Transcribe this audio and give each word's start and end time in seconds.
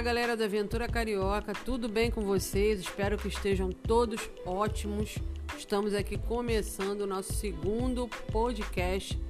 Olá, 0.00 0.06
galera 0.06 0.34
da 0.34 0.46
Aventura 0.46 0.88
Carioca, 0.88 1.52
tudo 1.52 1.86
bem 1.86 2.10
com 2.10 2.22
vocês? 2.22 2.80
Espero 2.80 3.18
que 3.18 3.28
estejam 3.28 3.70
todos 3.70 4.30
ótimos. 4.46 5.18
Estamos 5.58 5.92
aqui 5.92 6.16
começando 6.16 7.02
o 7.02 7.06
nosso 7.06 7.34
segundo 7.34 8.08
podcast 8.32 9.20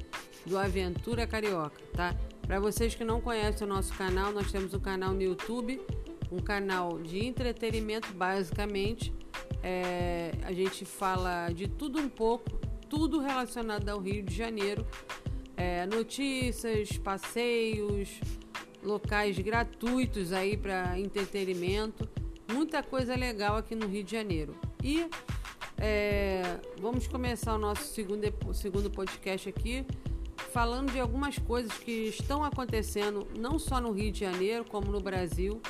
do 0.46 0.57
Aventura 0.57 1.27
Carioca, 1.27 1.77
tá? 1.93 2.14
Para 2.46 2.61
vocês 2.61 2.95
que 2.95 3.03
não 3.03 3.21
conhecem 3.21 3.67
o 3.67 3.68
nosso 3.68 3.93
canal, 3.95 4.30
nós 4.30 4.53
temos 4.53 4.72
um 4.72 4.79
canal 4.79 5.12
no 5.12 5.21
YouTube, 5.21 5.82
um 6.30 6.39
canal 6.39 7.00
de 7.00 7.18
entretenimento, 7.18 8.12
basicamente. 8.12 9.12
É, 9.64 10.31
a 10.45 10.53
gente 10.53 10.84
fala 10.84 11.50
de 11.50 11.67
tudo 11.67 11.98
um 11.98 12.09
pouco, 12.09 12.48
tudo 12.89 13.18
relacionado 13.18 13.89
ao 13.89 13.98
Rio 13.98 14.23
de 14.23 14.32
Janeiro. 14.32 14.87
É, 15.57 15.84
notícias, 15.87 16.96
passeios, 16.96 18.21
locais 18.82 19.39
gratuitos 19.39 20.32
aí 20.32 20.57
para 20.57 20.98
entretenimento, 20.98 22.08
muita 22.52 22.82
coisa 22.82 23.14
legal 23.14 23.56
aqui 23.56 23.75
no 23.75 23.86
Rio 23.86 24.04
de 24.04 24.12
Janeiro. 24.12 24.54
E 24.82 25.06
é, 25.79 26.58
vamos 26.80 27.06
começar 27.06 27.54
o 27.54 27.58
nosso 27.58 27.84
segundo, 27.84 28.22
segundo 28.54 28.90
podcast 28.90 29.48
aqui 29.48 29.86
falando 30.50 30.90
de 30.90 30.98
algumas 30.98 31.39
coisas 31.39 31.72
que 31.79 32.08
estão 32.08 32.42
acontecendo 32.42 33.27
não 33.39 33.58
só 33.58 33.80
no 33.80 33.92
Rio 33.92 34.11
de 34.11 34.20
Janeiro, 34.20 34.64
como 34.64 34.91
no 34.91 35.00
Brasil, 35.00 35.61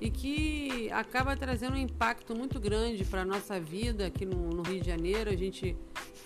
e 0.00 0.10
que 0.10 0.90
acaba 0.92 1.36
trazendo 1.36 1.74
um 1.74 1.78
impacto 1.80 2.34
muito 2.34 2.58
grande 2.58 3.04
para 3.04 3.22
a 3.22 3.24
nossa 3.24 3.60
vida 3.60 4.06
aqui 4.06 4.24
no, 4.24 4.50
no 4.50 4.62
Rio 4.62 4.80
de 4.80 4.86
Janeiro. 4.86 5.30
A 5.30 5.36
gente 5.36 5.76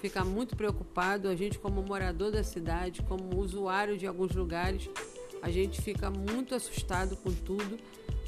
fica 0.01 0.25
muito 0.25 0.57
preocupado, 0.57 1.29
a 1.29 1.35
gente, 1.35 1.59
como 1.59 1.83
morador 1.83 2.31
da 2.31 2.45
cidade, 2.45 3.03
como 3.03 3.37
usuário 3.37 3.99
de 3.99 4.07
alguns 4.07 4.35
lugares, 4.35 4.89
a 5.43 5.51
gente 5.51 5.81
fica 5.81 6.11
muito 6.11 6.55
assustado 6.55 7.17
com 7.17 7.33
tudo. 7.33 7.79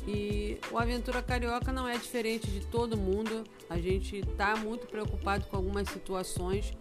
E 0.06 0.58
o 0.70 0.78
Aventura 0.78 1.22
Carioca 1.22 1.72
não 1.72 1.86
é 1.86 1.96
diferente 1.98 2.46
de 2.50 2.66
todo 2.66 2.96
mundo. 2.96 3.44
A 3.68 3.78
gente 3.78 4.18
está 4.18 4.56
muito 4.56 4.86
preocupado 4.86 5.46
com 5.46 5.56
algumas 5.56 5.88
situações. 5.88 6.72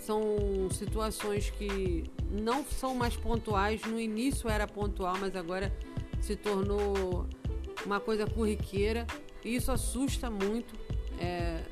São 0.00 0.68
situações 0.70 1.50
que 1.50 2.04
não 2.30 2.64
são 2.64 2.94
mais 2.94 3.16
pontuais. 3.16 3.82
No 3.82 3.98
início 3.98 4.48
era 4.48 4.66
pontual, 4.66 5.16
mas 5.18 5.34
agora 5.34 5.74
se 6.20 6.36
tornou 6.36 7.26
uma 7.84 7.98
coisa 7.98 8.26
corriqueira. 8.26 9.06
E 9.44 9.56
isso 9.56 9.72
assusta 9.72 10.30
muito. 10.30 10.78
É... 11.18 11.62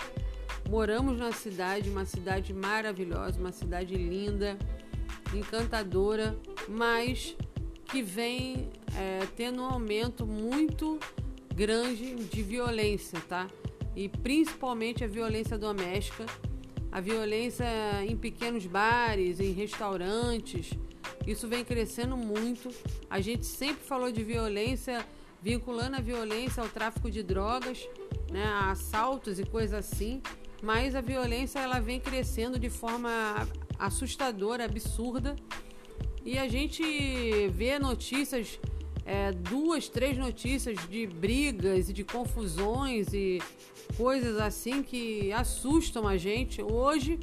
moramos 0.68 1.18
na 1.18 1.32
cidade, 1.32 1.88
uma 1.88 2.04
cidade 2.04 2.52
maravilhosa, 2.52 3.38
uma 3.38 3.52
cidade 3.52 3.94
linda, 3.94 4.58
encantadora, 5.34 6.36
mas 6.68 7.36
que 7.88 8.02
vem 8.02 8.68
é, 8.94 9.26
tendo 9.34 9.62
um 9.62 9.64
aumento 9.64 10.26
muito 10.26 10.98
grande 11.54 12.14
de 12.14 12.42
violência, 12.42 13.18
tá? 13.26 13.48
E 13.96 14.08
principalmente 14.08 15.02
a 15.02 15.08
violência 15.08 15.56
doméstica, 15.58 16.26
a 16.92 17.00
violência 17.00 17.66
em 18.06 18.16
pequenos 18.16 18.66
bares, 18.66 19.40
em 19.40 19.52
restaurantes. 19.52 20.70
Isso 21.26 21.48
vem 21.48 21.64
crescendo 21.64 22.16
muito. 22.16 22.70
A 23.08 23.20
gente 23.20 23.46
sempre 23.46 23.84
falou 23.84 24.12
de 24.12 24.22
violência, 24.22 25.04
vinculando 25.42 25.96
a 25.96 26.00
violência 26.00 26.62
ao 26.62 26.68
tráfico 26.68 27.10
de 27.10 27.22
drogas, 27.22 27.88
né, 28.30 28.44
a 28.44 28.70
assaltos 28.70 29.38
e 29.40 29.44
coisas 29.44 29.74
assim. 29.74 30.22
Mas 30.62 30.94
a 30.94 31.00
violência 31.00 31.58
ela 31.58 31.80
vem 31.80 31.98
crescendo 31.98 32.58
de 32.58 32.68
forma 32.68 33.10
assustadora, 33.78 34.64
absurda 34.64 35.34
e 36.28 36.36
a 36.36 36.46
gente 36.46 36.82
vê 37.54 37.78
notícias, 37.78 38.60
é, 39.06 39.32
duas, 39.32 39.88
três 39.88 40.18
notícias 40.18 40.76
de 40.86 41.06
brigas 41.06 41.88
e 41.88 41.92
de 41.94 42.04
confusões 42.04 43.14
e 43.14 43.40
coisas 43.96 44.38
assim 44.38 44.82
que 44.82 45.32
assustam 45.32 46.06
a 46.06 46.18
gente. 46.18 46.60
Hoje, 46.60 47.18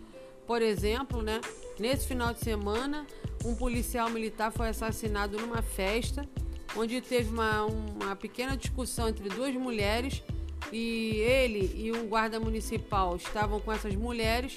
por 0.47 0.59
exemplo, 0.59 1.21
né, 1.21 1.39
nesse 1.79 2.07
final 2.07 2.33
de 2.33 2.39
semana, 2.39 3.05
um 3.45 3.53
policial 3.53 4.09
militar 4.09 4.51
foi 4.51 4.69
assassinado 4.69 5.37
numa 5.37 5.61
festa 5.61 6.27
onde 6.75 6.99
teve 6.99 7.29
uma, 7.29 7.63
uma 7.63 8.15
pequena 8.15 8.57
discussão 8.57 9.07
entre 9.07 9.29
duas 9.29 9.53
mulheres 9.53 10.23
e 10.71 11.17
ele 11.17 11.71
e 11.75 11.91
um 11.91 12.07
guarda 12.07 12.39
municipal 12.39 13.15
estavam 13.17 13.59
com 13.59 13.71
essas 13.71 13.93
mulheres 13.93 14.55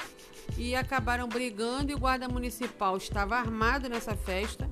e 0.58 0.74
acabaram 0.74 1.28
brigando 1.28 1.92
e 1.92 1.94
o 1.94 1.98
guarda 1.98 2.28
municipal 2.28 2.96
estava 2.96 3.36
armado 3.36 3.88
nessa 3.88 4.16
festa, 4.16 4.68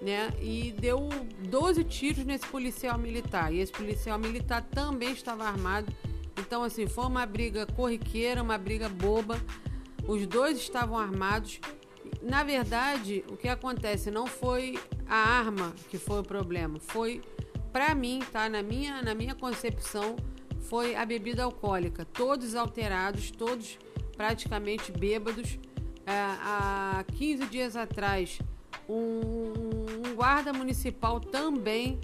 né? 0.00 0.32
E 0.40 0.72
deu 0.72 1.10
12 1.48 1.84
tiros 1.84 2.24
nesse 2.24 2.46
policial 2.46 2.98
militar. 2.98 3.52
E 3.52 3.58
esse 3.58 3.70
policial 3.70 4.18
militar 4.18 4.62
também 4.62 5.12
estava 5.12 5.44
armado. 5.44 5.94
Então, 6.38 6.64
assim, 6.64 6.86
foi 6.86 7.04
uma 7.04 7.26
briga 7.26 7.66
corriqueira, 7.66 8.42
uma 8.42 8.56
briga 8.56 8.88
boba. 8.88 9.38
Os 10.08 10.26
dois 10.26 10.56
estavam 10.56 10.98
armados. 10.98 11.60
Na 12.22 12.42
verdade, 12.42 13.22
o 13.28 13.36
que 13.36 13.48
acontece 13.48 14.10
não 14.10 14.26
foi 14.26 14.78
a 15.06 15.16
arma 15.16 15.74
que 15.90 15.98
foi 15.98 16.20
o 16.20 16.22
problema, 16.22 16.80
foi 16.80 17.20
para 17.70 17.94
mim, 17.94 18.22
tá? 18.32 18.48
Na 18.48 18.62
minha, 18.62 19.02
na 19.02 19.14
minha 19.14 19.34
concepção, 19.34 20.16
foi 20.60 20.94
a 20.94 21.04
bebida 21.04 21.44
alcoólica. 21.44 22.04
Todos 22.04 22.54
alterados, 22.54 23.30
todos 23.30 23.78
praticamente 24.16 24.92
bêbados. 24.92 25.58
É, 26.06 26.12
há 26.12 27.04
15 27.16 27.46
dias 27.46 27.76
atrás, 27.76 28.38
um, 28.88 28.94
um, 28.94 30.14
guarda 30.14 30.52
municipal 30.52 31.20
também 31.20 32.00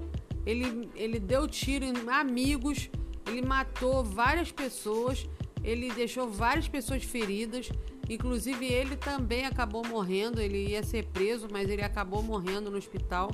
ele, 0.49 0.89
ele 0.95 1.19
deu 1.19 1.47
tiro 1.47 1.85
em 1.85 1.95
amigos, 2.09 2.89
ele 3.27 3.43
matou 3.43 4.03
várias 4.03 4.51
pessoas, 4.51 5.29
ele 5.63 5.93
deixou 5.93 6.27
várias 6.27 6.67
pessoas 6.67 7.05
feridas. 7.05 7.69
Inclusive, 8.09 8.65
ele 8.65 8.97
também 8.97 9.45
acabou 9.45 9.87
morrendo. 9.87 10.41
Ele 10.41 10.69
ia 10.69 10.83
ser 10.83 11.05
preso, 11.09 11.49
mas 11.53 11.69
ele 11.69 11.83
acabou 11.83 12.23
morrendo 12.23 12.71
no 12.71 12.79
hospital. 12.79 13.31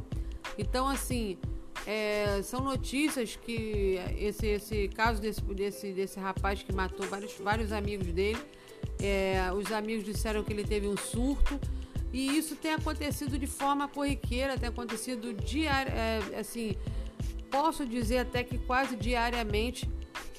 Então, 0.58 0.88
assim, 0.88 1.38
é, 1.86 2.42
são 2.42 2.60
notícias 2.64 3.36
que 3.36 4.00
esse, 4.18 4.48
esse 4.48 4.88
caso 4.88 5.22
desse, 5.22 5.40
desse, 5.42 5.92
desse 5.92 6.18
rapaz 6.18 6.64
que 6.64 6.72
matou 6.72 7.06
vários, 7.06 7.34
vários 7.38 7.70
amigos 7.70 8.08
dele 8.08 8.40
é, 9.00 9.50
os 9.52 9.70
amigos 9.72 10.04
disseram 10.04 10.42
que 10.42 10.52
ele 10.52 10.64
teve 10.64 10.86
um 10.86 10.96
surto. 10.96 11.60
E 12.12 12.38
isso 12.38 12.54
tem 12.54 12.72
acontecido 12.72 13.36
de 13.38 13.46
forma 13.46 13.88
corriqueira, 13.88 14.56
tem 14.56 14.68
acontecido 14.68 15.34
diário, 15.34 15.92
é, 15.92 16.38
assim, 16.38 16.76
posso 17.50 17.84
dizer 17.84 18.18
até 18.18 18.44
que 18.44 18.56
quase 18.56 18.94
diariamente, 18.94 19.90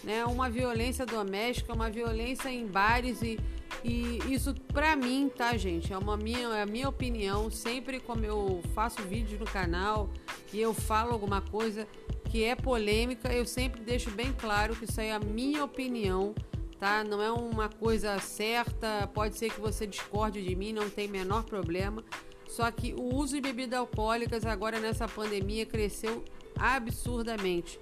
né? 0.03 0.25
Uma 0.25 0.49
violência 0.49 1.05
doméstica, 1.05 1.73
uma 1.73 1.89
violência 1.89 2.49
em 2.49 2.65
bares 2.65 3.21
e, 3.21 3.37
e 3.83 4.19
isso 4.33 4.55
para 4.71 4.95
mim, 4.95 5.29
tá, 5.35 5.57
gente? 5.57 5.91
É 5.91 5.97
uma 5.97 6.15
minha, 6.15 6.47
é 6.49 6.61
a 6.61 6.65
minha 6.65 6.87
opinião. 6.87 7.51
Sempre 7.51 7.99
como 7.99 8.23
eu 8.23 8.61
faço 8.73 9.01
vídeos 9.01 9.39
no 9.39 9.45
canal 9.45 10.09
e 10.53 10.61
eu 10.61 10.73
falo 10.73 11.11
alguma 11.11 11.41
coisa 11.41 11.85
que 12.29 12.43
é 12.43 12.55
polêmica, 12.55 13.33
eu 13.33 13.45
sempre 13.45 13.81
deixo 13.81 14.11
bem 14.11 14.33
claro 14.33 14.75
que 14.75 14.85
isso 14.85 14.99
aí 14.99 15.07
é 15.07 15.13
a 15.13 15.19
minha 15.19 15.63
opinião 15.63 16.33
tá? 16.79 17.03
Não 17.03 17.21
é 17.21 17.31
uma 17.31 17.69
coisa 17.69 18.19
certa, 18.19 19.07
pode 19.13 19.37
ser 19.37 19.51
que 19.51 19.59
você 19.59 19.85
discorde 19.85 20.43
de 20.43 20.55
mim, 20.55 20.73
não 20.73 20.89
tem 20.89 21.07
menor 21.07 21.43
problema. 21.43 22.03
Só 22.47 22.69
que 22.71 22.93
o 22.93 23.15
uso 23.15 23.35
de 23.35 23.41
bebidas 23.41 23.79
alcoólicas 23.79 24.45
agora 24.45 24.79
nessa 24.79 25.07
pandemia 25.07 25.65
cresceu 25.65 26.23
absurdamente. 26.57 27.79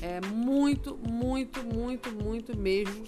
É 0.00 0.20
muito, 0.20 0.96
muito, 0.96 1.62
muito, 1.64 2.10
muito 2.12 2.56
mesmo. 2.56 3.04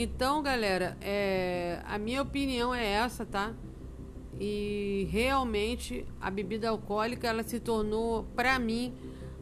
Então, 0.00 0.40
galera, 0.44 0.96
é, 1.00 1.80
a 1.84 1.98
minha 1.98 2.22
opinião 2.22 2.72
é 2.72 2.86
essa, 2.86 3.26
tá? 3.26 3.52
E 4.38 5.08
realmente 5.10 6.06
a 6.20 6.30
bebida 6.30 6.68
alcoólica 6.68 7.26
ela 7.26 7.42
se 7.42 7.58
tornou, 7.58 8.22
para 8.36 8.60
mim, 8.60 8.94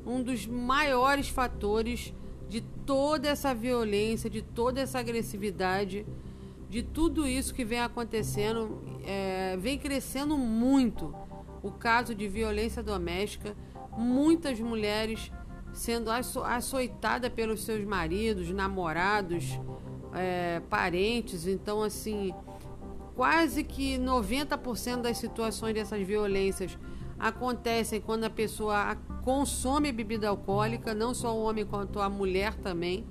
um 0.06 0.22
dos 0.22 0.46
maiores 0.46 1.28
fatores 1.28 2.14
de 2.48 2.62
toda 2.62 3.28
essa 3.28 3.54
violência, 3.54 4.30
de 4.30 4.40
toda 4.40 4.80
essa 4.80 4.98
agressividade, 4.98 6.06
de 6.70 6.82
tudo 6.82 7.28
isso 7.28 7.52
que 7.52 7.62
vem 7.62 7.80
acontecendo, 7.80 8.82
é, 9.04 9.58
vem 9.58 9.78
crescendo 9.78 10.38
muito 10.38 11.14
o 11.62 11.70
caso 11.70 12.14
de 12.14 12.26
violência 12.28 12.82
doméstica, 12.82 13.54
muitas 13.94 14.58
mulheres 14.58 15.30
sendo 15.74 16.08
açoitadas 16.10 17.30
pelos 17.30 17.62
seus 17.62 17.84
maridos, 17.84 18.48
namorados, 18.48 19.60
é, 20.16 20.60
parentes. 20.68 21.46
Então, 21.46 21.82
assim, 21.82 22.34
quase 23.14 23.62
que 23.62 23.98
90% 23.98 25.02
das 25.02 25.18
situações 25.18 25.74
dessas 25.74 26.06
violências 26.06 26.76
acontecem 27.18 28.00
quando 28.00 28.24
a 28.24 28.30
pessoa 28.30 28.96
consome 29.24 29.90
bebida 29.90 30.28
alcoólica, 30.28 30.94
não 30.94 31.14
só 31.14 31.34
o 31.34 31.42
homem 31.42 31.64
quanto 31.64 32.00
a 32.00 32.08
mulher 32.08 32.54
também. 32.54 33.06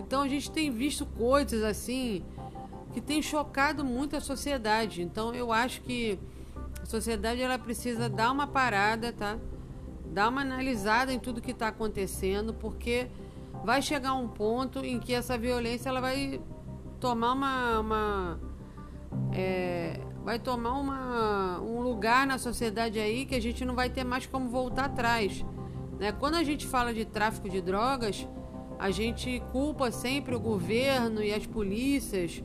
Então 0.00 0.22
a 0.22 0.28
gente 0.28 0.50
tem 0.50 0.70
visto 0.70 1.06
coisas 1.06 1.62
assim 1.62 2.24
que 2.92 3.00
tem 3.00 3.22
chocado 3.22 3.84
muito 3.84 4.16
a 4.16 4.20
sociedade. 4.20 5.02
Então 5.02 5.34
eu 5.34 5.52
acho 5.52 5.80
que 5.82 6.18
a 6.82 6.86
sociedade 6.86 7.40
ela 7.40 7.58
precisa 7.58 8.08
dar 8.08 8.30
uma 8.32 8.46
parada, 8.46 9.12
tá? 9.12 9.38
Dar 10.06 10.28
uma 10.28 10.40
analisada 10.40 11.12
em 11.12 11.18
tudo 11.18 11.40
que 11.40 11.50
está 11.50 11.68
acontecendo, 11.68 12.54
porque 12.54 13.08
vai 13.66 13.82
chegar 13.82 14.14
um 14.14 14.28
ponto 14.28 14.78
em 14.84 15.00
que 15.00 15.12
essa 15.12 15.36
violência 15.36 15.88
ela 15.88 16.00
vai 16.00 16.40
tomar 17.00 17.32
uma, 17.32 17.80
uma 17.80 18.40
é, 19.32 19.98
vai 20.24 20.38
tomar 20.38 20.78
uma, 20.78 21.60
um 21.60 21.80
lugar 21.80 22.28
na 22.28 22.38
sociedade 22.38 23.00
aí 23.00 23.26
que 23.26 23.34
a 23.34 23.42
gente 23.42 23.64
não 23.64 23.74
vai 23.74 23.90
ter 23.90 24.04
mais 24.04 24.24
como 24.24 24.48
voltar 24.48 24.84
atrás. 24.84 25.44
Né? 25.98 26.12
Quando 26.12 26.36
a 26.36 26.44
gente 26.44 26.64
fala 26.64 26.94
de 26.94 27.04
tráfico 27.04 27.48
de 27.48 27.60
drogas, 27.60 28.28
a 28.78 28.92
gente 28.92 29.42
culpa 29.50 29.90
sempre 29.90 30.36
o 30.36 30.38
governo 30.38 31.20
e 31.20 31.34
as 31.34 31.44
polícias 31.44 32.44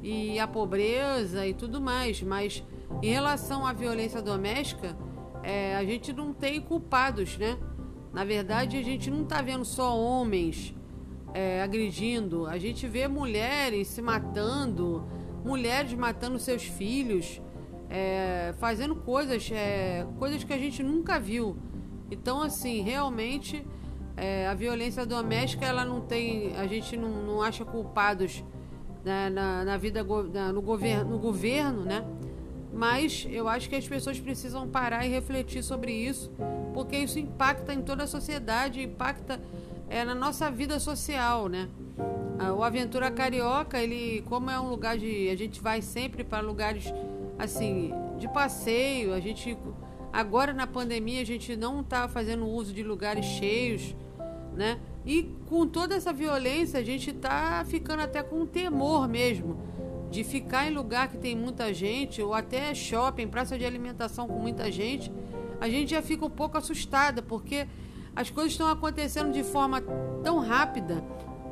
e 0.00 0.38
a 0.38 0.46
pobreza 0.46 1.48
e 1.48 1.52
tudo 1.52 1.80
mais, 1.80 2.22
mas 2.22 2.62
em 3.02 3.10
relação 3.10 3.66
à 3.66 3.72
violência 3.72 4.22
doméstica, 4.22 4.96
é, 5.42 5.74
a 5.74 5.84
gente 5.84 6.12
não 6.12 6.32
tem 6.32 6.60
culpados, 6.60 7.36
né? 7.36 7.58
Na 8.12 8.24
verdade, 8.24 8.76
a 8.76 8.82
gente 8.82 9.10
não 9.10 9.22
está 9.22 9.40
vendo 9.40 9.64
só 9.64 9.96
homens 9.96 10.74
é, 11.32 11.62
agredindo, 11.62 12.46
a 12.46 12.58
gente 12.58 12.86
vê 12.88 13.06
mulheres 13.06 13.88
se 13.88 14.02
matando, 14.02 15.04
mulheres 15.44 15.92
matando 15.94 16.38
seus 16.38 16.64
filhos, 16.64 17.40
é, 17.88 18.52
fazendo 18.58 18.96
coisas, 18.96 19.50
é, 19.52 20.06
coisas 20.18 20.42
que 20.42 20.52
a 20.52 20.58
gente 20.58 20.82
nunca 20.82 21.18
viu. 21.18 21.56
Então, 22.10 22.42
assim, 22.42 22.82
realmente 22.82 23.64
é, 24.16 24.46
a 24.48 24.54
violência 24.54 25.06
doméstica 25.06 25.64
ela 25.64 25.84
não 25.84 26.00
tem, 26.00 26.54
a 26.56 26.66
gente 26.66 26.96
não, 26.96 27.08
não 27.08 27.42
acha 27.42 27.64
culpados 27.64 28.44
né, 29.04 29.30
na, 29.30 29.64
na, 29.64 29.76
vida 29.76 30.04
na, 30.04 30.52
no, 30.52 30.60
governo, 30.60 31.10
no 31.12 31.18
governo, 31.18 31.84
né? 31.84 32.04
Mas 32.72 33.26
eu 33.30 33.48
acho 33.48 33.68
que 33.68 33.74
as 33.74 33.86
pessoas 33.86 34.18
precisam 34.20 34.68
parar 34.68 35.04
e 35.04 35.08
refletir 35.08 35.62
sobre 35.62 35.92
isso, 35.92 36.30
porque 36.72 36.96
isso 36.96 37.18
impacta 37.18 37.74
em 37.74 37.82
toda 37.82 38.04
a 38.04 38.06
sociedade, 38.06 38.82
impacta 38.82 39.40
é, 39.88 40.04
na 40.04 40.14
nossa 40.14 40.50
vida 40.50 40.78
social, 40.78 41.48
né? 41.48 41.68
Ah, 42.38 42.52
o 42.54 42.62
Aventura 42.62 43.10
Carioca, 43.10 43.78
ele, 43.78 44.22
como 44.26 44.50
é 44.50 44.58
um 44.58 44.68
lugar 44.68 44.96
de. 44.96 45.28
A 45.28 45.36
gente 45.36 45.60
vai 45.60 45.82
sempre 45.82 46.24
para 46.24 46.40
lugares 46.40 46.84
assim, 47.38 47.92
de 48.18 48.28
passeio, 48.28 49.12
a 49.12 49.20
gente. 49.20 49.58
Agora 50.12 50.52
na 50.52 50.66
pandemia 50.66 51.20
a 51.20 51.24
gente 51.24 51.54
não 51.54 51.80
está 51.80 52.08
fazendo 52.08 52.46
uso 52.46 52.72
de 52.72 52.82
lugares 52.82 53.24
cheios, 53.24 53.94
né? 54.56 54.78
E 55.04 55.22
com 55.48 55.66
toda 55.66 55.94
essa 55.94 56.12
violência 56.12 56.80
a 56.80 56.82
gente 56.82 57.10
está 57.10 57.64
ficando 57.66 58.02
até 58.02 58.22
com 58.22 58.44
temor 58.46 59.08
mesmo 59.08 59.56
de 60.10 60.24
ficar 60.24 60.66
em 60.66 60.74
lugar 60.74 61.08
que 61.08 61.16
tem 61.16 61.36
muita 61.36 61.72
gente, 61.72 62.20
ou 62.20 62.34
até 62.34 62.74
shopping, 62.74 63.28
praça 63.28 63.56
de 63.58 63.64
alimentação 63.64 64.26
com 64.26 64.38
muita 64.38 64.70
gente, 64.70 65.12
a 65.60 65.68
gente 65.68 65.90
já 65.90 66.02
fica 66.02 66.24
um 66.24 66.30
pouco 66.30 66.58
assustada, 66.58 67.22
porque 67.22 67.66
as 68.14 68.28
coisas 68.28 68.52
estão 68.52 68.68
acontecendo 68.68 69.32
de 69.32 69.44
forma 69.44 69.80
tão 70.22 70.40
rápida 70.40 71.02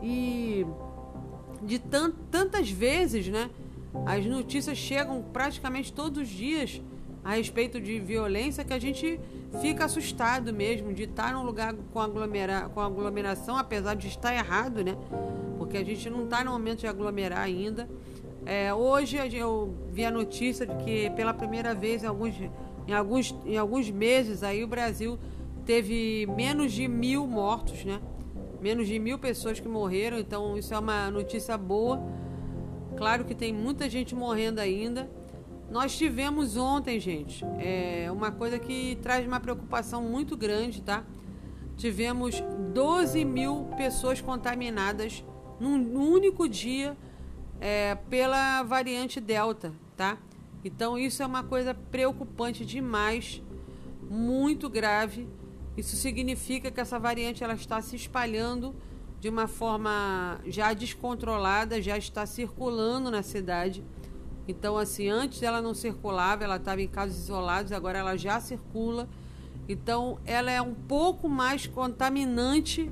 e 0.03 0.67
de 1.63 1.79
tant, 1.79 2.15
tantas 2.31 2.71
vezes, 2.71 3.29
né? 3.29 3.51
As 4.05 4.25
notícias 4.27 4.77
chegam 4.77 5.23
praticamente 5.33 5.93
todos 5.93 6.23
os 6.23 6.29
dias 6.29 6.81
a 7.25 7.35
respeito 7.35 7.81
de 7.81 7.99
violência 8.01 8.65
que 8.65 8.73
a 8.73 8.79
gente 8.79 9.21
fica 9.61 9.85
assustado 9.85 10.53
mesmo 10.53 10.93
de 10.93 11.05
estar 11.05 11.33
num 11.33 11.43
lugar 11.43 11.75
com, 11.93 12.01
aglomera, 12.01 12.71
com 12.73 12.81
aglomeração, 12.81 13.57
apesar 13.57 13.95
de 13.95 14.09
estar 14.09 14.35
errado, 14.35 14.83
né? 14.83 14.97
Porque 15.59 15.77
a 15.77 15.85
gente 15.85 16.09
não 16.09 16.25
está 16.25 16.43
no 16.43 16.53
momento 16.53 16.81
de 16.81 16.87
aglomerar 16.87 17.41
ainda. 17.41 17.89
É, 18.47 18.73
hoje 18.73 19.17
eu 19.37 19.75
vi 19.91 20.05
a 20.05 20.11
notícia 20.11 20.67
de 20.67 20.75
que 20.85 21.11
pela 21.11 21.35
primeira 21.35 21.75
vez 21.75 22.03
em 22.03 22.07
alguns, 22.07 22.35
em 22.87 22.93
alguns, 22.93 23.35
em 23.45 23.57
alguns 23.57 23.91
meses 23.91 24.43
aí 24.43 24.65
o 24.65 24.67
Brasil 24.67 25.19
teve 25.67 26.27
menos 26.35 26.73
de 26.73 26.89
mil 26.89 27.27
mortos, 27.27 27.85
né? 27.85 28.01
menos 28.61 28.89
de 28.89 28.99
mil 28.99 29.19
pessoas 29.19 29.61
que 29.61 29.69
morreram, 29.69 30.19
então 30.19 30.57
isso 30.57 30.75
é 30.75 30.79
uma 30.79 31.11
notícia 31.11 31.57
boa. 31.57 32.03
Claro 32.97 33.25
que 33.25 33.35
tem 33.35 33.53
muita 33.53 33.89
gente 33.89 34.15
morrendo 34.15 34.61
ainda. 34.61 35.09
Nós 35.71 35.97
tivemos 35.97 36.57
ontem, 36.57 36.99
gente, 36.99 37.45
é 37.59 38.11
uma 38.11 38.33
coisa 38.33 38.59
que 38.59 38.99
traz 39.03 39.27
uma 39.27 39.39
preocupação 39.39 40.03
muito 40.03 40.37
grande, 40.37 40.83
tá? 40.83 41.05
Tivemos 41.77 42.43
12 42.73 43.25
mil 43.25 43.67
pessoas 43.77 44.21
contaminadas 44.21 45.25
num, 45.61 45.95
único 45.95 46.49
dia 46.49 46.97
é, 47.61 47.95
pela 47.95 48.63
variante 48.63 49.21
Delta, 49.21 49.73
tá? 49.97 50.19
Então 50.65 50.99
isso 50.99 51.23
é 51.23 51.27
uma 51.27 51.43
coisa 51.43 51.75
preocupante 51.75 52.65
demais, 52.65 53.43
muito 54.11 54.69
grave. 54.69 55.29
Isso 55.77 55.97
significa 55.97 56.71
que 56.71 56.81
essa 56.81 56.99
variante 56.99 57.45
ela 57.45 57.55
está 57.55 57.81
se 57.81 57.95
espalhando 57.95 58.75
de 59.21 59.29
uma 59.29 59.47
forma 59.47 60.41
já 60.47 60.73
descontrolada, 60.73 61.83
já 61.83 61.97
está 61.97 62.27
circulando 62.27 63.11
na 63.11 63.23
cidade. 63.23 63.85
Então, 64.47 64.79
assim, 64.79 65.09
antes 65.09 65.43
ela 65.43 65.61
não 65.61 65.75
circulava, 65.75 66.43
ela 66.43 66.57
estava 66.57 66.81
em 66.81 66.89
casos 66.89 67.19
isolados, 67.19 67.71
agora 67.71 67.99
ela 67.99 68.17
já 68.17 68.41
circula. 68.41 69.09
Então, 69.69 70.19
ela 70.25 70.51
é 70.51 70.63
um 70.63 70.75
pouco 70.75 71.29
mais 71.29 71.67
contaminante 71.67 72.91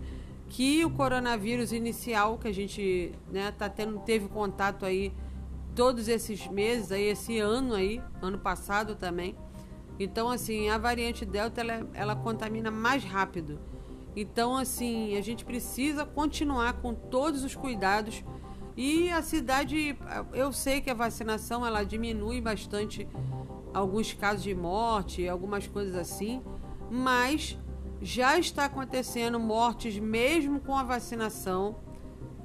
que 0.49 0.85
o 0.85 0.91
coronavírus 0.91 1.73
inicial 1.73 2.39
que 2.39 2.49
a 2.49 2.53
gente 2.53 3.13
né, 3.31 3.51
tá 3.51 3.69
tendo, 3.69 3.99
teve 4.01 4.29
contato 4.29 4.85
aí 4.85 5.13
todos 5.75 6.09
esses 6.09 6.47
meses, 6.47 6.91
aí, 6.91 7.05
esse 7.05 7.39
ano 7.39 7.75
aí, 7.75 8.01
ano 8.23 8.39
passado 8.39 8.95
também. 8.95 9.37
Então, 9.99 10.31
assim, 10.31 10.69
a 10.69 10.79
variante 10.79 11.25
Delta 11.25 11.61
ela, 11.61 11.87
ela 11.95 12.17
contamina 12.17 12.71
mais 12.71 13.05
rápido. 13.05 13.59
Então, 14.15 14.57
assim, 14.57 15.17
a 15.17 15.21
gente 15.21 15.45
precisa 15.45 16.07
continuar 16.07 16.75
com 16.75 16.95
todos 16.95 17.45
os 17.45 17.55
cuidados. 17.55 18.25
E 18.77 19.11
a 19.11 19.23
cidade, 19.23 19.97
eu 20.33 20.53
sei 20.53 20.81
que 20.81 20.91
a 20.91 20.95
vacinação 20.95 21.67
ela 21.67 21.83
diminui 21.83 22.41
bastante 22.41 23.07
alguns 23.75 24.13
casos 24.15 24.43
de 24.43 24.55
morte, 24.55 25.29
algumas 25.29 25.67
coisas 25.67 25.95
assim, 25.95 26.43
mas 26.91 27.59
já 28.01 28.39
está 28.39 28.67
acontecendo 28.67 29.39
mortes 29.39 29.99
mesmo 29.99 30.61
com 30.61 30.77
a 30.77 30.83
vacinação, 30.83 31.77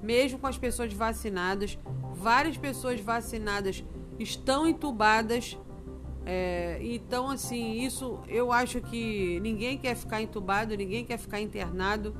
mesmo 0.02 0.40
com 0.40 0.48
as 0.48 0.58
pessoas 0.58 0.94
vacinadas. 0.94 1.78
Várias 2.14 2.58
pessoas 2.58 3.00
vacinadas 3.00 3.84
estão 4.20 4.68
entubadas 4.68 5.58
é, 6.26 6.80
então, 6.82 7.30
assim, 7.30 7.84
isso 7.84 8.20
eu 8.28 8.52
acho 8.52 8.80
que 8.82 9.40
ninguém 9.40 9.78
quer 9.78 9.96
ficar 9.96 10.22
entubado, 10.22 10.76
ninguém 10.76 11.04
quer 11.04 11.18
ficar 11.18 11.42
internado. 11.42 12.16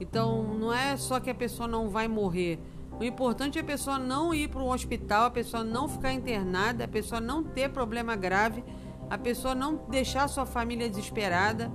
Então, 0.00 0.54
não 0.54 0.72
é 0.72 0.96
só 0.96 1.20
que 1.20 1.30
a 1.30 1.34
pessoa 1.34 1.68
não 1.68 1.88
vai 1.88 2.08
morrer. 2.08 2.58
O 2.98 3.04
importante 3.04 3.58
é 3.58 3.62
a 3.62 3.64
pessoa 3.64 3.98
não 3.98 4.34
ir 4.34 4.48
para 4.48 4.60
um 4.60 4.70
hospital, 4.70 5.26
a 5.26 5.30
pessoa 5.30 5.64
não 5.64 5.88
ficar 5.88 6.12
internada, 6.12 6.84
a 6.84 6.88
pessoa 6.88 7.20
não 7.20 7.42
ter 7.42 7.70
problema 7.70 8.14
grave, 8.14 8.62
a 9.08 9.16
pessoa 9.16 9.54
não 9.54 9.76
deixar 9.88 10.28
sua 10.28 10.44
família 10.44 10.88
desesperada, 10.88 11.72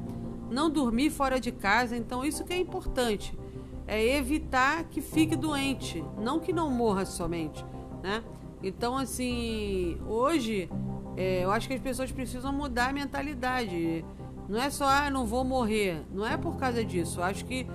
não 0.49 0.69
dormir 0.69 1.09
fora 1.09 1.39
de 1.39 1.51
casa. 1.51 1.95
Então, 1.95 2.23
isso 2.23 2.43
que 2.43 2.53
é 2.53 2.57
importante. 2.57 3.37
É 3.85 4.17
evitar 4.17 4.83
que 4.85 4.99
fique 4.99 5.35
doente, 5.35 6.03
não 6.19 6.39
que 6.39 6.51
não 6.51 6.69
morra 6.69 7.05
somente, 7.05 7.65
né? 8.03 8.21
Então, 8.61 8.97
assim, 8.97 9.97
hoje 10.05 10.69
é, 11.15 11.43
eu 11.43 11.51
acho 11.51 11.67
que 11.67 11.73
as 11.73 11.81
pessoas 11.81 12.11
precisam 12.11 12.51
mudar 12.51 12.89
a 12.89 12.93
mentalidade. 12.93 14.03
Não 14.47 14.61
é 14.61 14.69
só, 14.69 14.85
ah, 14.87 15.09
não 15.09 15.25
vou 15.25 15.43
morrer. 15.43 16.03
Não 16.11 16.25
é 16.25 16.37
por 16.37 16.57
causa 16.57 16.85
disso. 16.85 17.19
Eu 17.19 17.23
acho 17.23 17.43
que 17.45 17.67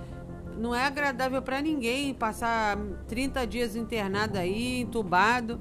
não 0.57 0.73
é 0.73 0.85
agradável 0.85 1.41
para 1.41 1.61
ninguém 1.61 2.13
passar 2.13 2.77
30 3.07 3.45
dias 3.45 3.75
internado 3.75 4.37
aí, 4.37 4.81
entubado. 4.81 5.59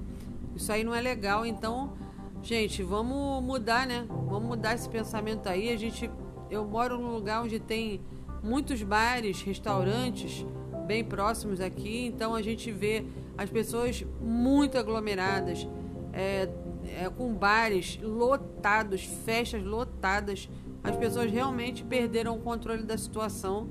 Isso 0.55 0.73
aí 0.73 0.85
não 0.85 0.95
é 0.95 1.01
legal. 1.01 1.45
Então, 1.45 1.93
gente, 2.43 2.83
vamos 2.83 3.43
mudar, 3.43 3.87
né? 3.87 4.07
Vamos 4.09 4.49
mudar 4.49 4.75
esse 4.75 4.89
pensamento 4.89 5.49
aí. 5.49 5.71
A 5.71 5.77
gente, 5.77 6.11
eu 6.53 6.67
moro 6.67 6.99
num 6.99 7.13
lugar 7.13 7.43
onde 7.43 7.59
tem 7.59 8.01
muitos 8.43 8.83
bares, 8.83 9.41
restaurantes 9.41 10.45
bem 10.87 11.03
próximos 11.03 11.61
aqui. 11.61 12.07
Então 12.07 12.35
a 12.35 12.43
gente 12.43 12.71
vê 12.71 13.05
as 13.39 13.49
pessoas 13.49 14.05
muito 14.21 14.77
aglomeradas. 14.77 15.67
É, 16.13 16.49
é, 16.85 17.09
com 17.09 17.33
bares 17.33 17.99
lotados, 18.03 19.03
festas 19.03 19.63
lotadas. 19.63 20.49
As 20.83 20.97
pessoas 20.97 21.31
realmente 21.31 21.85
perderam 21.85 22.37
o 22.37 22.41
controle 22.41 22.83
da 22.83 22.99
situação. 22.99 23.69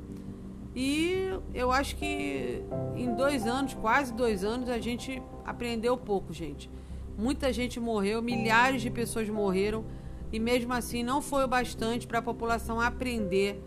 E 0.75 1.29
eu 1.53 1.71
acho 1.71 1.97
que 1.97 2.63
em 2.95 3.13
dois 3.13 3.45
anos, 3.45 3.73
quase 3.73 4.13
dois 4.13 4.43
anos, 4.43 4.69
a 4.69 4.79
gente 4.79 5.21
aprendeu 5.45 5.97
pouco, 5.97 6.33
gente. 6.33 6.69
Muita 7.17 7.51
gente 7.51 7.79
morreu, 7.79 8.21
milhares 8.21 8.81
de 8.81 8.89
pessoas 8.89 9.29
morreram 9.29 9.83
e 10.31 10.39
mesmo 10.39 10.73
assim 10.73 11.03
não 11.03 11.21
foi 11.21 11.43
o 11.43 11.47
bastante 11.47 12.07
para 12.07 12.19
a 12.19 12.21
população 12.21 12.79
aprender, 12.79 13.61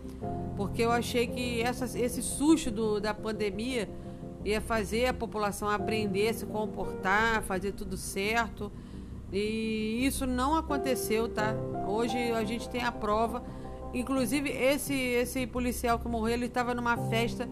porque 0.55 0.81
eu 0.81 0.91
achei 0.91 1.27
que 1.27 1.61
essa, 1.61 1.85
esse 1.97 2.21
susto 2.21 2.71
do, 2.71 2.99
da 2.99 3.13
pandemia 3.13 3.89
ia 4.43 4.61
fazer 4.61 5.07
a 5.07 5.13
população 5.13 5.67
aprender, 5.69 6.33
se 6.33 6.45
comportar, 6.45 7.41
fazer 7.43 7.71
tudo 7.71 7.97
certo. 7.97 8.71
E 9.33 10.05
isso 10.05 10.27
não 10.27 10.55
aconteceu, 10.55 11.27
tá? 11.27 11.55
Hoje 11.87 12.15
a 12.31 12.43
gente 12.43 12.69
tem 12.69 12.83
a 12.83 12.91
prova. 12.91 13.43
Inclusive, 13.93 14.49
esse, 14.49 14.93
esse 14.93 15.47
policial 15.47 15.97
que 15.97 16.07
morreu, 16.07 16.35
ele 16.35 16.45
estava 16.45 16.75
numa 16.75 16.95
festa 17.09 17.49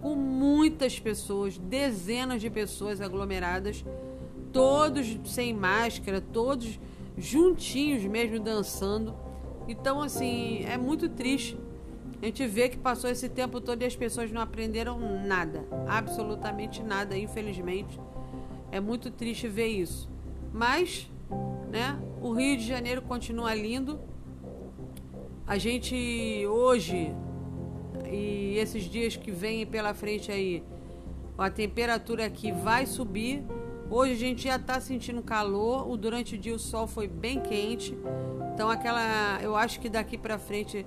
com 0.00 0.14
muitas 0.14 1.00
pessoas, 1.00 1.58
dezenas 1.58 2.40
de 2.40 2.48
pessoas 2.48 3.00
aglomeradas, 3.00 3.84
todos 4.52 5.18
sem 5.24 5.52
máscara, 5.52 6.20
todos 6.20 6.78
juntinhos 7.16 8.04
mesmo 8.04 8.40
dançando. 8.40 9.14
Então, 9.68 10.00
assim, 10.02 10.64
é 10.64 10.76
muito 10.76 11.08
triste. 11.08 11.58
A 12.22 12.26
gente 12.26 12.46
vê 12.46 12.68
que 12.68 12.78
passou 12.78 13.10
esse 13.10 13.28
tempo 13.28 13.60
todo 13.60 13.82
e 13.82 13.84
as 13.84 13.94
pessoas 13.94 14.32
não 14.32 14.40
aprenderam 14.40 14.98
nada, 15.26 15.66
absolutamente 15.86 16.82
nada, 16.82 17.16
infelizmente. 17.16 18.00
É 18.70 18.80
muito 18.80 19.10
triste 19.10 19.48
ver 19.48 19.66
isso. 19.66 20.08
Mas, 20.52 21.10
né, 21.70 21.98
o 22.22 22.32
Rio 22.32 22.56
de 22.56 22.66
Janeiro 22.66 23.02
continua 23.02 23.54
lindo. 23.54 24.00
A 25.46 25.58
gente 25.58 26.46
hoje 26.46 27.14
e 28.10 28.56
esses 28.58 28.84
dias 28.84 29.16
que 29.16 29.30
vêm 29.30 29.66
pela 29.66 29.94
frente 29.94 30.30
aí, 30.30 30.62
a 31.36 31.50
temperatura 31.50 32.26
aqui 32.26 32.52
vai 32.52 32.86
subir. 32.86 33.44
Hoje 33.88 34.12
a 34.12 34.16
gente 34.16 34.42
já 34.42 34.56
está 34.56 34.80
sentindo 34.80 35.22
calor, 35.22 35.88
o 35.88 35.96
durante 35.96 36.34
o 36.34 36.38
dia 36.38 36.54
o 36.54 36.58
sol 36.58 36.88
foi 36.88 37.06
bem 37.06 37.40
quente. 37.40 37.96
Então 38.52 38.68
aquela, 38.68 39.38
eu 39.40 39.54
acho 39.54 39.78
que 39.78 39.88
daqui 39.88 40.18
para 40.18 40.38
frente 40.38 40.84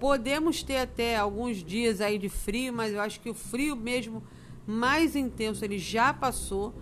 podemos 0.00 0.62
ter 0.62 0.78
até 0.78 1.16
alguns 1.16 1.62
dias 1.62 2.00
aí 2.00 2.18
de 2.18 2.28
frio, 2.28 2.72
mas 2.72 2.92
eu 2.92 3.00
acho 3.00 3.20
que 3.20 3.30
o 3.30 3.34
frio 3.34 3.76
mesmo 3.76 4.24
mais 4.66 5.14
intenso 5.14 5.64
ele 5.64 5.78
já 5.78 6.12
passou. 6.12 6.74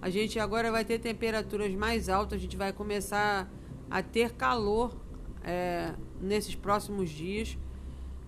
A 0.00 0.08
gente 0.08 0.38
agora 0.38 0.70
vai 0.70 0.84
ter 0.84 1.00
temperaturas 1.00 1.74
mais 1.74 2.08
altas, 2.08 2.38
a 2.38 2.40
gente 2.40 2.56
vai 2.56 2.72
começar 2.72 3.50
a 3.90 4.02
ter 4.02 4.32
calor 4.32 4.96
é, 5.42 5.94
nesses 6.20 6.54
próximos 6.54 7.10
dias. 7.10 7.58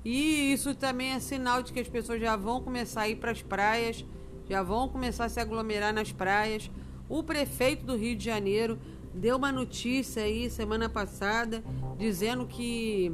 E 0.05 0.53
isso 0.53 0.75
também 0.75 1.13
é 1.13 1.21
sinal 1.21 1.63
de 1.63 1.73
que 1.73 1.81
as 1.81 1.89
pessoas 1.89 2.21
já 2.21 2.37
vão 2.37 2.61
começar 2.61 3.03
a 3.03 3.09
ir 3.09 3.17
para 3.17 3.31
as 3.31 3.43
praias, 3.43 4.05
já 4.49 4.63
vão 4.63 4.89
começar 4.89 5.27
a 5.27 5.29
se 5.29 5.41
aglomerar 5.41 5.93
nas 5.93 6.13
praias. 6.13 6.71
O 7.09 7.23
prefeito 7.23 7.85
do 7.85 7.97
Rio 7.97 8.17
de 8.17 8.25
Janeiro 8.25 8.79
deu 9.13 9.37
uma 9.37 9.53
notícia 9.53 10.23
aí 10.23 10.51
semana 10.51 10.89
passada 10.89 11.63
dizendo 11.97 12.47
que 12.47 13.13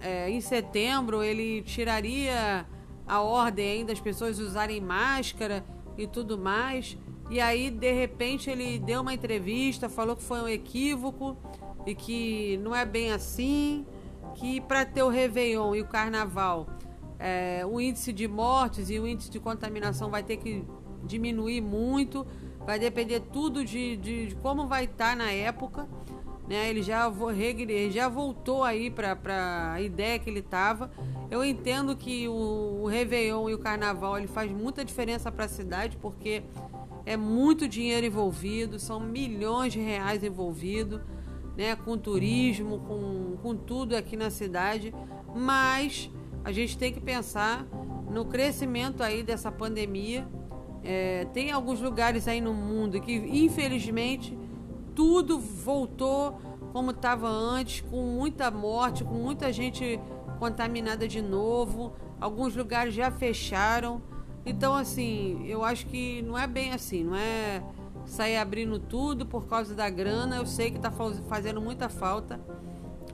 é, 0.00 0.30
em 0.30 0.40
setembro 0.40 1.22
ele 1.22 1.62
tiraria 1.62 2.66
a 3.06 3.20
ordem 3.20 3.84
das 3.84 4.00
pessoas 4.00 4.38
usarem 4.38 4.80
máscara 4.80 5.64
e 5.96 6.06
tudo 6.06 6.36
mais. 6.36 6.96
E 7.30 7.40
aí, 7.40 7.70
de 7.70 7.92
repente, 7.92 8.48
ele 8.48 8.78
deu 8.78 9.02
uma 9.02 9.12
entrevista, 9.12 9.88
falou 9.88 10.16
que 10.16 10.22
foi 10.22 10.40
um 10.40 10.48
equívoco 10.48 11.36
e 11.86 11.94
que 11.94 12.58
não 12.62 12.74
é 12.74 12.84
bem 12.84 13.12
assim 13.12 13.86
que 14.34 14.60
para 14.60 14.84
ter 14.84 15.02
o 15.02 15.08
Réveillon 15.08 15.74
e 15.74 15.80
o 15.80 15.86
Carnaval, 15.86 16.66
é, 17.18 17.64
o 17.66 17.80
índice 17.80 18.12
de 18.12 18.28
mortes 18.28 18.90
e 18.90 18.98
o 18.98 19.06
índice 19.06 19.30
de 19.30 19.40
contaminação 19.40 20.10
vai 20.10 20.22
ter 20.22 20.36
que 20.36 20.64
diminuir 21.04 21.60
muito, 21.60 22.26
vai 22.64 22.78
depender 22.78 23.20
tudo 23.32 23.64
de, 23.64 23.96
de, 23.96 24.26
de 24.28 24.34
como 24.36 24.66
vai 24.66 24.84
estar 24.84 25.10
tá 25.10 25.16
na 25.16 25.30
época. 25.30 25.88
Né? 26.48 26.70
Ele 26.70 26.82
já, 26.82 27.12
ele 27.36 27.90
já 27.90 28.08
voltou 28.08 28.64
aí 28.64 28.90
para 28.90 29.72
a 29.72 29.80
ideia 29.82 30.18
que 30.18 30.30
ele 30.30 30.40
estava. 30.40 30.90
Eu 31.30 31.44
entendo 31.44 31.94
que 31.94 32.26
o, 32.26 32.82
o 32.82 32.86
Réveillon 32.86 33.50
e 33.50 33.54
o 33.54 33.58
Carnaval 33.58 34.16
ele 34.16 34.28
faz 34.28 34.50
muita 34.50 34.84
diferença 34.84 35.30
para 35.30 35.44
a 35.44 35.48
cidade, 35.48 35.98
porque 35.98 36.42
é 37.04 37.16
muito 37.16 37.68
dinheiro 37.68 38.06
envolvido, 38.06 38.78
são 38.78 38.98
milhões 38.98 39.72
de 39.72 39.80
reais 39.80 40.22
envolvidos 40.22 41.00
né, 41.56 41.74
com 41.74 41.98
turismo, 41.98 42.78
com, 42.80 43.36
com 43.42 43.56
tudo 43.56 43.96
aqui 43.96 44.16
na 44.16 44.30
cidade, 44.30 44.94
mas 45.34 46.10
a 46.44 46.52
gente 46.52 46.78
tem 46.78 46.92
que 46.92 47.00
pensar 47.00 47.66
no 48.10 48.24
crescimento 48.24 49.02
aí 49.02 49.22
dessa 49.22 49.50
pandemia. 49.52 50.26
É, 50.82 51.26
tem 51.32 51.50
alguns 51.50 51.80
lugares 51.80 52.26
aí 52.28 52.40
no 52.40 52.54
mundo 52.54 53.00
que, 53.00 53.12
infelizmente, 53.12 54.38
tudo 54.94 55.38
voltou 55.38 56.40
como 56.72 56.90
estava 56.90 57.28
antes, 57.28 57.80
com 57.80 58.02
muita 58.02 58.50
morte, 58.50 59.04
com 59.04 59.14
muita 59.14 59.52
gente 59.52 60.00
contaminada 60.38 61.06
de 61.06 61.20
novo. 61.20 61.92
Alguns 62.20 62.54
lugares 62.54 62.94
já 62.94 63.10
fecharam. 63.10 64.02
Então, 64.44 64.74
assim, 64.74 65.46
eu 65.46 65.64
acho 65.64 65.86
que 65.86 66.22
não 66.22 66.38
é 66.38 66.46
bem 66.46 66.72
assim, 66.72 67.04
não 67.04 67.14
é 67.14 67.62
sair 68.06 68.38
abrindo 68.38 68.78
tudo 68.78 69.26
por 69.26 69.46
causa 69.46 69.74
da 69.74 69.88
grana. 69.90 70.36
Eu 70.36 70.46
sei 70.46 70.70
que 70.70 70.78
está 70.78 70.90
fazendo 71.28 71.60
muita 71.60 71.88
falta. 71.88 72.40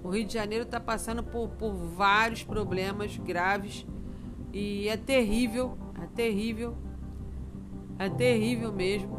O 0.05 0.11
Rio 0.11 0.27
de 0.27 0.35
Janeiro 0.35 0.65
está 0.65 0.79
passando 0.79 1.23
por, 1.23 1.49
por 1.49 1.73
vários 1.73 2.45
problemas 2.45 3.17
graves 3.17 3.87
e 4.53 4.87
é 4.87 4.99
terrível, 4.99 5.79
é 6.01 6.07
terrível, 6.07 6.77
é 7.99 8.11
terrível 8.11 8.71
mesmo. 8.71 9.19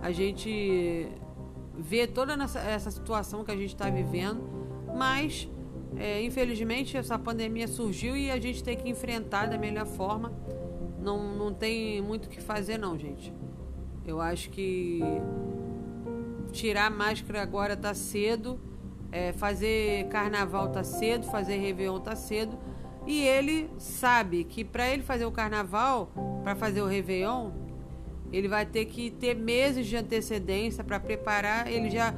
A 0.00 0.12
gente 0.12 1.08
vê 1.76 2.06
toda 2.06 2.34
essa, 2.34 2.90
situação 2.92 3.42
que 3.42 3.50
a 3.50 3.56
gente 3.56 3.74
está 3.74 3.90
vivendo, 3.90 4.42
mas 4.96 5.50
é, 5.96 6.22
infelizmente 6.22 6.96
essa 6.96 7.18
pandemia 7.18 7.66
surgiu 7.66 8.16
e 8.16 8.30
a 8.30 8.38
gente 8.38 8.62
tem 8.62 8.76
que 8.76 8.88
enfrentar 8.88 9.46
da 9.46 9.58
melhor 9.58 9.86
forma. 9.86 10.32
Não, 11.00 11.34
não 11.36 11.52
tem 11.52 12.00
muito 12.00 12.26
o 12.26 12.28
que 12.28 12.40
fazer, 12.40 12.78
não, 12.78 12.96
gente. 12.96 13.34
Eu 14.06 14.20
acho 14.20 14.50
que 14.50 15.00
tirar 16.52 16.86
a 16.86 16.90
máscara 16.90 17.42
agora 17.42 17.76
tá 17.76 17.92
cedo, 17.92 18.60
é, 19.12 19.32
fazer 19.34 20.08
carnaval 20.08 20.70
tá 20.70 20.82
cedo, 20.82 21.26
fazer 21.26 21.58
Réveillon 21.58 22.00
tá 22.00 22.16
cedo. 22.16 22.58
E 23.06 23.20
ele 23.22 23.68
sabe 23.78 24.44
que 24.44 24.64
para 24.64 24.88
ele 24.88 25.02
fazer 25.02 25.26
o 25.26 25.30
carnaval, 25.30 26.10
para 26.42 26.56
fazer 26.56 26.80
o 26.80 26.86
Réveillon, 26.86 27.50
ele 28.32 28.48
vai 28.48 28.64
ter 28.64 28.86
que 28.86 29.10
ter 29.10 29.34
meses 29.34 29.86
de 29.86 29.96
antecedência 29.96 30.82
para 30.82 30.98
preparar. 30.98 31.70
Ele 31.70 31.90
já, 31.90 32.14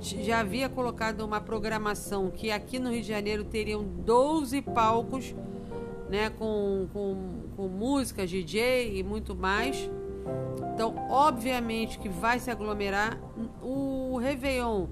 já 0.00 0.40
havia 0.40 0.68
colocado 0.68 1.20
uma 1.20 1.40
programação 1.40 2.30
que 2.30 2.50
aqui 2.50 2.78
no 2.78 2.90
Rio 2.90 3.02
de 3.02 3.08
Janeiro 3.08 3.44
teriam 3.44 3.84
12 3.84 4.62
palcos, 4.62 5.34
né, 6.08 6.30
com, 6.30 6.88
com, 6.92 7.42
com 7.54 7.68
música, 7.68 8.26
DJ 8.26 8.98
e 8.98 9.02
muito 9.02 9.36
mais. 9.36 9.90
Então, 10.72 10.94
obviamente 11.10 11.98
que 11.98 12.08
vai 12.08 12.38
se 12.38 12.50
aglomerar 12.50 13.18
o 13.60 14.16
Réveillon, 14.18 14.86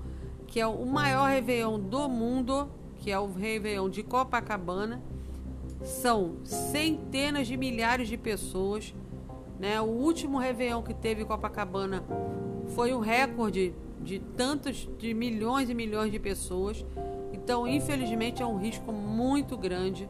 que 0.56 0.60
é 0.60 0.66
o 0.66 0.86
maior 0.86 1.28
Réveillon 1.28 1.78
do 1.78 2.08
mundo, 2.08 2.70
que 3.00 3.10
é 3.10 3.18
o 3.18 3.30
Réveillon 3.30 3.90
de 3.90 4.02
Copacabana. 4.02 5.02
São 5.82 6.36
centenas 6.44 7.46
de 7.46 7.58
milhares 7.58 8.08
de 8.08 8.16
pessoas. 8.16 8.94
Né? 9.60 9.78
O 9.82 9.84
último 9.84 10.38
Réveillon 10.38 10.80
que 10.82 10.94
teve 10.94 11.26
Copacabana 11.26 12.02
foi 12.68 12.94
um 12.94 13.00
recorde 13.00 13.74
de 14.00 14.18
tantos, 14.18 14.88
de 14.98 15.12
milhões 15.12 15.68
e 15.68 15.74
milhões 15.74 16.10
de 16.10 16.18
pessoas. 16.18 16.86
Então, 17.34 17.68
infelizmente, 17.68 18.42
é 18.42 18.46
um 18.46 18.56
risco 18.56 18.90
muito 18.90 19.58
grande 19.58 20.08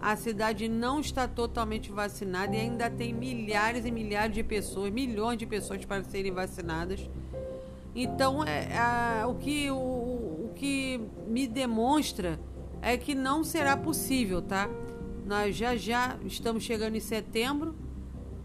a 0.00 0.14
cidade 0.14 0.68
não 0.68 1.00
está 1.00 1.26
totalmente 1.26 1.90
vacinada 1.90 2.54
e 2.54 2.60
ainda 2.60 2.88
tem 2.90 3.12
milhares 3.12 3.84
e 3.84 3.90
milhares 3.90 4.34
de 4.34 4.42
pessoas, 4.42 4.92
milhões 4.92 5.38
de 5.38 5.46
pessoas 5.46 5.84
para 5.84 6.04
serem 6.04 6.30
vacinadas. 6.30 7.10
Então, 7.98 8.44
é, 8.44 9.24
o, 9.26 9.34
que, 9.34 9.70
o, 9.70 9.74
o 9.74 10.52
que 10.54 11.00
me 11.26 11.46
demonstra 11.46 12.38
é 12.82 12.96
que 12.98 13.14
não 13.14 13.42
será 13.42 13.74
possível, 13.74 14.42
tá? 14.42 14.68
Nós 15.24 15.56
já 15.56 15.74
já 15.76 16.18
estamos 16.24 16.62
chegando 16.62 16.94
em 16.94 17.00
setembro, 17.00 17.74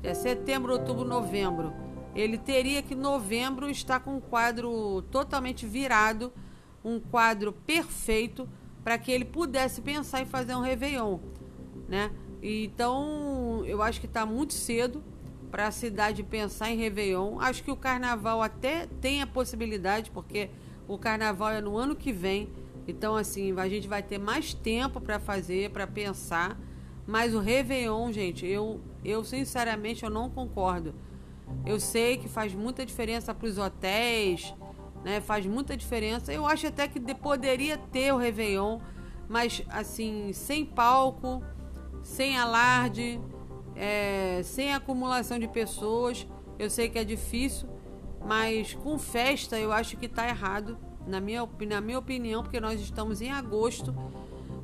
é 0.02 0.14
setembro, 0.14 0.72
outubro, 0.72 1.04
novembro. 1.04 1.74
Ele 2.16 2.38
teria 2.38 2.82
que 2.82 2.96
novembro 2.96 3.70
estar 3.70 4.00
com 4.00 4.16
um 4.16 4.22
quadro 4.22 5.02
totalmente 5.12 5.66
virado, 5.66 6.32
um 6.84 6.98
quadro 6.98 7.52
perfeito 7.52 8.48
para 8.84 8.98
que 8.98 9.12
ele 9.12 9.26
pudesse 9.26 9.82
pensar 9.82 10.22
em 10.22 10.26
fazer 10.26 10.56
um 10.56 10.62
Réveillon 10.62 11.20
né? 11.92 12.10
Então, 12.42 13.64
eu 13.66 13.82
acho 13.82 14.00
que 14.00 14.06
está 14.06 14.26
muito 14.26 14.54
cedo 14.54 15.04
para 15.52 15.68
a 15.68 15.72
cidade 15.72 16.24
pensar 16.24 16.72
em 16.72 16.78
Réveillon. 16.78 17.40
Acho 17.40 17.64
que 17.64 17.70
o 17.70 17.76
carnaval 17.76 18.42
até 18.42 18.88
tem 19.02 19.22
a 19.22 19.28
possibilidade, 19.28 20.10
porque 20.10 20.50
o 20.88 20.98
carnaval 20.98 21.50
é 21.52 21.62
no 21.62 21.78
ano 21.78 21.96
que 21.96 22.14
vem. 22.14 22.50
Então, 22.88 23.16
assim, 23.16 23.54
a 23.60 23.68
gente 23.68 23.88
vai 23.88 24.02
ter 24.02 24.18
mais 24.18 24.54
tempo 24.54 25.02
para 25.02 25.20
fazer, 25.20 25.70
para 25.70 25.86
pensar. 25.86 26.58
Mas 27.06 27.36
o 27.36 27.40
Réveillon, 27.40 28.12
gente, 28.12 28.46
eu, 28.46 28.80
eu 29.04 29.24
sinceramente 29.24 30.04
eu 30.04 30.10
não 30.10 30.30
concordo. 30.30 30.96
Eu 31.66 31.80
sei 31.80 32.18
que 32.18 32.30
faz 32.30 32.54
muita 32.54 32.86
diferença 32.86 33.34
para 33.34 33.48
os 33.48 33.58
hotéis, 33.58 34.54
né? 35.04 35.20
Faz 35.20 35.46
muita 35.46 35.76
diferença. 35.76 36.32
Eu 36.32 36.46
acho 36.46 36.68
até 36.68 36.88
que 36.88 37.00
poderia 37.14 37.78
ter 37.78 38.14
o 38.14 38.18
Réveillon, 38.18 38.80
mas 39.28 39.64
assim, 39.70 40.32
sem 40.34 40.66
palco, 40.66 41.44
sem 42.02 42.38
alarde, 42.38 43.20
é, 43.82 44.44
sem 44.44 44.72
acumulação 44.72 45.40
de 45.40 45.48
pessoas. 45.48 46.28
Eu 46.60 46.70
sei 46.70 46.88
que 46.88 47.00
é 47.00 47.04
difícil, 47.04 47.68
mas 48.24 48.76
com 48.76 49.00
festa 49.00 49.58
eu 49.58 49.72
acho 49.72 49.98
que 49.98 50.06
está 50.06 50.30
errado, 50.30 50.78
na 51.08 51.20
minha, 51.20 51.50
na 51.68 51.82
minha 51.82 51.98
opinião, 51.98 52.44
porque 52.44 52.60
nós 52.60 52.80
estamos 52.80 53.22
em 53.22 53.32
agosto. 53.32 53.96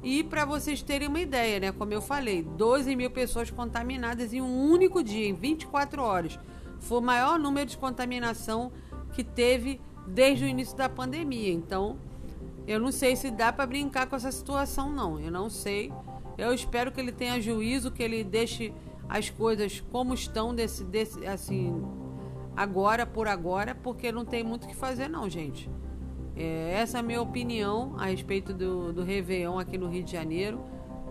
E 0.03 0.23
para 0.23 0.45
vocês 0.45 0.83
terem 0.83 1.07
uma 1.07 1.19
ideia, 1.19 1.59
né? 1.59 1.71
Como 1.71 1.91
eu 1.91 2.01
falei, 2.01 2.43
12 2.43 2.95
mil 2.95 3.09
pessoas 3.09 3.49
contaminadas 3.49 4.31
em 4.31 4.39
um 4.39 4.69
único 4.69 5.03
dia, 5.03 5.27
em 5.27 5.33
24 5.33 5.99
horas. 5.99 6.39
Foi 6.79 6.99
o 6.99 7.01
maior 7.01 7.39
número 7.39 7.65
de 7.65 7.75
contaminação 7.75 8.71
que 9.13 9.23
teve 9.23 9.81
desde 10.05 10.45
o 10.45 10.47
início 10.47 10.77
da 10.77 10.87
pandemia. 10.87 11.51
Então, 11.51 11.97
eu 12.67 12.79
não 12.79 12.91
sei 12.91 13.15
se 13.15 13.31
dá 13.31 13.51
para 13.51 13.65
brincar 13.65 14.05
com 14.05 14.15
essa 14.15 14.31
situação, 14.31 14.91
não. 14.91 15.19
Eu 15.19 15.31
não 15.31 15.49
sei. 15.49 15.91
Eu 16.37 16.53
espero 16.53 16.91
que 16.91 17.01
ele 17.01 17.11
tenha 17.11 17.41
juízo, 17.41 17.89
que 17.89 18.03
ele 18.03 18.23
deixe 18.23 18.71
as 19.09 19.29
coisas 19.29 19.79
como 19.91 20.13
estão 20.13 20.53
desse, 20.53 20.83
desse 20.83 21.25
assim 21.25 21.83
agora 22.55 23.05
por 23.05 23.27
agora, 23.27 23.75
porque 23.75 24.11
não 24.11 24.25
tem 24.25 24.43
muito 24.43 24.65
o 24.65 24.67
que 24.67 24.75
fazer, 24.75 25.07
não, 25.07 25.29
gente. 25.29 25.69
É, 26.35 26.73
essa 26.73 26.97
é 26.97 26.99
a 26.99 27.03
minha 27.03 27.21
opinião 27.21 27.95
a 27.97 28.05
respeito 28.05 28.53
do, 28.53 28.91
do 28.91 29.03
Réveillon 29.03 29.59
aqui 29.59 29.77
no 29.77 29.87
Rio 29.87 30.03
de 30.03 30.11
Janeiro. 30.11 30.59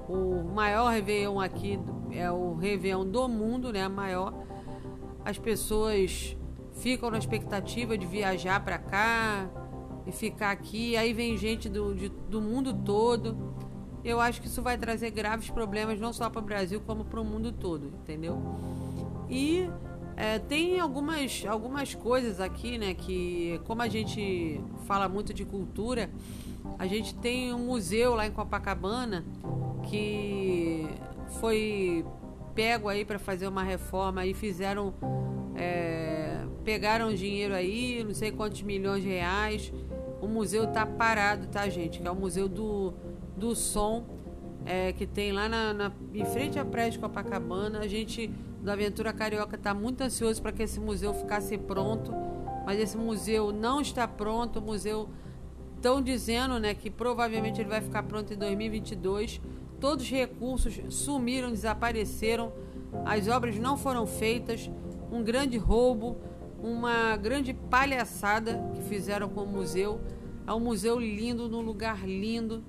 O 0.09 0.45
maior 0.55 0.91
Réveillon 0.91 1.41
aqui 1.41 1.79
é 2.13 2.31
o 2.31 2.55
Réveillon 2.55 3.05
do 3.05 3.29
mundo, 3.29 3.73
né? 3.73 3.89
Maior. 3.89 4.33
As 5.25 5.39
pessoas 5.39 6.37
ficam 6.75 7.11
na 7.11 7.19
expectativa 7.19 7.99
de 7.99 8.07
viajar 8.07 8.65
para 8.65 8.79
cá 8.79 9.49
e 10.07 10.13
ficar 10.13 10.53
aqui. 10.53 10.97
Aí 10.97 11.13
vem 11.13 11.37
gente 11.37 11.69
do, 11.69 11.95
de, 11.95 12.09
do 12.09 12.41
mundo 12.41 12.73
todo. 12.73 13.37
Eu 14.07 14.21
acho 14.21 14.41
que 14.41 14.47
isso 14.47 14.63
vai 14.63 14.79
trazer 14.79 15.11
graves 15.11 15.51
problemas 15.51 15.99
não 15.99 16.13
só 16.13 16.31
para 16.31 16.41
o 16.41 16.45
Brasil 16.45 16.81
como 16.81 17.05
para 17.05 17.21
o 17.21 17.25
mundo 17.25 17.51
todo, 17.51 17.89
entendeu? 17.89 18.41
E 19.29 19.69
é, 20.17 20.39
tem 20.39 20.79
algumas, 20.79 21.45
algumas 21.45 21.93
coisas 21.93 22.39
aqui, 22.39 22.79
né? 22.79 22.95
Que 22.95 23.61
como 23.65 23.83
a 23.83 23.89
gente 23.89 24.61
fala 24.87 25.09
muito 25.09 25.35
de 25.35 25.45
cultura, 25.45 26.09
a 26.79 26.87
gente 26.87 27.17
tem 27.17 27.53
um 27.53 27.67
museu 27.67 28.15
lá 28.15 28.29
em 28.29 28.31
Copacabana 28.31 29.25
que 29.83 30.89
foi 31.41 32.05
pego 32.55 32.89
aí 32.89 33.05
para 33.05 33.19
fazer 33.19 33.49
uma 33.49 33.65
reforma 33.65 34.25
e 34.25 34.33
fizeram 34.33 34.95
é, 35.57 36.45
pegaram 36.65 37.13
dinheiro 37.13 37.55
aí, 37.55 38.05
não 38.05 38.15
sei 38.15 38.31
quantos 38.31 38.63
milhões 38.63 39.03
de 39.03 39.09
reais. 39.09 39.73
O 40.21 40.29
museu 40.29 40.69
tá 40.69 40.87
parado, 40.87 41.49
tá, 41.49 41.69
gente? 41.69 42.01
Que 42.01 42.07
é 42.07 42.11
o 42.11 42.15
museu 42.15 42.49
do, 42.49 42.95
do 43.37 43.55
som 43.55 44.05
é, 44.65 44.93
que 44.93 45.07
tem 45.07 45.33
lá 45.33 45.49
na, 45.49 45.73
na, 45.73 45.93
em 46.13 46.25
frente 46.25 46.59
à 46.59 46.65
praia 46.65 46.91
de 46.91 46.99
Copacabana. 46.99 47.79
A 47.79 47.87
gente 47.87 48.29
do 48.61 48.71
Aventura 48.71 49.13
Carioca 49.13 49.55
está 49.55 49.73
muito 49.73 50.01
ansioso 50.01 50.43
para 50.43 50.51
que 50.51 50.63
esse 50.63 50.81
museu 50.81 51.15
ficasse 51.15 51.57
pronto, 51.57 52.13
mas 52.65 52.81
esse 52.81 52.97
museu 52.97 53.53
não 53.53 53.81
está 53.81 54.09
pronto. 54.09 54.59
O 54.59 54.63
museu 54.63 55.09
estão 55.77 56.03
dizendo, 56.03 56.59
né, 56.59 56.75
que 56.75 56.91
provavelmente 56.91 57.61
ele 57.61 57.69
vai 57.69 57.81
ficar 57.81 58.03
pronto 58.03 58.35
em 58.35 58.37
2022. 58.37 59.41
Todos 59.79 60.05
os 60.05 60.11
recursos 60.11 60.81
sumiram, 60.89 61.51
desapareceram. 61.51 62.53
As 63.05 63.29
obras 63.29 63.57
não 63.57 63.77
foram 63.77 64.05
feitas. 64.05 64.69
Um 65.13 65.23
grande 65.23 65.57
roubo, 65.57 66.17
uma 66.61 67.17
grande 67.17 67.55
palhaçada 67.55 68.61
que 68.75 68.83
fizeram 68.83 69.29
com 69.29 69.43
o 69.43 69.47
museu. 69.47 70.01
É 70.45 70.53
um 70.53 70.61
museu 70.61 70.99
lindo, 70.99 71.49
num 71.49 71.61
lugar 71.61 72.05
lindo. 72.05 72.65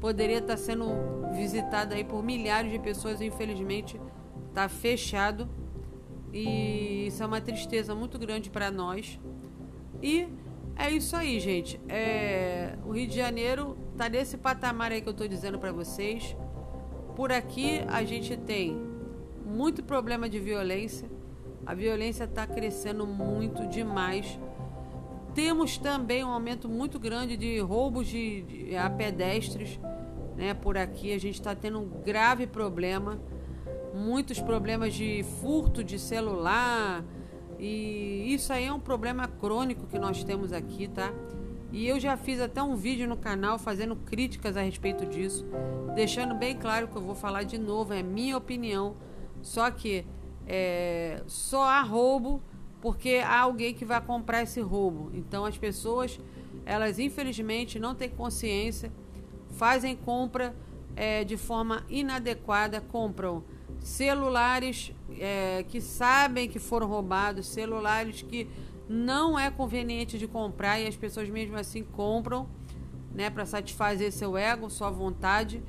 Poderia 0.00 0.38
estar 0.38 0.56
sendo 0.56 0.86
visitado 1.32 1.94
aí 1.94 2.04
por 2.04 2.22
milhares 2.22 2.70
de 2.70 2.78
pessoas, 2.78 3.20
infelizmente 3.20 3.98
Tá 4.54 4.68
fechado 4.68 5.48
e 6.32 7.08
isso 7.08 7.22
é 7.22 7.26
uma 7.26 7.40
tristeza 7.40 7.92
muito 7.92 8.16
grande 8.20 8.50
para 8.50 8.70
nós. 8.70 9.18
E 10.00 10.28
é 10.76 10.90
isso 10.90 11.16
aí, 11.16 11.40
gente. 11.40 11.80
É, 11.88 12.78
o 12.84 12.92
Rio 12.92 13.08
de 13.08 13.16
Janeiro 13.16 13.76
tá 13.96 14.08
nesse 14.08 14.36
patamar 14.36 14.92
aí 14.92 15.00
que 15.00 15.08
eu 15.08 15.14
tô 15.14 15.26
dizendo 15.26 15.58
para 15.58 15.72
vocês. 15.72 16.36
Por 17.16 17.32
aqui 17.32 17.80
a 17.88 18.04
gente 18.04 18.36
tem 18.36 18.80
muito 19.44 19.82
problema 19.82 20.28
de 20.28 20.38
violência. 20.38 21.10
A 21.66 21.74
violência 21.74 22.24
está 22.24 22.46
crescendo 22.46 23.04
muito 23.06 23.66
demais. 23.66 24.38
Temos 25.34 25.76
também 25.78 26.24
um 26.24 26.30
aumento 26.30 26.68
muito 26.68 26.98
grande 26.98 27.36
de 27.36 27.58
roubos 27.58 28.06
de, 28.06 28.42
de 28.42 28.76
a 28.76 28.88
pedestres, 28.88 29.80
né? 30.36 30.54
Por 30.54 30.76
aqui 30.78 31.12
a 31.12 31.18
gente 31.18 31.34
está 31.34 31.54
tendo 31.54 31.80
um 31.80 31.88
grave 32.02 32.46
problema 32.46 33.18
muitos 33.94 34.40
problemas 34.40 34.92
de 34.92 35.22
furto 35.40 35.84
de 35.84 35.98
celular. 35.98 37.04
E 37.58 38.34
isso 38.34 38.52
aí 38.52 38.64
é 38.64 38.72
um 38.72 38.80
problema 38.80 39.28
crônico 39.28 39.86
que 39.86 39.98
nós 39.98 40.24
temos 40.24 40.52
aqui, 40.52 40.88
tá? 40.88 41.12
E 41.72 41.88
eu 41.88 41.98
já 41.98 42.16
fiz 42.16 42.40
até 42.40 42.62
um 42.62 42.76
vídeo 42.76 43.08
no 43.08 43.16
canal 43.16 43.58
fazendo 43.58 43.96
críticas 43.96 44.56
a 44.56 44.62
respeito 44.62 45.06
disso, 45.06 45.44
deixando 45.94 46.34
bem 46.34 46.56
claro 46.56 46.88
que 46.88 46.96
eu 46.96 47.02
vou 47.02 47.14
falar 47.14 47.44
de 47.44 47.58
novo, 47.58 47.92
é 47.92 48.02
minha 48.02 48.36
opinião. 48.36 48.96
Só 49.42 49.70
que 49.70 50.04
é, 50.46 51.22
só 51.26 51.62
há 51.64 51.80
roubo 51.82 52.42
porque 52.84 53.22
há 53.24 53.40
alguém 53.40 53.72
que 53.72 53.82
vai 53.82 53.98
comprar 53.98 54.42
esse 54.42 54.60
roubo. 54.60 55.10
Então 55.14 55.46
as 55.46 55.56
pessoas, 55.56 56.20
elas 56.66 56.98
infelizmente 56.98 57.78
não 57.78 57.94
têm 57.94 58.10
consciência, 58.10 58.92
fazem 59.52 59.96
compra 59.96 60.54
é, 60.94 61.24
de 61.24 61.38
forma 61.38 61.82
inadequada, 61.88 62.82
compram 62.82 63.42
celulares 63.80 64.92
é, 65.18 65.64
que 65.66 65.80
sabem 65.80 66.46
que 66.46 66.58
foram 66.58 66.86
roubados, 66.86 67.46
celulares 67.46 68.20
que 68.20 68.50
não 68.86 69.38
é 69.38 69.50
conveniente 69.50 70.18
de 70.18 70.28
comprar 70.28 70.78
e 70.78 70.86
as 70.86 70.94
pessoas 70.94 71.26
mesmo 71.30 71.56
assim 71.56 71.82
compram, 71.82 72.46
né, 73.14 73.30
para 73.30 73.46
satisfazer 73.46 74.12
seu 74.12 74.36
ego, 74.36 74.68
sua 74.68 74.90
vontade, 74.90 75.62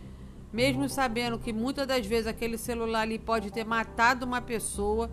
mesmo 0.52 0.90
sabendo 0.90 1.40
que 1.40 1.54
muitas 1.54 1.88
das 1.88 2.06
vezes 2.06 2.28
aquele 2.28 2.58
celular 2.58 3.04
ali 3.04 3.18
pode 3.18 3.54
ter 3.54 3.64
matado 3.64 4.26
uma 4.26 4.42
pessoa, 4.42 5.10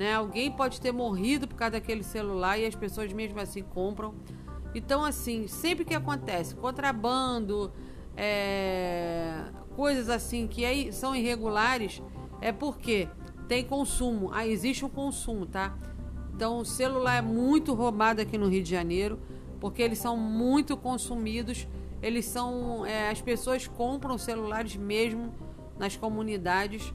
né? 0.00 0.14
Alguém 0.14 0.50
pode 0.50 0.80
ter 0.80 0.92
morrido 0.92 1.46
por 1.46 1.56
causa 1.56 1.72
daquele 1.72 2.02
celular 2.02 2.56
e 2.56 2.64
as 2.64 2.74
pessoas 2.74 3.12
mesmo 3.12 3.38
assim 3.38 3.62
compram. 3.62 4.14
Então, 4.74 5.04
assim, 5.04 5.46
sempre 5.46 5.84
que 5.84 5.94
acontece 5.94 6.54
contrabando, 6.54 7.70
é, 8.16 9.44
coisas 9.76 10.08
assim 10.08 10.46
que 10.46 10.90
são 10.90 11.14
irregulares, 11.14 12.02
é 12.40 12.50
porque 12.50 13.10
tem 13.46 13.62
consumo, 13.62 14.30
ah, 14.32 14.46
existe 14.46 14.86
um 14.86 14.88
consumo, 14.88 15.44
tá? 15.44 15.76
Então 16.34 16.60
o 16.60 16.64
celular 16.64 17.16
é 17.16 17.20
muito 17.20 17.74
roubado 17.74 18.22
aqui 18.22 18.38
no 18.38 18.48
Rio 18.48 18.62
de 18.62 18.70
Janeiro, 18.70 19.20
porque 19.60 19.82
eles 19.82 19.98
são 19.98 20.16
muito 20.16 20.78
consumidos, 20.78 21.68
eles 22.00 22.24
são. 22.24 22.86
É, 22.86 23.10
as 23.10 23.20
pessoas 23.20 23.68
compram 23.68 24.16
celulares 24.16 24.76
mesmo 24.76 25.34
nas 25.78 25.94
comunidades. 25.94 26.94